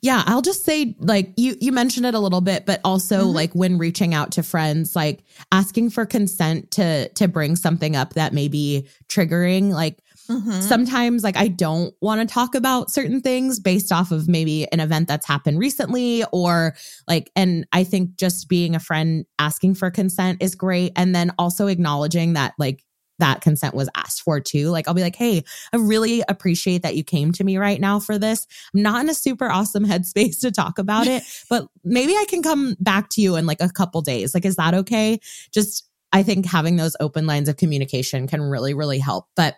Yeah, 0.02 0.22
I'll 0.26 0.42
just 0.42 0.64
say 0.64 0.94
like 1.00 1.32
you 1.36 1.56
you 1.60 1.72
mentioned 1.72 2.06
it 2.06 2.14
a 2.14 2.20
little 2.20 2.42
bit, 2.42 2.66
but 2.66 2.80
also 2.84 3.24
Mhm. 3.24 3.34
like 3.34 3.52
when 3.54 3.78
reaching 3.78 4.14
out 4.14 4.30
to 4.32 4.42
friends, 4.42 4.94
like 4.94 5.24
asking 5.50 5.90
for 5.90 6.06
consent 6.06 6.70
to 6.72 7.08
to 7.08 7.26
bring 7.26 7.56
something 7.56 7.96
up 7.96 8.14
that 8.14 8.32
may 8.32 8.46
be 8.46 8.86
triggering, 9.08 9.70
like 9.70 9.98
Mm-hmm. 10.28 10.60
Sometimes, 10.60 11.22
like, 11.22 11.36
I 11.36 11.48
don't 11.48 11.94
want 12.00 12.26
to 12.26 12.32
talk 12.32 12.54
about 12.54 12.90
certain 12.90 13.20
things 13.20 13.60
based 13.60 13.92
off 13.92 14.12
of 14.12 14.28
maybe 14.28 14.70
an 14.72 14.80
event 14.80 15.08
that's 15.08 15.26
happened 15.26 15.58
recently, 15.58 16.24
or 16.32 16.74
like, 17.06 17.30
and 17.36 17.66
I 17.72 17.84
think 17.84 18.16
just 18.16 18.48
being 18.48 18.74
a 18.74 18.80
friend 18.80 19.24
asking 19.38 19.74
for 19.74 19.90
consent 19.90 20.42
is 20.42 20.54
great. 20.54 20.92
And 20.96 21.14
then 21.14 21.32
also 21.38 21.66
acknowledging 21.66 22.34
that, 22.34 22.54
like, 22.58 22.82
that 23.18 23.40
consent 23.40 23.74
was 23.74 23.88
asked 23.94 24.22
for 24.22 24.40
too. 24.40 24.68
Like, 24.68 24.88
I'll 24.88 24.94
be 24.94 25.02
like, 25.02 25.16
hey, 25.16 25.42
I 25.72 25.76
really 25.76 26.22
appreciate 26.28 26.82
that 26.82 26.96
you 26.96 27.04
came 27.04 27.32
to 27.32 27.44
me 27.44 27.56
right 27.56 27.80
now 27.80 27.98
for 27.98 28.18
this. 28.18 28.46
I'm 28.74 28.82
not 28.82 29.02
in 29.02 29.08
a 29.08 29.14
super 29.14 29.48
awesome 29.48 29.86
headspace 29.86 30.40
to 30.40 30.50
talk 30.50 30.78
about 30.78 31.06
it, 31.06 31.22
but 31.50 31.66
maybe 31.84 32.12
I 32.12 32.26
can 32.28 32.42
come 32.42 32.76
back 32.80 33.08
to 33.10 33.22
you 33.22 33.36
in 33.36 33.46
like 33.46 33.60
a 33.60 33.70
couple 33.70 34.02
days. 34.02 34.34
Like, 34.34 34.44
is 34.44 34.56
that 34.56 34.74
okay? 34.74 35.18
Just, 35.52 35.88
I 36.12 36.22
think 36.22 36.46
having 36.46 36.76
those 36.76 36.96
open 37.00 37.26
lines 37.26 37.48
of 37.48 37.56
communication 37.56 38.26
can 38.26 38.40
really, 38.40 38.74
really 38.74 38.98
help. 38.98 39.26
But 39.34 39.56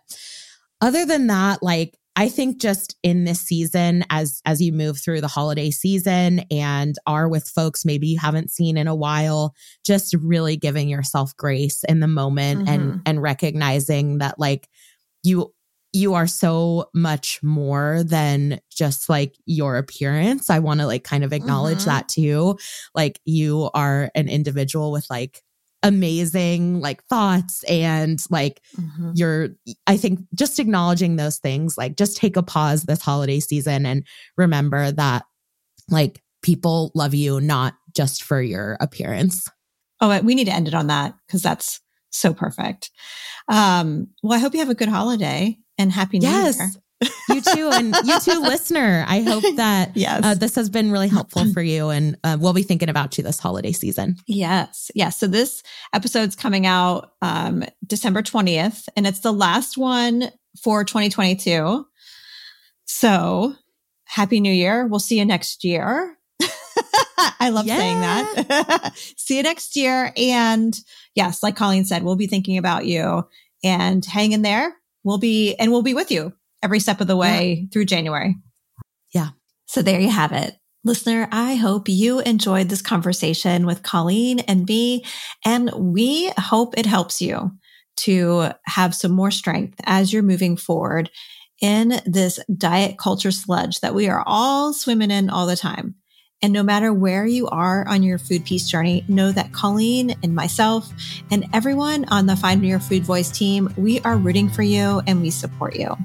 other 0.81 1.05
than 1.05 1.26
that, 1.29 1.62
like, 1.62 1.99
I 2.18 2.29
think 2.29 2.61
just 2.61 2.97
in 3.05 3.22
this 3.22 3.41
season, 3.41 4.05
as 4.11 4.43
as 4.45 4.61
you 4.61 4.72
move 4.72 4.99
through 4.99 5.20
the 5.20 5.29
holiday 5.29 5.70
season 5.70 6.41
and 6.51 6.97
are 7.07 7.29
with 7.29 7.49
folks 7.49 7.85
maybe 7.85 8.09
you 8.09 8.18
haven't 8.18 8.51
seen 8.51 8.76
in 8.76 8.89
a 8.89 8.95
while, 8.95 9.55
just 9.85 10.14
really 10.14 10.57
giving 10.57 10.89
yourself 10.89 11.37
grace 11.37 11.85
in 11.89 12.01
the 12.01 12.09
moment 12.09 12.62
mm-hmm. 12.62 12.68
and 12.68 13.03
and 13.07 13.22
recognizing 13.22 14.18
that 14.18 14.37
like 14.37 14.68
you 15.22 15.55
you 15.93 16.14
are 16.14 16.26
so 16.26 16.91
much 16.93 17.41
more 17.43 18.03
than 18.05 18.61
just 18.68 19.09
like 19.09 19.37
your 19.47 19.76
appearance. 19.76 20.51
I 20.51 20.59
want 20.59 20.81
to 20.81 20.87
like 20.87 21.05
kind 21.05 21.22
of 21.22 21.33
acknowledge 21.33 21.79
mm-hmm. 21.79 21.91
that 21.91 22.09
too. 22.09 22.59
Like 22.97 23.20
you 23.24 23.70
are 23.74 24.11
an 24.16 24.29
individual 24.29 24.91
with 24.91 25.07
like 25.09 25.43
amazing 25.83 26.81
like 26.81 27.05
thoughts 27.05 27.62
and 27.64 28.20
like 28.31 28.61
mm-hmm. 28.76 29.12
you're 29.14 29.51
i 29.87 29.97
think 29.97 30.18
just 30.35 30.59
acknowledging 30.59 31.14
those 31.14 31.39
things 31.39 31.79
like 31.79 31.97
just 31.97 32.16
take 32.16 32.37
a 32.37 32.43
pause 32.43 32.83
this 32.83 33.01
holiday 33.01 33.39
season 33.39 33.87
and 33.87 34.05
remember 34.37 34.91
that 34.91 35.24
like 35.89 36.20
people 36.43 36.91
love 36.97 37.14
you 37.14 37.41
not 37.41 37.74
just 37.95 38.24
for 38.24 38.43
your 38.43 38.76
appearance 38.81 39.49
oh 40.01 40.20
we 40.22 40.35
need 40.35 40.47
to 40.47 40.53
end 40.53 40.66
it 40.66 40.74
on 40.74 40.89
that 40.89 41.14
because 41.26 41.43
that's 41.43 41.81
so 42.11 42.35
perfect 42.35 42.91
um 43.49 44.09
well 44.24 44.37
i 44.37 44.41
hope 44.41 44.55
you 44.55 44.61
have 44.61 44.70
a 44.70 44.74
good 44.74 44.89
holiday 44.89 45.57
and 45.79 45.93
happy 45.93 46.18
new 46.18 46.26
yes. 46.26 46.59
year 46.59 46.70
you 47.01 47.40
too, 47.40 47.70
and 47.72 47.94
you 48.05 48.20
too, 48.20 48.40
listener. 48.42 49.05
I 49.07 49.22
hope 49.22 49.44
that 49.57 49.96
yes. 49.96 50.24
Uh, 50.24 50.34
this 50.34 50.55
has 50.57 50.68
been 50.68 50.90
really 50.90 51.09
helpful 51.09 51.51
for 51.53 51.62
you, 51.62 51.90
and 51.90 52.16
uh, 52.24 52.36
we'll 52.40 52.53
be 52.53 52.62
thinking 52.62 52.88
about 52.88 53.16
you 53.16 53.24
this 53.24 53.38
holiday 53.38 53.72
season. 53.72 54.16
Yes, 54.26 54.90
yes. 54.94 55.18
So 55.18 55.26
this 55.26 55.62
episode's 55.92 56.34
coming 56.36 56.66
out 56.66 57.12
um, 57.22 57.64
December 57.86 58.22
twentieth, 58.22 58.88
and 58.96 59.07
it's 59.07 59.20
the 59.20 59.32
last 59.32 59.78
one 59.78 60.30
for 60.62 60.82
2022. 60.82 61.86
So, 62.86 63.55
happy 64.05 64.40
New 64.40 64.53
Year! 64.53 64.86
We'll 64.86 64.99
see 64.99 65.18
you 65.18 65.24
next 65.24 65.64
year. 65.64 66.16
I 67.40 67.51
love 67.51 67.66
yeah. 67.66 67.76
saying 67.76 68.01
that. 68.01 68.92
see 69.16 69.36
you 69.36 69.42
next 69.42 69.76
year, 69.76 70.12
and 70.16 70.78
yes, 71.14 71.42
like 71.42 71.57
Coleen 71.57 71.86
said, 71.86 72.03
we'll 72.03 72.16
be 72.16 72.26
thinking 72.26 72.59
about 72.59 72.86
you 72.86 73.28
and 73.62 74.05
hang 74.05 74.32
in 74.32 74.42
there. 74.42 74.74
We'll 75.05 75.18
be 75.18 75.55
and 75.55 75.70
we'll 75.70 75.82
be 75.82 75.94
with 75.94 76.11
you 76.11 76.32
every 76.62 76.80
step 76.80 77.00
of 77.00 77.06
the 77.06 77.16
way 77.16 77.54
yeah. 77.54 77.66
through 77.72 77.84
January. 77.84 78.36
Yeah. 79.14 79.30
So 79.66 79.82
there 79.82 80.00
you 80.00 80.11
have 80.11 80.32
it. 80.32 80.54
Listener, 80.84 81.28
I 81.32 81.56
hope 81.56 81.88
you 81.88 82.20
enjoyed 82.20 82.68
this 82.68 82.82
conversation 82.82 83.66
with 83.66 83.82
Coleen 83.82 84.42
and 84.46 84.66
me, 84.66 85.04
and 85.44 85.70
we 85.74 86.32
hope 86.38 86.78
it 86.78 86.86
helps 86.86 87.20
you 87.20 87.50
to 87.98 88.50
have 88.64 88.94
some 88.94 89.11
more 89.11 89.30
strength 89.30 89.80
as 89.84 90.12
you're 90.12 90.22
moving 90.22 90.56
forward 90.56 91.11
in 91.61 92.00
this 92.06 92.38
diet 92.56 92.96
culture 92.96 93.32
sludge 93.32 93.80
that 93.80 93.94
we 93.94 94.09
are 94.09 94.22
all 94.24 94.72
swimming 94.72 95.11
in 95.11 95.28
all 95.28 95.46
the 95.46 95.56
time. 95.56 95.96
And 96.40 96.52
no 96.52 96.62
matter 96.62 96.92
where 96.92 97.26
you 97.26 97.48
are 97.48 97.86
on 97.88 98.04
your 98.04 98.18
food 98.18 98.44
peace 98.44 98.68
journey, 98.70 99.04
know 99.09 99.32
that 99.32 99.50
Coleen 99.50 100.16
and 100.22 100.36
myself 100.36 100.88
and 101.32 101.44
everyone 101.52 102.04
on 102.06 102.26
the 102.26 102.36
Find 102.36 102.64
Your 102.64 102.78
Food 102.78 103.02
Voice 103.02 103.30
team, 103.30 103.74
we 103.76 103.98
are 104.00 104.16
rooting 104.16 104.48
for 104.48 104.62
you 104.62 105.02
and 105.09 105.20
we 105.20 105.30
support 105.30 105.74
you. 105.74 105.96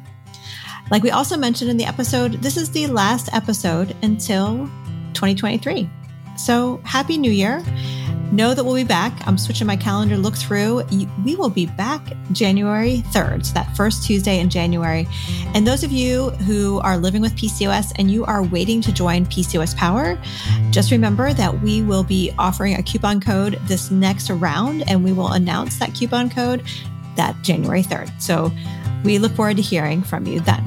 Like 0.94 1.02
we 1.02 1.10
also 1.10 1.36
mentioned 1.36 1.72
in 1.72 1.78
the 1.78 1.86
episode, 1.86 2.34
this 2.34 2.56
is 2.56 2.70
the 2.70 2.86
last 2.86 3.34
episode 3.34 3.96
until 4.04 4.70
2023. 5.14 5.90
So 6.38 6.82
happy 6.84 7.18
new 7.18 7.32
year. 7.32 7.66
Know 8.32 8.54
that 8.54 8.64
we'll 8.64 8.76
be 8.76 8.84
back. 8.84 9.28
I'm 9.28 9.40
switching 9.40 9.66
my 9.66 9.76
calendar, 9.76 10.18
look 10.18 10.36
through. 10.36 10.84
We 11.26 11.36
will 11.36 11.50
be 11.50 11.66
back 11.66 12.14
January 12.32 13.02
3rd, 13.08 13.44
so 13.44 13.54
that 13.56 13.76
first 13.76 14.06
Tuesday 14.06 14.40
in 14.40 14.52
January. 14.52 15.08
And 15.56 15.66
those 15.66 15.84
of 15.84 15.92
you 15.92 16.30
who 16.30 16.80
are 16.82 16.96
living 16.96 17.24
with 17.24 17.36
PCOS 17.38 17.94
and 17.96 18.12
you 18.12 18.24
are 18.26 18.44
waiting 18.44 18.80
to 18.82 18.92
join 18.92 19.26
PCOS 19.26 19.76
Power, 19.76 20.16
just 20.70 20.92
remember 20.92 21.34
that 21.34 21.60
we 21.64 21.82
will 21.82 22.04
be 22.04 22.32
offering 22.38 22.76
a 22.76 22.84
coupon 22.84 23.20
code 23.20 23.60
this 23.64 23.90
next 23.90 24.30
round, 24.30 24.88
and 24.88 25.04
we 25.04 25.12
will 25.12 25.32
announce 25.32 25.80
that 25.80 25.96
coupon 25.96 26.30
code 26.30 26.62
that 27.16 27.36
January 27.42 27.82
3rd. 27.82 28.22
So 28.22 28.52
we 29.04 29.18
look 29.18 29.32
forward 29.32 29.58
to 29.58 29.64
hearing 29.64 30.04
from 30.04 30.28
you 30.28 30.40
then. 30.40 30.64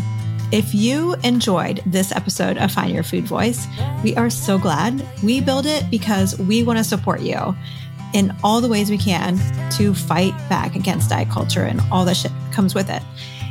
If 0.53 0.73
you 0.73 1.15
enjoyed 1.25 1.83
this 1.87 2.13
episode 2.13 2.57
of 2.57 2.71
Find 2.71 2.93
Your 2.93 3.03
Food 3.03 3.25
Voice, 3.25 3.67
we 4.05 4.15
are 4.15 4.31
so 4.31 4.59
glad. 4.59 5.05
We 5.25 5.41
build 5.41 5.67
it 5.67 5.91
because 5.91 6.39
we 6.39 6.63
want 6.63 6.79
to 6.79 6.85
support 6.85 7.21
you 7.21 7.57
in 8.15 8.33
all 8.45 8.61
the 8.61 8.69
ways 8.69 8.89
we 8.89 8.97
can 8.97 9.39
to 9.73 9.93
fight 9.93 10.33
back 10.49 10.77
against 10.77 11.11
diet 11.11 11.31
culture 11.31 11.65
and 11.65 11.81
all 11.91 12.05
the 12.05 12.15
shit 12.15 12.31
that 12.31 12.53
comes 12.53 12.77
with 12.77 12.89
it. 12.89 13.03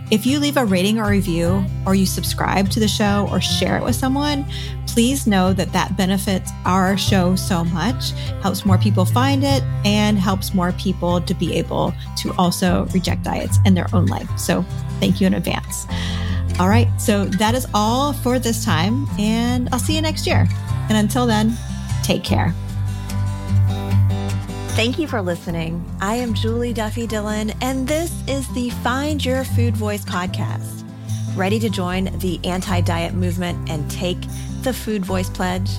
If 0.09 0.25
you 0.25 0.39
leave 0.39 0.55
a 0.55 0.63
rating 0.63 0.97
or 0.97 1.09
review, 1.09 1.65
or 1.85 1.95
you 1.95 2.05
subscribe 2.05 2.69
to 2.69 2.79
the 2.79 2.87
show 2.87 3.27
or 3.29 3.41
share 3.41 3.77
it 3.77 3.83
with 3.83 3.95
someone, 3.95 4.45
please 4.87 5.27
know 5.27 5.51
that 5.51 5.73
that 5.73 5.97
benefits 5.97 6.51
our 6.63 6.95
show 6.95 7.35
so 7.35 7.65
much, 7.65 8.11
helps 8.41 8.65
more 8.65 8.77
people 8.77 9.03
find 9.03 9.43
it, 9.43 9.63
and 9.83 10.17
helps 10.17 10.53
more 10.53 10.71
people 10.73 11.19
to 11.21 11.33
be 11.33 11.55
able 11.55 11.93
to 12.19 12.33
also 12.37 12.85
reject 12.93 13.23
diets 13.23 13.57
in 13.65 13.73
their 13.73 13.87
own 13.93 14.05
life. 14.05 14.29
So 14.39 14.63
thank 15.01 15.19
you 15.19 15.27
in 15.27 15.33
advance. 15.33 15.87
All 16.59 16.69
right. 16.69 16.87
So 16.97 17.25
that 17.25 17.53
is 17.53 17.67
all 17.73 18.13
for 18.13 18.39
this 18.39 18.63
time, 18.63 19.07
and 19.19 19.67
I'll 19.71 19.79
see 19.79 19.95
you 19.95 20.01
next 20.01 20.25
year. 20.25 20.47
And 20.89 20.97
until 20.97 21.25
then, 21.25 21.57
take 22.03 22.23
care. 22.23 22.53
Thank 24.75 24.99
you 24.99 25.07
for 25.07 25.21
listening. 25.21 25.83
I 26.01 26.15
am 26.15 26.33
Julie 26.33 26.73
Duffy 26.73 27.07
Dillon, 27.07 27.51
and 27.61 27.87
this 27.87 28.11
is 28.27 28.47
the 28.53 28.69
Find 28.69 29.23
Your 29.23 29.43
Food 29.43 29.75
Voice 29.75 30.03
podcast. 30.05 30.83
Ready 31.35 31.59
to 31.59 31.69
join 31.69 32.05
the 32.19 32.39
anti 32.45 32.81
diet 32.81 33.13
movement 33.13 33.69
and 33.69 33.89
take 33.91 34.19
the 34.63 34.73
Food 34.73 35.05
Voice 35.05 35.29
Pledge? 35.29 35.69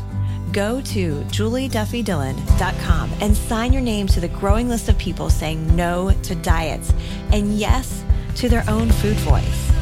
Go 0.53 0.81
to 0.83 1.21
julieduffydillon.com 1.25 3.13
and 3.21 3.37
sign 3.37 3.73
your 3.73 3.83
name 3.83 4.07
to 4.09 4.21
the 4.21 4.29
growing 4.29 4.69
list 4.69 4.89
of 4.89 4.97
people 4.99 5.29
saying 5.29 5.75
no 5.75 6.13
to 6.23 6.35
diets 6.37 6.93
and 7.33 7.59
yes 7.59 8.05
to 8.37 8.49
their 8.49 8.65
own 8.69 8.91
food 8.91 9.17
voice. 9.17 9.76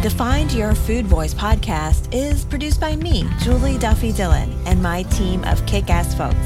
The 0.00 0.10
Find 0.10 0.52
Your 0.52 0.76
Food 0.76 1.08
Voice 1.08 1.34
podcast 1.34 2.14
is 2.14 2.44
produced 2.44 2.80
by 2.80 2.94
me, 2.94 3.28
Julie 3.40 3.76
Duffy 3.78 4.12
Dillon, 4.12 4.48
and 4.64 4.80
my 4.80 5.02
team 5.02 5.42
of 5.42 5.66
kick 5.66 5.90
ass 5.90 6.14
folks. 6.14 6.36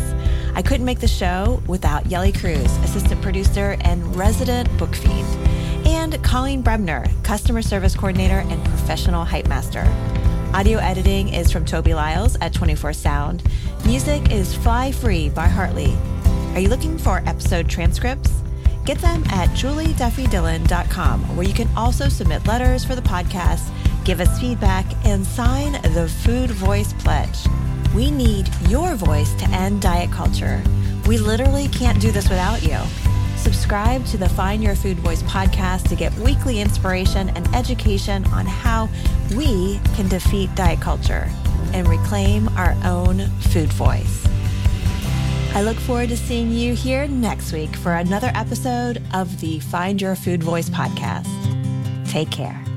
I 0.54 0.62
couldn't 0.62 0.86
make 0.86 1.00
the 1.00 1.06
show 1.06 1.62
without 1.66 2.06
Yelly 2.06 2.32
Cruz, 2.32 2.74
assistant 2.78 3.20
producer 3.20 3.76
and 3.82 4.16
resident 4.16 4.74
book 4.78 4.94
fiend, 4.94 5.28
and 5.86 6.14
Coleen 6.24 6.62
Brebner, 6.62 7.06
customer 7.24 7.60
service 7.60 7.94
coordinator 7.94 8.38
and 8.38 8.64
professional 8.64 9.22
hype 9.22 9.48
master. 9.48 9.84
Audio 10.54 10.78
editing 10.78 11.28
is 11.28 11.52
from 11.52 11.66
Toby 11.66 11.92
Lyles 11.92 12.38
at 12.40 12.54
24 12.54 12.94
Sound. 12.94 13.42
Music 13.84 14.32
is 14.32 14.54
Fly 14.54 14.92
Free 14.92 15.28
by 15.28 15.46
Hartley. 15.46 15.94
Are 16.54 16.60
you 16.60 16.70
looking 16.70 16.96
for 16.96 17.22
episode 17.26 17.68
transcripts? 17.68 18.41
Get 18.84 18.98
them 18.98 19.22
at 19.30 19.48
julieduffydillon.com, 19.50 21.36
where 21.36 21.46
you 21.46 21.54
can 21.54 21.68
also 21.76 22.08
submit 22.08 22.46
letters 22.48 22.84
for 22.84 22.96
the 22.96 23.02
podcast, 23.02 23.70
give 24.04 24.20
us 24.20 24.40
feedback, 24.40 24.84
and 25.04 25.24
sign 25.24 25.80
the 25.94 26.08
Food 26.24 26.50
Voice 26.50 26.92
Pledge. 26.94 27.46
We 27.94 28.10
need 28.10 28.48
your 28.68 28.96
voice 28.96 29.34
to 29.34 29.44
end 29.50 29.82
diet 29.82 30.10
culture. 30.10 30.62
We 31.06 31.18
literally 31.18 31.68
can't 31.68 32.00
do 32.00 32.10
this 32.10 32.28
without 32.28 32.62
you. 32.62 32.78
Subscribe 33.36 34.04
to 34.06 34.16
the 34.16 34.28
Find 34.28 34.62
Your 34.62 34.74
Food 34.74 34.98
Voice 34.98 35.22
podcast 35.24 35.88
to 35.88 35.96
get 35.96 36.12
weekly 36.14 36.60
inspiration 36.60 37.28
and 37.30 37.46
education 37.54 38.24
on 38.26 38.46
how 38.46 38.88
we 39.36 39.80
can 39.94 40.08
defeat 40.08 40.52
diet 40.54 40.80
culture 40.80 41.28
and 41.72 41.88
reclaim 41.88 42.48
our 42.56 42.76
own 42.84 43.28
food 43.40 43.72
voice. 43.72 44.21
I 45.54 45.62
look 45.62 45.76
forward 45.76 46.08
to 46.08 46.16
seeing 46.16 46.50
you 46.50 46.74
here 46.74 47.06
next 47.06 47.52
week 47.52 47.76
for 47.76 47.92
another 47.92 48.32
episode 48.34 49.02
of 49.12 49.38
the 49.40 49.60
Find 49.60 50.00
Your 50.00 50.16
Food 50.16 50.42
Voice 50.42 50.70
podcast. 50.70 51.28
Take 52.10 52.30
care. 52.30 52.71